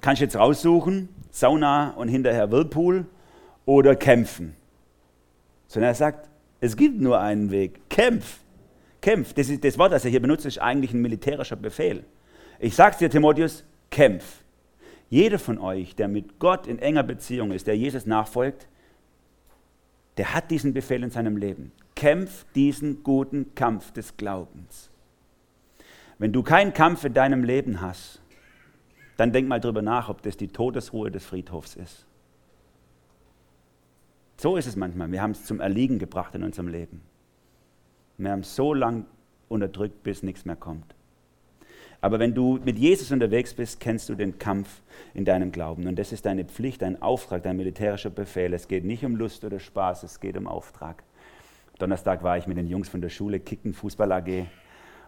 kannst 0.00 0.20
du 0.20 0.24
jetzt 0.24 0.36
raussuchen, 0.36 1.08
Sauna 1.30 1.90
und 1.92 2.08
hinterher 2.08 2.50
Whirlpool 2.50 3.06
oder 3.64 3.96
kämpfen. 3.96 4.54
Sondern 5.68 5.90
er 5.90 5.94
sagt, 5.94 6.28
es 6.60 6.76
gibt 6.76 7.00
nur 7.00 7.18
einen 7.18 7.50
Weg. 7.50 7.88
Kämpf. 7.88 8.40
Kämpf. 9.00 9.32
Das, 9.34 9.48
ist, 9.48 9.64
das 9.64 9.78
Wort, 9.78 9.92
das 9.92 10.04
er 10.04 10.10
hier 10.10 10.20
benutzt, 10.20 10.46
ist 10.46 10.58
eigentlich 10.58 10.92
ein 10.92 11.00
militärischer 11.00 11.56
Befehl. 11.56 12.04
Ich 12.58 12.74
sage 12.74 12.96
dir, 12.98 13.10
Timotheus, 13.10 13.64
kämpf. 13.90 14.43
Jeder 15.10 15.38
von 15.38 15.58
euch, 15.58 15.94
der 15.94 16.08
mit 16.08 16.38
Gott 16.38 16.66
in 16.66 16.78
enger 16.78 17.02
Beziehung 17.02 17.52
ist, 17.52 17.66
der 17.66 17.76
Jesus 17.76 18.06
nachfolgt, 18.06 18.68
der 20.16 20.34
hat 20.34 20.50
diesen 20.50 20.72
Befehl 20.72 21.02
in 21.02 21.10
seinem 21.10 21.36
Leben. 21.36 21.72
Kämpf 21.94 22.46
diesen 22.54 23.02
guten 23.02 23.54
Kampf 23.54 23.92
des 23.92 24.16
Glaubens. 24.16 24.90
Wenn 26.18 26.32
du 26.32 26.42
keinen 26.42 26.72
Kampf 26.72 27.04
in 27.04 27.14
deinem 27.14 27.44
Leben 27.44 27.80
hast, 27.80 28.20
dann 29.16 29.32
denk 29.32 29.48
mal 29.48 29.60
drüber 29.60 29.82
nach, 29.82 30.08
ob 30.08 30.22
das 30.22 30.36
die 30.36 30.48
Todesruhe 30.48 31.10
des 31.10 31.24
Friedhofs 31.24 31.76
ist. 31.76 32.06
So 34.36 34.56
ist 34.56 34.66
es 34.66 34.76
manchmal. 34.76 35.10
Wir 35.12 35.22
haben 35.22 35.30
es 35.30 35.44
zum 35.44 35.60
Erliegen 35.60 35.98
gebracht 35.98 36.34
in 36.34 36.42
unserem 36.42 36.68
Leben. 36.68 37.00
Wir 38.18 38.30
haben 38.30 38.40
es 38.40 38.54
so 38.54 38.74
lange 38.74 39.04
unterdrückt, 39.48 40.02
bis 40.02 40.22
nichts 40.22 40.44
mehr 40.44 40.56
kommt. 40.56 40.94
Aber 42.04 42.18
wenn 42.18 42.34
du 42.34 42.60
mit 42.62 42.78
Jesus 42.78 43.12
unterwegs 43.12 43.54
bist, 43.54 43.80
kennst 43.80 44.10
du 44.10 44.14
den 44.14 44.38
Kampf 44.38 44.82
in 45.14 45.24
deinem 45.24 45.52
Glauben. 45.52 45.86
Und 45.86 45.98
das 45.98 46.12
ist 46.12 46.26
deine 46.26 46.44
Pflicht, 46.44 46.82
dein 46.82 47.00
Auftrag, 47.00 47.44
dein 47.44 47.56
militärischer 47.56 48.10
Befehl. 48.10 48.52
Es 48.52 48.68
geht 48.68 48.84
nicht 48.84 49.06
um 49.06 49.16
Lust 49.16 49.42
oder 49.42 49.58
Spaß, 49.58 50.02
es 50.02 50.20
geht 50.20 50.36
um 50.36 50.46
Auftrag. 50.46 51.02
Donnerstag 51.78 52.22
war 52.22 52.36
ich 52.36 52.46
mit 52.46 52.58
den 52.58 52.68
Jungs 52.68 52.90
von 52.90 53.00
der 53.00 53.08
Schule, 53.08 53.40
Kicken, 53.40 53.72
Fußball 53.72 54.12
AG. 54.12 54.44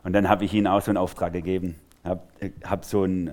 Und 0.04 0.14
dann 0.14 0.26
habe 0.26 0.46
ich 0.46 0.54
ihnen 0.54 0.66
auch 0.66 0.80
so 0.80 0.90
einen 0.90 0.96
Auftrag 0.96 1.34
gegeben. 1.34 1.74
Habe 2.02 2.22
hab 2.64 2.86
so, 2.86 3.04
ein, 3.04 3.30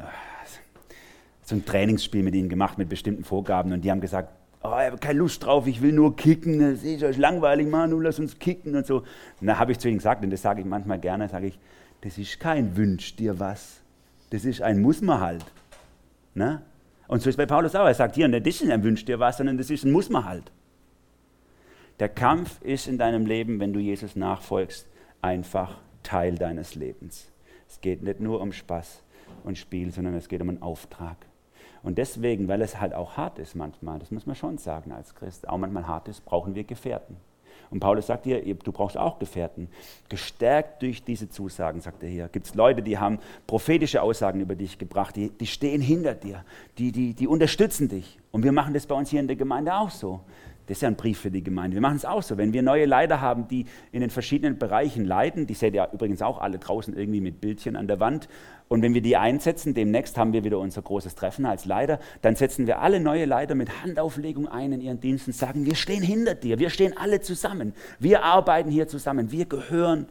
so 1.43 1.55
ein 1.55 1.63
Trainingsspiel 1.63 2.21
mit 2.21 2.35
ihnen 2.35 2.49
gemacht 2.49 2.77
mit 2.77 2.89
bestimmten 2.89 3.23
Vorgaben. 3.23 3.71
Und 3.71 3.85
die 3.85 3.91
haben 3.91 4.01
gesagt, 4.01 4.27
oh, 4.61 4.71
ich 4.77 4.87
habe 4.87 4.97
keine 4.97 5.19
Lust 5.19 5.45
drauf, 5.45 5.67
ich 5.67 5.81
will 5.81 5.93
nur 5.93 6.17
kicken, 6.17 6.59
das 6.59 6.83
ist 6.83 7.01
euch 7.01 7.17
langweilig, 7.17 7.69
Manu, 7.69 8.01
lass 8.01 8.19
uns 8.19 8.37
kicken 8.39 8.75
und 8.75 8.85
so. 8.85 9.03
Und 9.39 9.47
da 9.47 9.57
habe 9.57 9.71
ich 9.71 9.79
zu 9.79 9.87
ihnen 9.87 9.99
gesagt, 9.99 10.21
und 10.21 10.31
das 10.31 10.41
sage 10.41 10.59
ich 10.59 10.67
manchmal 10.67 10.99
gerne, 10.99 11.29
sage 11.29 11.47
ich, 11.47 11.57
das 12.03 12.17
ist 12.17 12.39
kein 12.39 12.75
Wünsch 12.75 13.15
dir 13.15 13.39
was. 13.39 13.81
Das 14.29 14.43
ist 14.43 14.61
ein 14.61 14.81
Muss 14.81 15.01
man 15.01 15.21
halt. 15.21 15.45
Ne? 16.33 16.61
Und 17.07 17.21
so 17.21 17.29
ist 17.29 17.37
bei 17.37 17.45
Paulus 17.45 17.75
auch. 17.75 17.85
Er 17.85 17.93
sagt 17.93 18.15
hier, 18.15 18.27
das 18.27 18.61
ist 18.61 18.69
ein 18.69 18.83
Wünsch 18.83 19.05
dir 19.05 19.19
was, 19.19 19.37
sondern 19.37 19.57
das 19.57 19.69
ist 19.69 19.85
ein 19.85 19.91
Muss 19.91 20.09
man 20.09 20.25
halt. 20.25 20.51
Der 21.99 22.09
Kampf 22.09 22.61
ist 22.61 22.87
in 22.87 22.97
deinem 22.97 23.25
Leben, 23.25 23.59
wenn 23.61 23.71
du 23.71 23.79
Jesus 23.79 24.17
nachfolgst, 24.17 24.87
einfach 25.21 25.79
Teil 26.01 26.35
deines 26.35 26.75
Lebens. 26.75 27.31
Es 27.69 27.79
geht 27.79 28.03
nicht 28.03 28.19
nur 28.19 28.41
um 28.41 28.51
Spaß 28.51 29.01
und 29.45 29.57
Spiel, 29.57 29.91
sondern 29.91 30.15
es 30.15 30.27
geht 30.27 30.41
um 30.41 30.49
einen 30.49 30.61
Auftrag. 30.61 31.17
Und 31.83 31.97
deswegen, 31.97 32.49
weil 32.49 32.61
es 32.61 32.81
halt 32.81 32.93
auch 32.93 33.15
hart 33.15 33.39
ist 33.39 33.55
manchmal, 33.55 33.99
das 33.99 34.11
muss 34.11 34.25
man 34.25 34.35
schon 34.35 34.57
sagen 34.57 34.91
als 34.91 35.15
Christ, 35.15 35.47
auch 35.47 35.57
manchmal 35.57 35.87
hart 35.87 36.09
ist, 36.09 36.25
brauchen 36.25 36.55
wir 36.55 36.65
Gefährten. 36.65 37.15
Und 37.73 37.79
Paulus 37.79 38.05
sagt 38.05 38.25
hier, 38.25 38.39
du 38.43 38.71
brauchst 38.71 38.95
auch 38.95 39.17
Gefährten. 39.17 39.67
Gestärkt 40.07 40.83
durch 40.83 41.03
diese 41.03 41.27
Zusagen, 41.27 41.81
sagt 41.81 42.03
er 42.03 42.09
hier. 42.09 42.27
Gibt 42.27 42.45
es 42.45 42.53
Leute, 42.53 42.83
die 42.83 42.99
haben 42.99 43.17
prophetische 43.47 44.03
Aussagen 44.03 44.39
über 44.41 44.53
dich 44.53 44.77
gebracht, 44.77 45.15
die, 45.15 45.31
die 45.31 45.47
stehen 45.47 45.81
hinter 45.81 46.13
dir, 46.13 46.45
die, 46.77 46.91
die, 46.91 47.15
die 47.15 47.27
unterstützen 47.27 47.89
dich. 47.89 48.19
Und 48.29 48.43
wir 48.43 48.51
machen 48.51 48.75
das 48.75 48.85
bei 48.85 48.93
uns 48.93 49.09
hier 49.09 49.19
in 49.19 49.25
der 49.27 49.37
Gemeinde 49.37 49.73
auch 49.73 49.89
so. 49.89 50.21
Das 50.67 50.77
ist 50.77 50.81
ja 50.81 50.87
ein 50.87 50.95
Brief 50.95 51.19
für 51.19 51.31
die 51.31 51.43
Gemeinde. 51.43 51.75
Wir 51.75 51.81
machen 51.81 51.97
es 51.97 52.05
auch 52.05 52.21
so. 52.21 52.37
Wenn 52.37 52.53
wir 52.53 52.61
neue 52.61 52.85
Leiter 52.85 53.19
haben, 53.19 53.47
die 53.47 53.65
in 53.91 54.01
den 54.01 54.11
verschiedenen 54.11 54.59
Bereichen 54.59 55.03
leiten, 55.03 55.47
die 55.47 55.55
seht 55.55 55.73
ihr 55.73 55.89
übrigens 55.91 56.21
auch 56.21 56.39
alle 56.39 56.59
draußen 56.59 56.95
irgendwie 56.95 57.21
mit 57.21 57.41
Bildchen 57.41 57.75
an 57.75 57.87
der 57.87 57.99
Wand. 57.99 58.29
Und 58.73 58.81
wenn 58.81 58.95
wir 58.95 59.03
die 59.03 59.17
einsetzen, 59.17 59.75
demnächst 59.75 60.17
haben 60.17 60.33
wir 60.33 60.43
wieder 60.43 60.57
unser 60.57 60.81
großes 60.81 61.13
Treffen 61.13 61.45
als 61.45 61.65
Leiter, 61.65 61.99
dann 62.23 62.35
setzen 62.35 62.65
wir 62.65 62.81
alle 62.81 62.99
neue 62.99 63.25
Leiter 63.25 63.53
mit 63.53 63.83
Handauflegung 63.83 64.47
ein 64.47 64.71
in 64.71 64.81
ihren 64.81 64.99
Diensten, 64.99 65.29
und 65.29 65.35
sagen, 65.35 65.67
wir 65.67 65.75
stehen 65.75 66.01
hinter 66.01 66.33
dir, 66.33 66.57
wir 66.57 66.71
stehen 66.71 66.97
alle 66.97 67.21
zusammen, 67.21 67.73
wir 67.99 68.23
arbeiten 68.23 68.71
hier 68.71 68.87
zusammen, 68.87 69.31
wir 69.31 69.45
gehören 69.45 70.07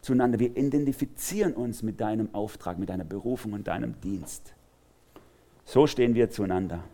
zueinander, 0.00 0.38
wir 0.38 0.56
identifizieren 0.56 1.52
uns 1.52 1.82
mit 1.82 2.00
deinem 2.00 2.34
Auftrag, 2.34 2.78
mit 2.78 2.88
deiner 2.88 3.04
Berufung 3.04 3.52
und 3.52 3.68
deinem 3.68 4.00
Dienst. 4.00 4.54
So 5.66 5.86
stehen 5.86 6.14
wir 6.14 6.30
zueinander. 6.30 6.84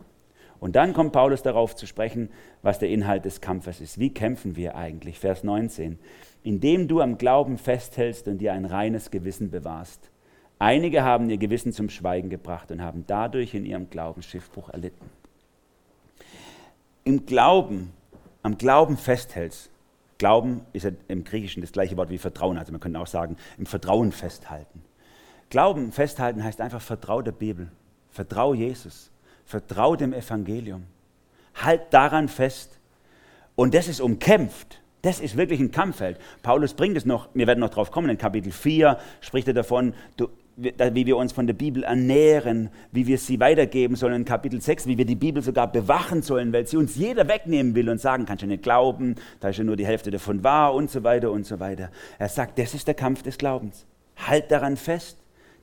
Und 0.59 0.75
dann 0.75 0.91
kommt 0.91 1.13
Paulus 1.13 1.41
darauf 1.41 1.77
zu 1.77 1.87
sprechen, 1.87 2.27
was 2.61 2.77
der 2.79 2.89
Inhalt 2.89 3.23
des 3.23 3.39
Kampfes 3.39 3.79
ist. 3.79 3.99
Wie 3.99 4.13
kämpfen 4.13 4.57
wir 4.57 4.75
eigentlich? 4.75 5.17
Vers 5.17 5.45
19. 5.45 5.97
Indem 6.43 6.89
du 6.89 6.99
am 6.99 7.17
Glauben 7.17 7.57
festhältst 7.57 8.27
und 8.27 8.39
dir 8.39 8.51
ein 8.51 8.65
reines 8.65 9.11
Gewissen 9.11 9.49
bewahrst. 9.49 10.11
Einige 10.59 11.03
haben 11.03 11.29
ihr 11.29 11.37
Gewissen 11.37 11.73
zum 11.73 11.89
Schweigen 11.89 12.29
gebracht 12.29 12.71
und 12.71 12.81
haben 12.81 13.03
dadurch 13.07 13.53
in 13.53 13.65
ihrem 13.65 13.89
Glauben 13.89 14.21
Schiffbruch 14.21 14.69
erlitten. 14.69 15.09
Im 17.03 17.25
Glauben, 17.25 17.91
am 18.41 18.57
Glauben 18.57 18.97
festhältst. 18.97 19.69
Glauben 20.17 20.61
ist 20.71 20.83
ja 20.83 20.91
im 21.07 21.23
Griechischen 21.23 21.61
das 21.61 21.73
gleiche 21.73 21.97
Wort 21.97 22.09
wie 22.09 22.17
Vertrauen. 22.17 22.57
Also 22.57 22.71
man 22.71 22.79
könnte 22.79 22.99
auch 22.99 23.07
sagen, 23.07 23.35
im 23.57 23.65
Vertrauen 23.65 24.11
festhalten. 24.11 24.81
Glauben 25.49 25.91
festhalten 25.91 26.43
heißt 26.43 26.61
einfach 26.61 26.81
vertrau 26.81 27.21
der 27.21 27.33
Bibel. 27.33 27.69
Vertrau 28.09 28.53
Jesus. 28.53 29.11
Vertrau 29.45 29.95
dem 29.95 30.13
Evangelium. 30.13 30.83
Halt 31.53 31.93
daran 31.93 32.29
fest. 32.29 32.79
Und 33.55 33.73
das 33.73 33.87
ist 33.87 33.99
umkämpft. 33.99 34.81
Das 35.01 35.19
ist 35.19 35.37
wirklich 35.37 35.59
ein 35.59 35.69
Kampffeld. 35.69 36.17
Paulus 36.41 36.73
bringt 36.73 36.97
es 36.97 37.05
noch, 37.05 37.29
wir 37.35 37.45
werden 37.45 37.59
noch 37.59 37.69
drauf 37.69 37.91
kommen, 37.91 38.09
in 38.09 38.17
Kapitel 38.17 38.51
4 38.51 38.97
spricht 39.21 39.47
er 39.47 39.53
davon, 39.53 39.93
du, 40.17 40.29
wie 40.57 41.05
wir 41.05 41.17
uns 41.17 41.33
von 41.33 41.47
der 41.47 41.53
Bibel 41.53 41.83
ernähren, 41.83 42.69
wie 42.91 43.07
wir 43.07 43.17
sie 43.17 43.39
weitergeben 43.39 43.95
sollen 43.95 44.15
in 44.15 44.25
Kapitel 44.25 44.61
6, 44.61 44.87
wie 44.87 44.97
wir 44.97 45.05
die 45.05 45.15
Bibel 45.15 45.43
sogar 45.43 45.69
bewachen 45.69 46.21
sollen, 46.21 46.53
weil 46.53 46.65
sie 46.65 46.77
uns 46.77 46.95
jeder 46.95 47.27
wegnehmen 47.27 47.75
will 47.75 47.89
und 47.89 47.99
sagen, 47.99 48.25
kannst 48.25 48.43
du 48.43 48.47
nicht 48.47 48.63
glauben, 48.63 49.15
da 49.41 49.49
ist 49.49 49.57
ja 49.57 49.65
nur 49.65 49.75
die 49.75 49.85
Hälfte 49.85 50.11
davon 50.11 50.43
wahr 50.43 50.73
und 50.73 50.89
so 50.89 51.03
weiter 51.03 51.31
und 51.31 51.45
so 51.45 51.59
weiter. 51.59 51.91
Er 52.19 52.29
sagt, 52.29 52.57
das 52.57 52.73
ist 52.73 52.87
der 52.87 52.93
Kampf 52.93 53.21
des 53.21 53.37
Glaubens. 53.37 53.85
Halt 54.15 54.49
daran 54.51 54.77
fest. 54.77 55.17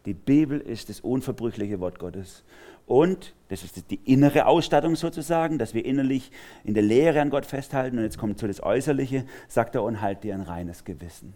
Die 0.04 0.14
Bibel 0.14 0.60
ist 0.60 0.88
das 0.88 1.00
unverbrüchliche 1.00 1.80
Wort 1.80 1.98
Gottes. 1.98 2.42
Und, 2.86 3.34
das 3.48 3.62
ist 3.62 3.90
die 3.90 4.00
innere 4.04 4.46
Ausstattung 4.46 4.96
sozusagen, 4.96 5.58
dass 5.58 5.72
wir 5.72 5.84
innerlich 5.84 6.32
in 6.64 6.74
der 6.74 6.82
Lehre 6.82 7.20
an 7.20 7.30
Gott 7.30 7.46
festhalten. 7.46 7.96
Und 7.96 8.04
jetzt 8.04 8.18
kommt 8.18 8.38
so 8.38 8.46
das 8.46 8.62
Äußerliche, 8.62 9.24
sagt 9.48 9.76
er, 9.76 9.84
und 9.84 10.00
halt 10.00 10.24
dir 10.24 10.34
ein 10.34 10.42
reines 10.42 10.84
Gewissen. 10.84 11.32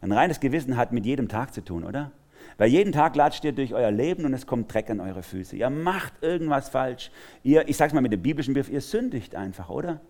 Ein 0.00 0.12
reines 0.12 0.40
Gewissen 0.40 0.76
hat 0.76 0.92
mit 0.92 1.06
jedem 1.06 1.28
Tag 1.28 1.54
zu 1.54 1.64
tun, 1.64 1.84
oder? 1.84 2.10
Weil 2.58 2.68
jeden 2.70 2.92
Tag 2.92 3.16
latscht 3.16 3.44
ihr 3.44 3.52
durch 3.52 3.74
euer 3.74 3.90
Leben 3.90 4.24
und 4.24 4.34
es 4.34 4.46
kommt 4.46 4.72
Dreck 4.72 4.90
an 4.90 5.00
eure 5.00 5.22
Füße. 5.22 5.56
Ihr 5.56 5.70
macht 5.70 6.12
irgendwas 6.22 6.68
falsch. 6.68 7.10
Ihr, 7.42 7.68
ich 7.68 7.76
sag's 7.76 7.92
mal 7.92 8.00
mit 8.00 8.12
dem 8.12 8.22
biblischen 8.22 8.54
Begriff, 8.54 8.70
ihr 8.70 8.80
sündigt 8.80 9.34
einfach, 9.34 9.70
oder? 9.70 10.00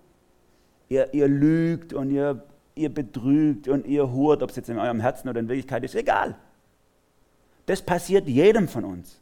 Ihr, 0.89 1.13
ihr 1.15 1.29
lügt 1.29 1.93
und 1.93 2.11
ihr, 2.11 2.45
ihr 2.75 2.93
betrügt 2.93 3.69
und 3.69 3.87
ihr 3.87 4.11
hurt, 4.13 4.43
ob 4.43 4.51
es 4.51 4.57
jetzt 4.57 4.69
in 4.69 4.79
eurem 4.79 5.01
Herzen 5.01 5.29
oder 5.29 5.41
in 5.41 5.49
Wirklichkeit 5.49 5.85
ist, 5.85 5.95
egal. 5.95 6.37
Das 7.67 7.83
passiert 7.83 8.29
jedem 8.29 8.69
von 8.69 8.85
uns. 8.85 9.21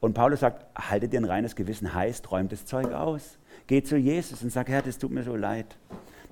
Und 0.00 0.14
Paulus 0.14 0.40
sagt, 0.40 0.66
haltet 0.76 1.12
ihr 1.14 1.20
ein 1.20 1.24
reines 1.24 1.56
Gewissen 1.56 1.94
heißt, 1.94 2.30
räumt 2.30 2.52
das 2.52 2.66
Zeug 2.66 2.92
aus. 2.92 3.38
Geht 3.66 3.88
zu 3.88 3.96
Jesus 3.96 4.42
und 4.42 4.50
sagt, 4.50 4.68
Herr, 4.68 4.82
das 4.82 4.98
tut 4.98 5.10
mir 5.10 5.22
so 5.22 5.34
leid. 5.34 5.78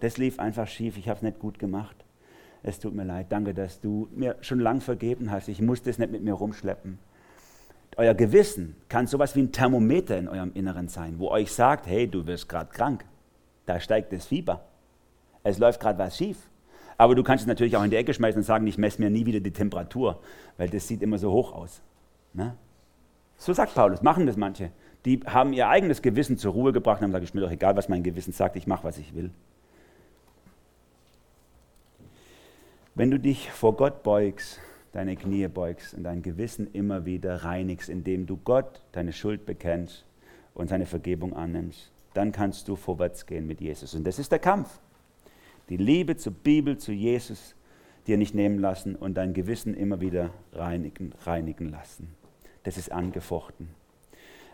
Das 0.01 0.18
lief 0.18 0.39
einfach 0.39 0.68
schief, 0.68 0.99
ich 0.99 1.09
habe 1.09 1.16
es 1.16 1.22
nicht 1.22 1.39
gut 1.39 1.59
gemacht. 1.59 2.02
Es 2.63 2.79
tut 2.79 2.95
mir 2.95 3.05
leid, 3.05 3.27
danke, 3.31 3.55
dass 3.55 3.81
du 3.81 4.09
mir 4.15 4.37
schon 4.41 4.61
lang 4.61 4.81
vergeben 4.81 5.31
hast. 5.31 5.49
Ich 5.49 5.61
muss 5.61 5.83
das 5.83 5.99
nicht 5.99 6.13
mit 6.13 6.23
mir 6.23 6.35
rumschleppen. 6.35 6.99
Euer 7.97 8.15
Gewissen 8.15 8.77
kann 8.89 9.07
sowas 9.07 9.37
wie 9.37 9.41
ein 9.41 9.53
Thermometer 9.53 10.17
in 10.17 10.29
eurem 10.29 10.53
Inneren 10.55 10.89
sein, 10.89 11.19
wo 11.19 11.29
euch 11.29 11.53
sagt, 11.53 11.87
hey, 11.87 12.09
du 12.09 12.27
wirst 12.27 12.49
gerade 12.49 12.71
krank. 12.71 13.05
Da 13.67 13.81
steigt 13.81 14.13
das 14.13 14.27
Fieber. 14.27 14.65
Es 15.43 15.59
läuft 15.59 15.81
gerade 15.81 15.99
was 15.99 16.17
schief. 16.17 16.39
Aber 16.97 17.15
du 17.15 17.23
kannst 17.23 17.43
es 17.43 17.49
natürlich 17.49 17.77
auch 17.77 17.83
in 17.83 17.91
die 17.91 17.97
Ecke 17.97 18.15
schmeißen 18.15 18.39
und 18.39 18.45
sagen, 18.45 18.67
ich 18.67 18.79
messe 18.79 19.01
mir 19.01 19.11
nie 19.11 19.27
wieder 19.27 19.41
die 19.41 19.51
Temperatur, 19.51 20.21
weil 20.57 20.69
das 20.69 20.87
sieht 20.87 21.03
immer 21.03 21.19
so 21.19 21.33
hoch 21.33 21.53
aus. 21.53 21.83
Ne? 22.33 22.55
So 23.37 23.53
sagt 23.53 23.75
Paulus, 23.75 24.03
machen 24.03 24.27
das 24.27 24.37
manche. 24.37 24.71
Die 25.05 25.21
haben 25.27 25.53
ihr 25.53 25.69
eigenes 25.69 26.01
Gewissen 26.01 26.39
zur 26.39 26.53
Ruhe 26.53 26.73
gebracht 26.73 27.01
und 27.01 27.05
haben 27.05 27.11
gesagt, 27.11 27.25
ich 27.25 27.35
mir 27.35 27.41
doch 27.41 27.51
egal, 27.51 27.77
was 27.77 27.89
mein 27.89 28.05
Gewissen 28.05 28.33
sagt, 28.33 28.55
ich 28.57 28.69
mache, 28.69 28.85
was 28.85 28.99
ich 28.99 29.15
will. 29.15 29.31
Wenn 32.95 33.11
du 33.11 33.18
dich 33.18 33.51
vor 33.51 33.76
Gott 33.76 34.03
beugst, 34.03 34.61
deine 34.93 35.16
Knie 35.16 35.49
beugst 35.49 35.95
und 35.95 36.05
dein 36.05 36.22
Gewissen 36.22 36.68
immer 36.72 37.05
wieder 37.05 37.45
reinigst, 37.45 37.88
indem 37.88 38.26
du 38.26 38.36
Gott 38.36 38.82
deine 38.93 39.12
Schuld 39.12 39.47
bekennst 39.47 40.05
und 40.55 40.68
seine 40.68 40.86
Vergebung 40.86 41.32
annimmst, 41.32 41.90
dann 42.14 42.32
kannst 42.32 42.68
du 42.68 42.76
vorwärts 42.76 43.26
gehen 43.26 43.47
mit 43.47 43.61
Jesus. 43.61 43.95
Und 43.95 44.05
das 44.05 44.18
ist 44.18 44.32
der 44.32 44.38
Kampf. 44.38 44.80
Die 45.68 45.78
Liebe 45.78 46.16
zur 46.16 46.32
Bibel, 46.32 46.76
zu 46.76 46.93
Jesus 46.93 47.55
dir 48.07 48.18
nicht 48.18 48.34
nehmen 48.34 48.59
lassen 48.59 48.97
und 48.97 49.14
dein 49.14 49.32
Gewissen 49.32 49.74
immer 49.74 50.01
wieder 50.01 50.30
reinigen, 50.53 51.12
reinigen 51.24 51.68
lassen 51.68 52.14
das 52.62 52.76
ist 52.76 52.93
angefochten. 52.93 53.68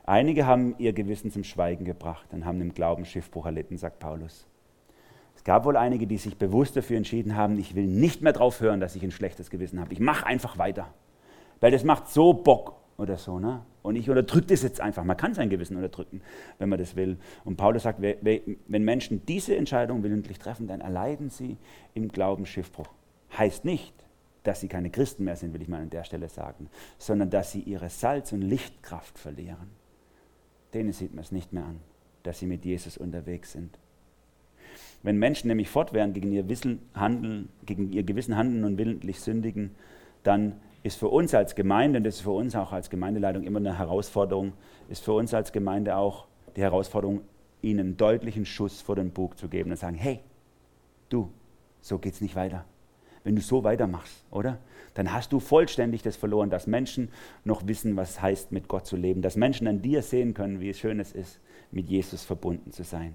Einige 0.05 0.47
haben 0.47 0.75
ihr 0.79 0.93
Gewissen 0.93 1.31
zum 1.31 1.45
Schweigen 1.45 1.85
gebracht 1.85 2.33
und 2.33 2.45
haben 2.45 2.61
im 2.61 2.73
Glauben 2.73 3.05
Schiffbruch 3.05 3.47
erlitten, 3.47 3.77
sagt 3.77 3.99
Paulus. 3.99 4.47
Gab 5.49 5.65
wohl 5.65 5.79
einige, 5.79 6.07
die 6.07 6.19
sich 6.19 6.37
bewusst 6.37 6.77
dafür 6.77 6.99
entschieden 6.99 7.35
haben, 7.35 7.59
ich 7.59 7.75
will 7.75 7.87
nicht 7.87 8.21
mehr 8.21 8.35
darauf 8.35 8.61
hören, 8.61 8.81
dass 8.81 8.95
ich 8.97 9.03
ein 9.03 9.11
schlechtes 9.11 9.49
Gewissen 9.49 9.81
habe. 9.81 9.95
Ich 9.95 9.99
mache 9.99 10.27
einfach 10.27 10.59
weiter. 10.59 10.93
Weil 11.59 11.71
das 11.71 11.85
macht 11.85 12.11
so 12.11 12.35
Bock 12.35 12.75
oder 12.99 13.17
so. 13.17 13.39
Ne? 13.39 13.63
Und 13.81 13.97
ich 13.97 14.11
unterdrücke 14.11 14.49
das 14.49 14.63
jetzt 14.63 14.79
einfach. 14.83 15.05
Man 15.05 15.17
kann 15.17 15.33
sein 15.33 15.49
Gewissen 15.49 15.77
unterdrücken, 15.77 16.21
wenn 16.59 16.69
man 16.69 16.79
das 16.79 16.97
will. 16.97 17.17
Und 17.47 17.57
Paulus 17.57 17.85
sagt, 17.85 18.03
wenn 18.03 18.85
Menschen 18.85 19.25
diese 19.25 19.57
Entscheidung 19.57 20.03
willentlich 20.03 20.39
treffen, 20.39 20.67
dann 20.67 20.83
erleiden 20.83 21.31
sie 21.31 21.57
im 21.95 22.09
Glauben 22.09 22.45
Schiffbruch. 22.45 22.91
Heißt 23.39 23.65
nicht, 23.65 23.95
dass 24.43 24.61
sie 24.61 24.69
keine 24.69 24.91
Christen 24.91 25.25
mehr 25.25 25.37
sind, 25.37 25.55
will 25.55 25.63
ich 25.63 25.69
mal 25.69 25.81
an 25.81 25.89
der 25.89 26.05
Stelle 26.05 26.29
sagen, 26.29 26.69
sondern 26.99 27.31
dass 27.31 27.53
sie 27.53 27.61
ihre 27.61 27.89
Salz- 27.89 28.35
und 28.35 28.43
Lichtkraft 28.43 29.19
verlieren. 29.19 29.71
Denen 30.75 30.93
sieht 30.93 31.15
man 31.15 31.25
es 31.25 31.33
nicht 31.33 31.55
mehr 31.55 31.65
an, 31.65 31.81
dass 32.23 32.39
sie 32.39 32.47
mit 32.47 32.67
Jesus 32.67 32.99
unterwegs 32.99 33.53
sind. 33.53 33.79
Wenn 35.03 35.17
Menschen 35.19 35.49
nämlich 35.49 35.69
fortwährend 35.69 36.15
gegen 36.15 36.33
ihr, 36.33 36.49
Wissen 36.49 36.81
handeln, 36.95 37.49
gegen 37.65 37.93
ihr 37.93 38.03
Gewissen 38.03 38.37
handeln 38.37 38.65
und 38.65 38.79
willentlich 38.79 39.21
sündigen, 39.21 39.75
dann 40.23 40.55
ist 40.83 40.99
für 40.99 41.09
uns 41.09 41.35
als 41.35 41.55
Gemeinde, 41.55 41.99
und 41.99 42.05
das 42.05 42.17
ist 42.17 42.21
für 42.23 42.31
uns 42.31 42.55
auch 42.57 42.73
als 42.73 42.91
Gemeindeleitung 42.91 43.45
immer 43.45 43.59
eine 43.59 43.79
Herausforderung, 43.79 44.53
ist 44.89 45.05
für 45.05 45.13
uns 45.13 45.35
als 45.35 45.53
Gemeinde 45.53 45.97
auch 45.97 46.27
die 46.57 46.63
Herausforderung, 46.63 47.21
ihnen 47.63 47.81
einen 47.81 47.97
deutlichen 47.97 48.45
Schuss 48.45 48.81
vor 48.81 48.97
den 48.97 49.11
Bug 49.11 49.37
zu 49.39 49.49
geben 49.49 49.71
und 49.71 49.77
sagen, 49.77 49.97
hey, 49.97 50.21
du, 51.09 51.31
so 51.81 51.99
geht 51.99 52.15
es 52.15 52.21
nicht 52.21 52.37
weiter 52.37 52.65
wenn 53.29 53.37
du 53.37 53.43
so 53.43 53.63
weitermachst, 53.63 54.25
oder? 54.31 54.59
Dann 54.95 55.13
hast 55.13 55.35
du 55.35 55.39
vollständig 55.39 56.01
das 56.01 56.17
verloren, 56.17 56.49
dass 56.49 56.67
Menschen 56.67 57.11
noch 57.45 57.67
wissen, 57.67 57.95
was 57.95 58.13
es 58.13 58.23
heißt, 58.23 58.53
mit 58.53 58.69
Gott 58.69 58.87
zu 58.87 58.97
leben, 58.97 59.21
dass 59.21 59.37
Menschen 59.37 59.67
an 59.67 59.83
dir 59.83 60.01
sehen 60.01 60.33
können, 60.33 60.61
wie 60.61 60.73
schön 60.73 60.99
es 60.99 61.13
ist, 61.13 61.39
mit 61.71 61.89
Jesus 61.89 62.25
verbunden 62.25 62.73
zu 62.73 62.85
sein. 62.85 63.13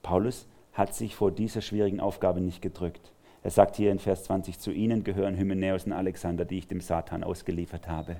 Paulus 0.00 0.46
hat 0.72 0.94
sich 0.94 1.14
vor 1.14 1.30
dieser 1.30 1.60
schwierigen 1.60 2.00
Aufgabe 2.00 2.40
nicht 2.40 2.62
gedrückt. 2.62 3.12
Er 3.42 3.50
sagt 3.50 3.76
hier 3.76 3.90
in 3.90 3.98
Vers 3.98 4.24
20, 4.24 4.58
zu 4.58 4.70
ihnen 4.70 5.04
gehören 5.04 5.36
Hymenäus 5.36 5.84
und 5.84 5.92
Alexander, 5.92 6.44
die 6.44 6.58
ich 6.58 6.68
dem 6.68 6.80
Satan 6.80 7.24
ausgeliefert 7.24 7.88
habe. 7.88 8.16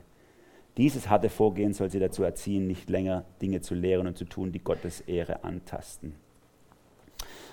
Dieses 0.77 1.09
harte 1.09 1.29
Vorgehen 1.29 1.75
soll 1.75 1.91
sie 1.91 2.01
dazu 2.01 2.23
erziehen, 2.23 2.67
nicht 2.67 2.91
länger 2.91 3.25
Dinge 3.41 3.61
zu 3.61 3.75
lehren 3.75 4.07
und 4.07 4.17
zu 4.17 4.25
tun, 4.25 4.53
die 4.53 4.59
Gottes 4.59 5.01
Ehre 5.03 5.45
antasten 5.45 6.15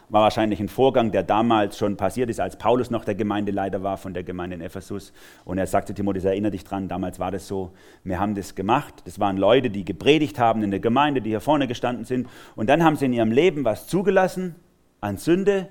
war 0.10 0.24
wahrscheinlich 0.24 0.60
ein 0.60 0.70
Vorgang, 0.70 1.12
der 1.12 1.24
damals 1.24 1.78
schon 1.78 1.96
passiert 1.96 2.30
ist, 2.30 2.40
als 2.40 2.58
Paulus 2.58 2.90
noch 2.90 3.06
der 3.06 3.16
Gemeindeleiter 3.16 3.84
war 3.84 3.98
von 3.98 4.14
der 4.14 4.24
Gemeinde 4.24 4.56
in 4.56 4.62
Ephesus. 4.62 5.14
Und 5.46 5.58
er 5.58 5.68
sagte 5.68 5.94
Timotheus, 5.94 6.26
erinnere 6.26 6.52
dich 6.52 6.64
dran, 6.64 6.88
damals 6.88 7.20
war 7.20 7.32
das 7.32 7.48
so, 7.48 7.72
wir 8.04 8.20
haben 8.20 8.36
das 8.36 8.56
gemacht. 8.56 9.04
Das 9.06 9.20
waren 9.20 9.38
Leute, 9.38 9.70
die 9.70 9.86
gepredigt 9.86 10.40
haben 10.40 10.64
in 10.64 10.72
der 10.72 10.80
Gemeinde, 10.80 11.22
die 11.22 11.30
hier 11.30 11.42
vorne 11.42 11.68
gestanden 11.68 12.06
sind. 12.06 12.28
Und 12.56 12.70
dann 12.70 12.84
haben 12.84 12.96
sie 12.96 13.06
in 13.06 13.14
ihrem 13.14 13.32
Leben 13.32 13.64
was 13.66 13.88
zugelassen 13.88 14.56
an 15.02 15.18
Sünde. 15.18 15.68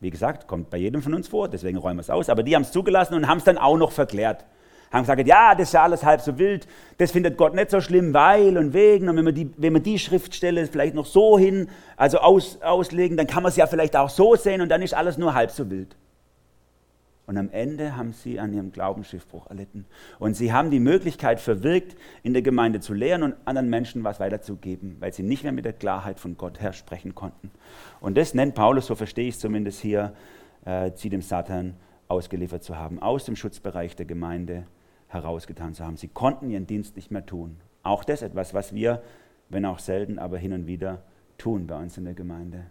Wie 0.00 0.10
gesagt, 0.10 0.46
kommt 0.46 0.70
bei 0.70 0.76
jedem 0.76 1.02
von 1.02 1.14
uns 1.14 1.28
vor, 1.28 1.48
deswegen 1.48 1.78
räumen 1.78 1.98
wir 1.98 2.02
es 2.02 2.10
aus. 2.10 2.28
Aber 2.28 2.42
die 2.42 2.54
haben 2.54 2.62
es 2.62 2.72
zugelassen 2.72 3.14
und 3.14 3.28
haben 3.28 3.38
es 3.38 3.44
dann 3.44 3.58
auch 3.58 3.76
noch 3.76 3.92
verklärt 3.92 4.44
haben 4.92 5.02
gesagt, 5.02 5.26
ja, 5.26 5.54
das 5.54 5.68
ist 5.68 5.74
ja 5.74 5.82
alles 5.82 6.04
halb 6.04 6.20
so 6.20 6.38
wild, 6.38 6.66
das 6.98 7.10
findet 7.10 7.36
Gott 7.36 7.54
nicht 7.54 7.70
so 7.70 7.80
schlimm, 7.80 8.14
weil 8.14 8.56
und 8.56 8.72
wegen. 8.72 9.08
Und 9.08 9.16
wenn 9.16 9.26
wir 9.26 9.32
die, 9.32 9.50
wenn 9.56 9.72
wir 9.72 9.80
die 9.80 9.98
Schriftstelle 9.98 10.66
vielleicht 10.66 10.94
noch 10.94 11.06
so 11.06 11.38
hin, 11.38 11.68
also 11.96 12.18
aus, 12.18 12.60
auslegen, 12.62 13.16
dann 13.16 13.26
kann 13.26 13.42
man 13.42 13.50
es 13.50 13.56
ja 13.56 13.66
vielleicht 13.66 13.96
auch 13.96 14.10
so 14.10 14.36
sehen 14.36 14.60
und 14.60 14.68
dann 14.68 14.82
ist 14.82 14.94
alles 14.94 15.18
nur 15.18 15.34
halb 15.34 15.50
so 15.50 15.70
wild. 15.70 15.96
Und 17.26 17.38
am 17.38 17.50
Ende 17.50 17.96
haben 17.96 18.12
sie 18.12 18.38
an 18.38 18.52
ihrem 18.52 18.70
Glaubensschiffbruch 18.70 19.48
erlitten. 19.48 19.84
Und 20.20 20.34
sie 20.34 20.52
haben 20.52 20.70
die 20.70 20.78
Möglichkeit 20.78 21.40
verwirkt, 21.40 21.96
in 22.22 22.32
der 22.32 22.42
Gemeinde 22.42 22.78
zu 22.78 22.94
lehren 22.94 23.24
und 23.24 23.34
anderen 23.44 23.68
Menschen 23.68 24.04
was 24.04 24.20
weiterzugeben, 24.20 24.96
weil 25.00 25.12
sie 25.12 25.24
nicht 25.24 25.42
mehr 25.42 25.52
mit 25.52 25.64
der 25.64 25.72
Klarheit 25.72 26.20
von 26.20 26.36
Gott 26.36 26.60
her 26.60 26.72
sprechen 26.72 27.16
konnten. 27.16 27.50
Und 28.00 28.16
das 28.16 28.32
nennt 28.34 28.54
Paulus, 28.54 28.86
so 28.86 28.94
verstehe 28.94 29.26
ich 29.26 29.34
es 29.34 29.40
zumindest 29.40 29.80
hier, 29.80 30.14
äh, 30.64 30.92
sie 30.94 31.08
dem 31.08 31.22
Satan 31.22 31.74
ausgeliefert 32.06 32.62
zu 32.62 32.76
haben, 32.76 33.02
aus 33.02 33.24
dem 33.24 33.34
Schutzbereich 33.34 33.96
der 33.96 34.06
Gemeinde 34.06 34.64
herausgetan 35.08 35.74
zu 35.74 35.84
haben. 35.84 35.96
Sie 35.96 36.08
konnten 36.08 36.50
ihren 36.50 36.68
Dienst 36.68 36.94
nicht 36.94 37.10
mehr 37.10 37.26
tun. 37.26 37.56
Auch 37.82 38.04
das 38.04 38.22
etwas, 38.22 38.54
was 38.54 38.72
wir, 38.72 39.02
wenn 39.48 39.64
auch 39.64 39.80
selten, 39.80 40.20
aber 40.20 40.38
hin 40.38 40.52
und 40.52 40.66
wieder 40.68 41.02
tun 41.38 41.66
bei 41.66 41.76
uns 41.76 41.98
in 41.98 42.04
der 42.04 42.14
Gemeinde. 42.14 42.66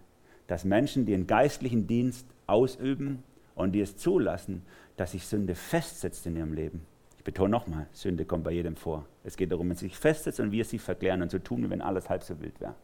Dass 0.48 0.64
Menschen, 0.64 1.06
die 1.06 1.14
einen 1.14 1.28
geistlichen 1.28 1.88
Dienst 1.88 2.28
ausüben, 2.48 3.24
und 3.56 3.72
die 3.72 3.82
es 3.82 3.98
zulassen, 3.98 4.64
dass 4.98 5.12
sich 5.12 5.26
Sünde 5.26 5.56
festsetzt 5.56 6.26
in 6.28 6.36
ihrem 6.36 6.54
Leben. 6.54 6.86
Ich 7.18 7.24
betone 7.24 7.50
nochmal, 7.50 7.88
Sünde 7.92 8.26
kommt 8.26 8.44
bei 8.44 8.52
jedem 8.52 8.76
vor. 8.76 9.06
Es 9.24 9.36
geht 9.36 9.52
darum, 9.52 9.70
wenn 9.70 9.76
sie 9.76 9.88
sich 9.88 9.98
festsetzt 9.98 10.40
und 10.40 10.52
wir 10.52 10.66
sie 10.66 10.80
verklären 10.80 11.22
und 11.22 11.32
so 11.32 11.40
tun, 11.40 11.64
wie 11.64 11.70
wenn 11.70 11.82
alles 11.82 12.10
halb 12.10 12.24
so 12.24 12.40
wild 12.40 12.60
wäre. 12.62 12.76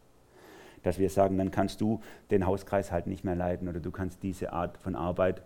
Dass 0.83 0.97
wir 0.97 1.09
sagen, 1.09 1.37
dann 1.37 1.51
kannst 1.51 1.79
du 1.79 2.01
den 2.31 2.47
Hauskreis 2.47 2.91
halt 2.91 3.05
nicht 3.05 3.23
mehr 3.23 3.35
leiten 3.35 3.67
oder 3.67 3.79
du 3.79 3.91
kannst 3.91 4.23
diese 4.23 4.51
Art 4.51 4.77
von 4.79 4.95
Arbeit, 4.95 5.43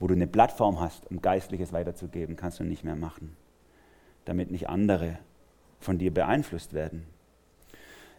wo 0.00 0.06
du 0.06 0.14
eine 0.14 0.26
Plattform 0.26 0.80
hast, 0.80 1.10
um 1.10 1.20
Geistliches 1.20 1.72
weiterzugeben, 1.72 2.36
kannst 2.36 2.58
du 2.58 2.64
nicht 2.64 2.84
mehr 2.84 2.96
machen. 2.96 3.36
Damit 4.24 4.50
nicht 4.50 4.68
andere 4.68 5.18
von 5.78 5.98
dir 5.98 6.12
beeinflusst 6.12 6.72
werden. 6.72 7.04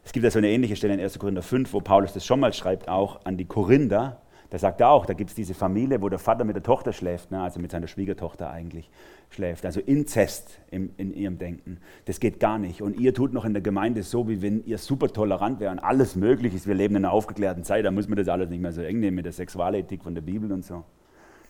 Es 0.06 0.12
gibt 0.12 0.24
ja 0.26 0.32
so 0.32 0.38
eine 0.38 0.50
ähnliche 0.50 0.76
Stelle 0.76 0.94
in 0.94 1.00
1. 1.00 1.18
Korinther 1.18 1.42
5, 1.42 1.74
wo 1.74 1.80
Paulus 1.80 2.14
das 2.14 2.26
schon 2.26 2.40
mal 2.40 2.54
schreibt, 2.54 2.90
auch 2.90 3.26
an 3.26 3.38
die 3.38 3.46
Korinther, 3.46 4.22
da 4.54 4.60
sagt 4.60 4.82
er 4.82 4.90
auch, 4.90 5.08
da 5.08 5.14
gibt 5.14 5.32
es 5.32 5.36
diese 5.36 5.56
Familie, 5.56 6.00
wo 6.04 6.10
der 6.10 6.20
Vater 6.20 6.44
mit 6.44 6.56
der 6.56 6.62
Tochter 6.62 6.94
schläft, 6.94 7.32
ne, 7.32 7.42
also 7.42 7.60
mit 7.60 7.72
seiner 7.72 7.88
Schwiegertochter 7.88 8.52
eigentlich 8.52 8.88
schläft. 9.32 9.66
Also 9.66 9.80
Inzest 9.80 10.60
im, 10.70 10.92
in 10.98 11.12
ihrem 11.12 11.40
Denken. 11.40 11.80
Das 12.06 12.20
geht 12.20 12.40
gar 12.40 12.60
nicht. 12.60 12.84
Und 12.84 13.00
ihr 13.00 13.16
tut 13.16 13.34
noch 13.34 13.46
in 13.46 13.54
der 13.54 13.64
Gemeinde 13.64 14.04
so, 14.04 14.30
wie 14.30 14.44
wenn 14.44 14.64
ihr 14.64 14.78
super 14.78 15.08
tolerant 15.08 15.60
wäre 15.60 15.72
und 15.72 15.80
alles 15.80 16.16
möglich 16.16 16.54
ist. 16.54 16.68
Wir 16.68 16.76
leben 16.76 16.96
in 16.96 17.04
einer 17.04 17.14
aufgeklärten 17.14 17.64
Zeit, 17.64 17.84
da 17.84 17.90
muss 17.90 18.08
man 18.08 18.16
das 18.16 18.28
alles 18.28 18.52
nicht 18.52 18.62
mehr 18.62 18.72
so 18.72 18.84
eng 18.84 19.00
nehmen 19.00 19.16
mit 19.16 19.26
der 19.26 19.34
Sexualethik 19.34 20.04
von 20.04 20.14
der 20.14 20.22
Bibel 20.22 20.52
und 20.52 20.64
so. 20.64 20.76
Und 20.76 20.84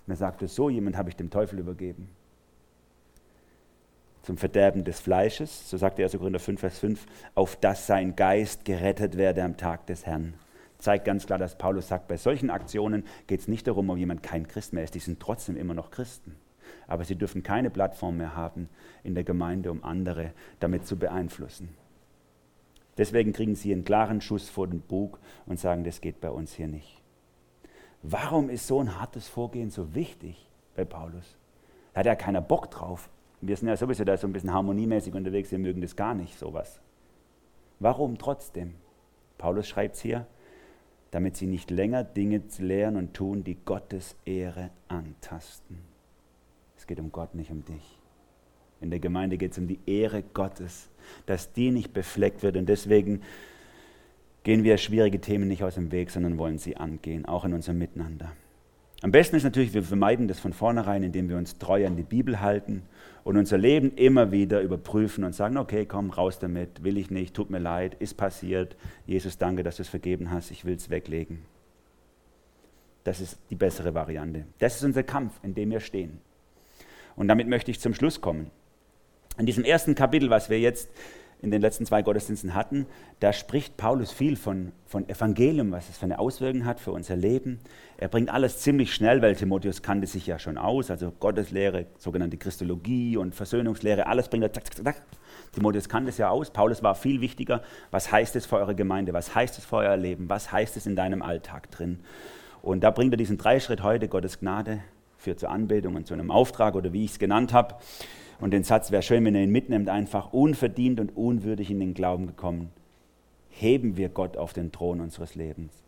er 0.08 0.16
sagte, 0.16 0.47
so 0.47 0.70
jemand 0.70 0.95
habe 0.95 1.10
ich 1.10 1.18
dem 1.18 1.30
Teufel 1.30 1.60
übergeben. 1.60 2.08
Zum 4.22 4.38
Verderben 4.38 4.86
des 4.86 5.01
Fleisches, 5.01 5.70
so 5.70 5.76
sagte 5.76 6.04
er 6.04 6.08
sogar 6.08 6.28
in 6.28 6.34
der 6.34 6.39
5, 6.39 6.58
Vers 6.58 6.80
5, 6.80 7.06
auf 7.36 7.58
dass 7.58 7.86
sein 7.86 8.16
Geist 8.16 8.64
gerettet 8.64 9.18
werde 9.18 9.43
am 9.43 9.58
Tag 9.58 9.88
des 9.88 10.06
Herrn 10.06 10.36
zeigt 10.84 11.06
ganz 11.06 11.26
klar, 11.26 11.40
dass 11.40 11.58
Paulus 11.58 11.88
sagt, 11.88 12.08
bei 12.08 12.18
solchen 12.18 12.50
Aktionen 12.50 13.06
geht 13.28 13.40
es 13.40 13.48
nicht 13.48 13.68
darum, 13.68 13.90
ob 13.90 13.98
jemand 13.98 14.22
kein 14.22 14.48
Christ 14.48 14.74
mehr 14.74 14.84
ist, 14.84 14.96
die 14.96 15.00
sind 15.00 15.20
trotzdem 15.20 15.58
immer 15.58 15.74
noch 15.74 15.92
Christen. 15.92 16.36
Aber 16.88 17.06
sie 17.06 17.16
dürfen 17.16 17.44
keine 17.44 17.70
Plattform 17.70 18.18
mehr 18.18 18.36
haben 18.36 18.70
in 19.04 19.16
der 19.16 19.24
Gemeinde, 19.24 19.72
um 19.72 19.84
andere 19.84 20.34
damit 20.60 20.86
zu 20.86 20.98
beeinflussen. 20.98 21.70
Deswegen 22.98 23.34
kriegen 23.34 23.56
sie 23.56 23.72
einen 23.72 23.86
klaren 23.86 24.22
Schuss 24.22 24.50
vor 24.50 24.68
den 24.68 24.82
Bug 24.82 25.20
und 25.46 25.60
sagen, 25.60 25.84
das 25.84 26.02
geht 26.02 26.22
bei 26.22 26.30
uns 26.30 26.54
hier 26.54 26.68
nicht. 26.68 27.02
Warum 28.04 28.50
ist 28.50 28.68
so 28.68 28.80
ein 28.80 29.00
hartes 29.00 29.28
Vorgehen 29.28 29.70
so 29.70 29.96
wichtig 29.96 30.50
bei 30.76 30.86
Paulus? 30.86 31.38
Da 31.94 32.02
hat 32.02 32.06
ja 32.06 32.16
keiner 32.16 32.42
Bock 32.42 32.70
drauf. 32.70 33.10
Wir 33.42 33.56
sind 33.58 33.68
ja 33.68 33.78
sowieso 33.78 34.04
da 34.04 34.18
so 34.18 34.28
ein 34.28 34.34
bisschen 34.34 34.54
harmoniemäßig 34.54 35.14
unterwegs, 35.14 35.52
wir 35.52 35.60
mögen 35.60 35.82
das 35.82 35.96
gar 35.96 36.14
nicht, 36.14 36.38
sowas. 36.38 36.82
Warum 37.80 38.18
trotzdem? 38.18 38.76
Paulus 39.38 39.68
schreibt 39.68 39.96
es 39.96 40.02
hier, 40.02 40.28
damit 41.14 41.38
sie 41.38 41.45
nicht 41.45 41.70
länger 41.70 42.03
Dinge 42.03 42.41
lehren 42.57 42.95
und 42.95 43.14
tun, 43.14 43.43
die 43.43 43.55
Gottes 43.66 44.16
Ehre 44.26 44.72
antasten. 44.88 45.78
Es 46.76 46.88
geht 46.88 46.99
um 46.99 47.11
Gott, 47.11 47.36
nicht 47.36 47.51
um 47.51 47.64
dich. 47.64 47.99
In 48.82 48.89
der 48.89 48.99
Gemeinde 48.99 49.38
geht 49.38 49.51
es 49.51 49.59
um 49.59 49.68
die 49.68 49.78
Ehre 49.86 50.24
Gottes, 50.24 50.89
dass 51.28 51.53
die 51.53 51.70
nicht 51.70 51.93
befleckt 51.93 52.41
wird. 52.41 52.57
Und 52.57 52.68
deswegen 52.68 53.22
gehen 54.41 54.64
wir 54.64 54.76
schwierige 54.78 55.22
Themen 55.22 55.47
nicht 55.47 55.64
aus 55.64 55.76
dem 55.76 55.91
Weg, 55.91 56.09
sondern 56.09 56.39
wollen 56.39 56.57
sie 56.57 56.78
angehen, 56.78 57.26
auch 57.26 57.45
in 57.45 57.53
unserem 57.53 57.78
Miteinander. 57.78 58.32
Am 59.04 59.12
besten 59.12 59.36
ist 59.36 59.43
natürlich, 59.43 59.74
wir 59.74 59.84
vermeiden 59.84 60.30
das 60.30 60.39
von 60.39 60.54
vornherein, 60.54 61.04
indem 61.04 61.28
wir 61.28 61.36
uns 61.36 61.58
treu 61.58 61.86
an 61.86 61.97
die 61.97 62.04
Bibel 62.04 62.39
halten 62.39 62.84
und 63.26 63.36
unser 63.36 63.58
Leben 63.58 63.91
immer 63.97 64.32
wieder 64.32 64.62
überprüfen 64.62 65.26
und 65.26 65.36
sagen, 65.36 65.58
okay, 65.58 65.86
komm, 65.86 66.10
raus 66.10 66.39
damit, 66.39 66.86
will 66.86 66.97
ich 66.97 67.12
nicht, 67.12 67.34
tut 67.36 67.49
mir 67.49 67.60
leid, 67.60 67.97
ist 67.99 68.14
passiert. 68.16 68.78
Jesus, 69.06 69.38
danke, 69.38 69.62
dass 69.62 69.76
du 69.76 69.82
es 69.82 69.89
vergeben 69.89 70.32
hast, 70.32 70.51
ich 70.51 70.64
will 70.64 70.76
es 70.76 70.89
weglegen. 70.89 71.39
Das 73.04 73.20
ist 73.20 73.38
die 73.49 73.56
bessere 73.56 73.93
Variante. 73.93 74.45
Das 74.60 74.78
ist 74.78 74.86
unser 74.86 75.04
Kampf, 75.04 75.34
in 75.43 75.54
dem 75.54 75.72
wir 75.72 75.82
stehen. 75.82 76.22
Und 77.18 77.28
damit 77.28 77.49
möchte 77.49 77.72
ich 77.72 77.82
zum 77.82 77.93
Schluss 77.93 78.22
kommen. 78.22 78.51
In 79.38 79.45
diesem 79.45 79.66
ersten 79.66 79.95
Kapitel, 79.95 80.30
was 80.30 80.49
wir 80.49 80.62
jetzt 80.62 80.89
in 81.44 81.52
den 81.52 81.62
letzten 81.62 81.86
zwei 81.86 82.02
Gottesdiensten 82.02 82.56
hatten, 82.56 82.88
da 83.20 83.34
spricht 83.34 83.76
Paulus 83.76 84.12
viel 84.12 84.38
von, 84.38 84.72
von 84.86 85.08
Evangelium, 85.10 85.72
was 85.74 85.89
es 85.89 85.98
für 85.98 86.06
eine 86.06 86.18
Auswirkung 86.18 86.66
hat 86.66 86.80
für 86.80 86.94
unser 86.94 87.18
Leben. 87.18 87.60
Er 87.98 88.08
bringt 88.08 88.30
alles 88.30 88.60
ziemlich 88.60 88.96
schnell, 88.96 89.22
weil 89.22 89.36
Timotheus 89.36 89.82
kannte 89.82 90.08
sich 90.08 90.26
ja 90.26 90.39
schon 90.39 90.58
aus, 90.58 90.89
also 90.89 91.12
Gotteslehre, 91.12 91.86
sogenannte 91.98 92.38
Christologie 92.38 93.18
und 93.18 93.36
Versöhnungslehre, 93.36 94.08
alles 94.08 94.30
bringt 94.30 94.44
er 94.44 94.54
zack, 94.54 94.74
zack, 94.74 94.86
zack. 94.86 95.04
Timotheus 95.52 95.89
kannte 95.89 96.10
es 96.10 96.18
ja 96.18 96.30
aus. 96.30 96.50
Paulus 96.50 96.82
war 96.82 96.96
viel 96.96 97.22
wichtiger. 97.22 97.62
Was 97.91 98.12
heißt 98.12 98.36
es 98.36 98.46
für 98.46 98.56
eure 98.56 98.74
Gemeinde? 98.74 99.14
Was 99.14 99.36
heißt 99.36 99.58
es 99.60 99.66
für 99.66 99.78
euer 99.78 99.98
Leben? 99.98 100.30
Was 100.30 100.52
heißt 100.52 100.78
es 100.78 100.88
in 100.88 100.96
deinem 100.96 101.22
Alltag 101.22 101.70
drin? 101.70 102.00
Und 102.64 102.84
da 102.84 102.89
bringt 102.89 103.14
er 103.14 103.18
diesen 103.18 103.38
Dreischritt 103.38 103.84
heute, 103.84 104.08
Gottes 104.08 104.39
Gnade, 104.39 104.80
führt 105.18 105.39
zur 105.39 105.52
Anbetung 105.52 105.96
und 105.96 106.08
zu 106.08 106.14
einem 106.14 106.32
Auftrag 106.32 106.76
oder 106.76 106.94
wie 106.94 107.06
ich 107.06 107.12
es 107.12 107.20
genannt 107.20 107.54
habe. 107.54 107.76
Und 108.40 108.52
den 108.52 108.64
Satz 108.64 108.92
wäre 108.92 109.02
schön, 109.02 109.24
wenn 109.26 109.36
er 109.36 109.44
ihn 109.44 109.52
mitnimmt, 109.52 109.90
einfach 109.90 110.34
unverdient 110.34 111.00
und 111.00 111.16
unwürdig 111.16 111.72
in 111.72 111.80
den 111.80 111.94
Glauben 111.94 112.28
gekommen. 112.28 112.70
Heben 113.50 113.98
wir 113.98 114.10
Gott 114.10 114.38
auf 114.38 114.54
den 114.54 114.72
Thron 114.72 115.00
unseres 115.00 115.36
Lebens 115.36 115.84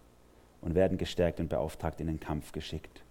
und 0.61 0.75
werden 0.75 0.97
gestärkt 0.97 1.39
und 1.39 1.49
beauftragt 1.49 1.99
in 2.01 2.07
den 2.07 2.19
Kampf 2.19 2.51
geschickt. 2.51 3.03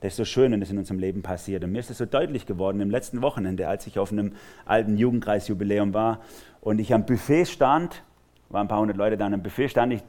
Das 0.00 0.14
ist 0.14 0.16
so 0.16 0.24
schön, 0.24 0.50
wenn 0.50 0.58
das 0.58 0.70
in 0.70 0.78
unserem 0.78 0.98
Leben 0.98 1.22
passiert. 1.22 1.62
Und 1.62 1.70
mir 1.70 1.78
ist 1.78 1.90
es 1.90 1.98
so 1.98 2.06
deutlich 2.06 2.44
geworden 2.44 2.80
im 2.80 2.90
letzten 2.90 3.22
Wochenende, 3.22 3.68
als 3.68 3.86
ich 3.86 4.00
auf 4.00 4.10
einem 4.10 4.32
alten 4.64 4.96
Jugendkreisjubiläum 4.96 5.94
war 5.94 6.20
und 6.60 6.80
ich 6.80 6.92
am 6.92 7.06
Buffet 7.06 7.46
stand, 7.46 8.02
waren 8.48 8.62
ein 8.66 8.68
paar 8.68 8.80
hundert 8.80 8.96
Leute 8.96 9.16
da, 9.16 9.26
am 9.26 9.42
Buffet 9.42 9.68
stand 9.68 9.92
ich 9.92 10.02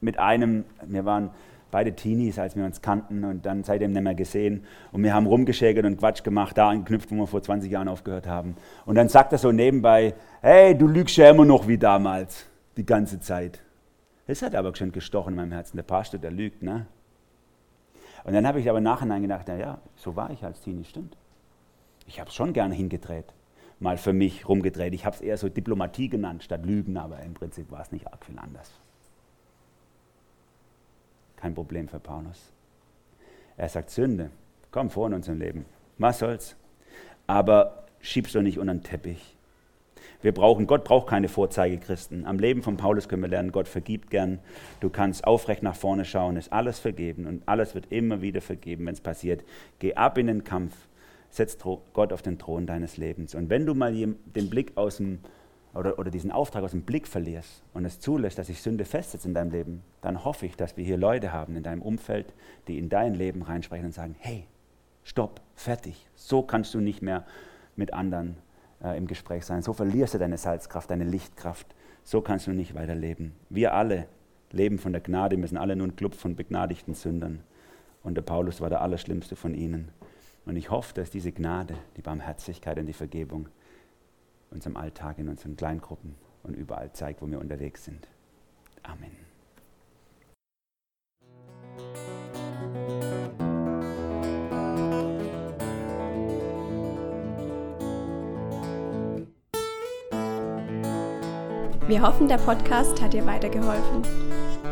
mit 0.00 0.18
einem, 0.18 0.64
wir 0.86 1.04
waren 1.04 1.30
beide 1.74 1.96
Teenies, 1.96 2.38
als 2.38 2.54
wir 2.54 2.64
uns 2.64 2.82
kannten 2.82 3.24
und 3.24 3.44
dann 3.46 3.64
seitdem 3.64 3.90
nicht 3.90 4.02
mehr 4.04 4.14
gesehen. 4.14 4.64
Und 4.92 5.02
wir 5.02 5.12
haben 5.12 5.26
rumgeschägert 5.26 5.84
und 5.84 5.96
Quatsch 5.96 6.22
gemacht, 6.22 6.56
da 6.56 6.68
angeknüpft, 6.68 7.10
wo 7.10 7.16
wir 7.16 7.26
vor 7.26 7.42
20 7.42 7.68
Jahren 7.68 7.88
aufgehört 7.88 8.28
haben. 8.28 8.54
Und 8.86 8.94
dann 8.94 9.08
sagt 9.08 9.32
er 9.32 9.38
so 9.38 9.50
nebenbei, 9.50 10.14
hey, 10.40 10.78
du 10.78 10.86
lügst 10.86 11.16
ja 11.16 11.28
immer 11.30 11.44
noch 11.44 11.66
wie 11.66 11.76
damals, 11.76 12.46
die 12.76 12.86
ganze 12.86 13.18
Zeit. 13.18 13.60
Das 14.28 14.40
hat 14.40 14.54
aber 14.54 14.72
schon 14.76 14.92
gestochen 14.92 15.32
in 15.32 15.36
meinem 15.36 15.50
Herzen. 15.50 15.76
Der 15.76 15.82
Pastor, 15.82 16.20
der 16.20 16.30
lügt, 16.30 16.62
ne? 16.62 16.86
Und 18.22 18.34
dann 18.34 18.46
habe 18.46 18.60
ich 18.60 18.70
aber 18.70 18.80
nachhinein 18.80 19.22
gedacht, 19.22 19.46
na 19.48 19.56
ja, 19.56 19.78
so 19.96 20.14
war 20.14 20.30
ich 20.30 20.44
als 20.44 20.60
Teenie, 20.60 20.84
stimmt. 20.84 21.16
Ich 22.06 22.20
habe 22.20 22.30
es 22.30 22.36
schon 22.36 22.52
gerne 22.52 22.76
hingedreht, 22.76 23.34
mal 23.80 23.96
für 23.96 24.12
mich 24.12 24.48
rumgedreht. 24.48 24.94
Ich 24.94 25.04
habe 25.04 25.16
es 25.16 25.22
eher 25.22 25.38
so 25.38 25.48
Diplomatie 25.48 26.08
genannt 26.08 26.44
statt 26.44 26.64
Lügen, 26.64 26.96
aber 26.96 27.18
im 27.18 27.34
Prinzip 27.34 27.72
war 27.72 27.80
es 27.80 27.90
nicht 27.90 28.06
arg 28.06 28.24
viel 28.24 28.38
anders 28.38 28.70
kein 31.44 31.54
Problem 31.54 31.88
für 31.88 31.98
Paulus. 31.98 32.52
Er 33.58 33.68
sagt 33.68 33.90
Sünde, 33.90 34.30
komm 34.70 34.88
vor 34.88 35.08
in 35.08 35.12
unserem 35.12 35.38
Leben. 35.38 35.66
Was 35.98 36.20
soll's? 36.20 36.56
Aber 37.26 37.84
schiebst 38.00 38.34
du 38.34 38.40
nicht 38.40 38.58
unter 38.58 38.72
den 38.72 38.82
Teppich. 38.82 39.36
Wir 40.22 40.32
brauchen, 40.32 40.66
Gott 40.66 40.84
braucht 40.84 41.06
keine 41.06 41.28
Vorzeigechristen. 41.28 42.24
Am 42.24 42.38
Leben 42.38 42.62
von 42.62 42.78
Paulus 42.78 43.10
können 43.10 43.20
wir 43.20 43.28
lernen, 43.28 43.52
Gott 43.52 43.68
vergibt 43.68 44.08
gern. 44.08 44.38
Du 44.80 44.88
kannst 44.88 45.26
aufrecht 45.26 45.62
nach 45.62 45.76
vorne 45.76 46.06
schauen, 46.06 46.38
ist 46.38 46.50
alles 46.50 46.78
vergeben 46.78 47.26
und 47.26 47.42
alles 47.44 47.74
wird 47.74 47.92
immer 47.92 48.22
wieder 48.22 48.40
vergeben, 48.40 48.86
wenn 48.86 48.94
es 48.94 49.02
passiert. 49.02 49.44
Geh 49.80 49.96
ab 49.96 50.16
in 50.16 50.28
den 50.28 50.44
Kampf, 50.44 50.74
setz 51.28 51.58
Gott 51.92 52.14
auf 52.14 52.22
den 52.22 52.38
Thron 52.38 52.66
deines 52.66 52.96
Lebens. 52.96 53.34
Und 53.34 53.50
wenn 53.50 53.66
du 53.66 53.74
mal 53.74 53.92
den 53.92 54.48
Blick 54.48 54.72
aus 54.78 54.96
dem 54.96 55.18
oder, 55.74 55.98
oder 55.98 56.10
diesen 56.10 56.30
Auftrag 56.30 56.62
aus 56.62 56.70
dem 56.70 56.82
Blick 56.82 57.06
verlierst 57.06 57.62
und 57.72 57.84
es 57.84 58.00
zulässt, 58.00 58.38
dass 58.38 58.46
sich 58.46 58.62
Sünde 58.62 58.84
festsetzt 58.84 59.26
in 59.26 59.34
deinem 59.34 59.50
Leben, 59.50 59.82
dann 60.00 60.24
hoffe 60.24 60.46
ich, 60.46 60.56
dass 60.56 60.76
wir 60.76 60.84
hier 60.84 60.96
Leute 60.96 61.32
haben 61.32 61.56
in 61.56 61.62
deinem 61.62 61.82
Umfeld, 61.82 62.32
die 62.68 62.78
in 62.78 62.88
dein 62.88 63.14
Leben 63.14 63.42
reinsprechen 63.42 63.86
und 63.86 63.92
sagen, 63.92 64.14
hey, 64.18 64.46
stopp, 65.02 65.40
fertig, 65.54 66.08
so 66.14 66.42
kannst 66.42 66.74
du 66.74 66.80
nicht 66.80 67.02
mehr 67.02 67.24
mit 67.76 67.92
anderen 67.92 68.36
äh, 68.82 68.96
im 68.96 69.06
Gespräch 69.06 69.44
sein, 69.44 69.62
so 69.62 69.72
verlierst 69.72 70.14
du 70.14 70.18
deine 70.18 70.38
Salzkraft, 70.38 70.90
deine 70.90 71.04
Lichtkraft, 71.04 71.66
so 72.04 72.20
kannst 72.20 72.46
du 72.46 72.52
nicht 72.52 72.74
weiterleben. 72.74 73.32
Wir 73.48 73.74
alle 73.74 74.06
leben 74.52 74.78
von 74.78 74.92
der 74.92 75.00
Gnade, 75.00 75.36
wir 75.36 75.48
sind 75.48 75.58
alle 75.58 75.74
nur 75.76 75.88
ein 75.88 75.96
Club 75.96 76.14
von 76.14 76.36
begnadigten 76.36 76.94
Sündern. 76.94 77.40
Und 78.02 78.14
der 78.14 78.22
Paulus 78.22 78.60
war 78.60 78.68
der 78.68 78.82
Allerschlimmste 78.82 79.34
von 79.34 79.54
ihnen. 79.54 79.88
Und 80.44 80.56
ich 80.56 80.70
hoffe, 80.70 80.94
dass 80.94 81.10
diese 81.10 81.32
Gnade, 81.32 81.74
die 81.96 82.02
Barmherzigkeit 82.02 82.78
und 82.78 82.86
die 82.86 82.92
Vergebung 82.92 83.48
unserem 84.50 84.76
Alltag, 84.76 85.18
in 85.18 85.28
unseren 85.28 85.56
Kleingruppen 85.56 86.14
und 86.42 86.54
überall 86.54 86.92
zeigt, 86.92 87.22
wo 87.22 87.30
wir 87.30 87.40
unterwegs 87.40 87.84
sind. 87.84 88.08
Amen. 88.82 89.24
Wir 101.86 102.00
hoffen, 102.00 102.28
der 102.28 102.38
Podcast 102.38 103.02
hat 103.02 103.12
dir 103.12 103.26
weitergeholfen. 103.26 104.02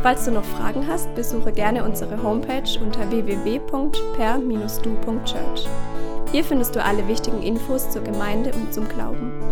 Falls 0.02 0.24
du 0.24 0.30
noch 0.30 0.44
Fragen 0.44 0.88
hast, 0.88 1.14
besuche 1.14 1.52
gerne 1.52 1.84
unsere 1.84 2.22
Homepage 2.22 2.80
unter 2.80 3.10
www.per-du.church. 3.10 5.68
Hier 6.32 6.42
findest 6.42 6.74
du 6.74 6.82
alle 6.82 7.06
wichtigen 7.06 7.42
Infos 7.42 7.90
zur 7.90 8.02
Gemeinde 8.02 8.50
und 8.54 8.72
zum 8.72 8.88
Glauben. 8.88 9.51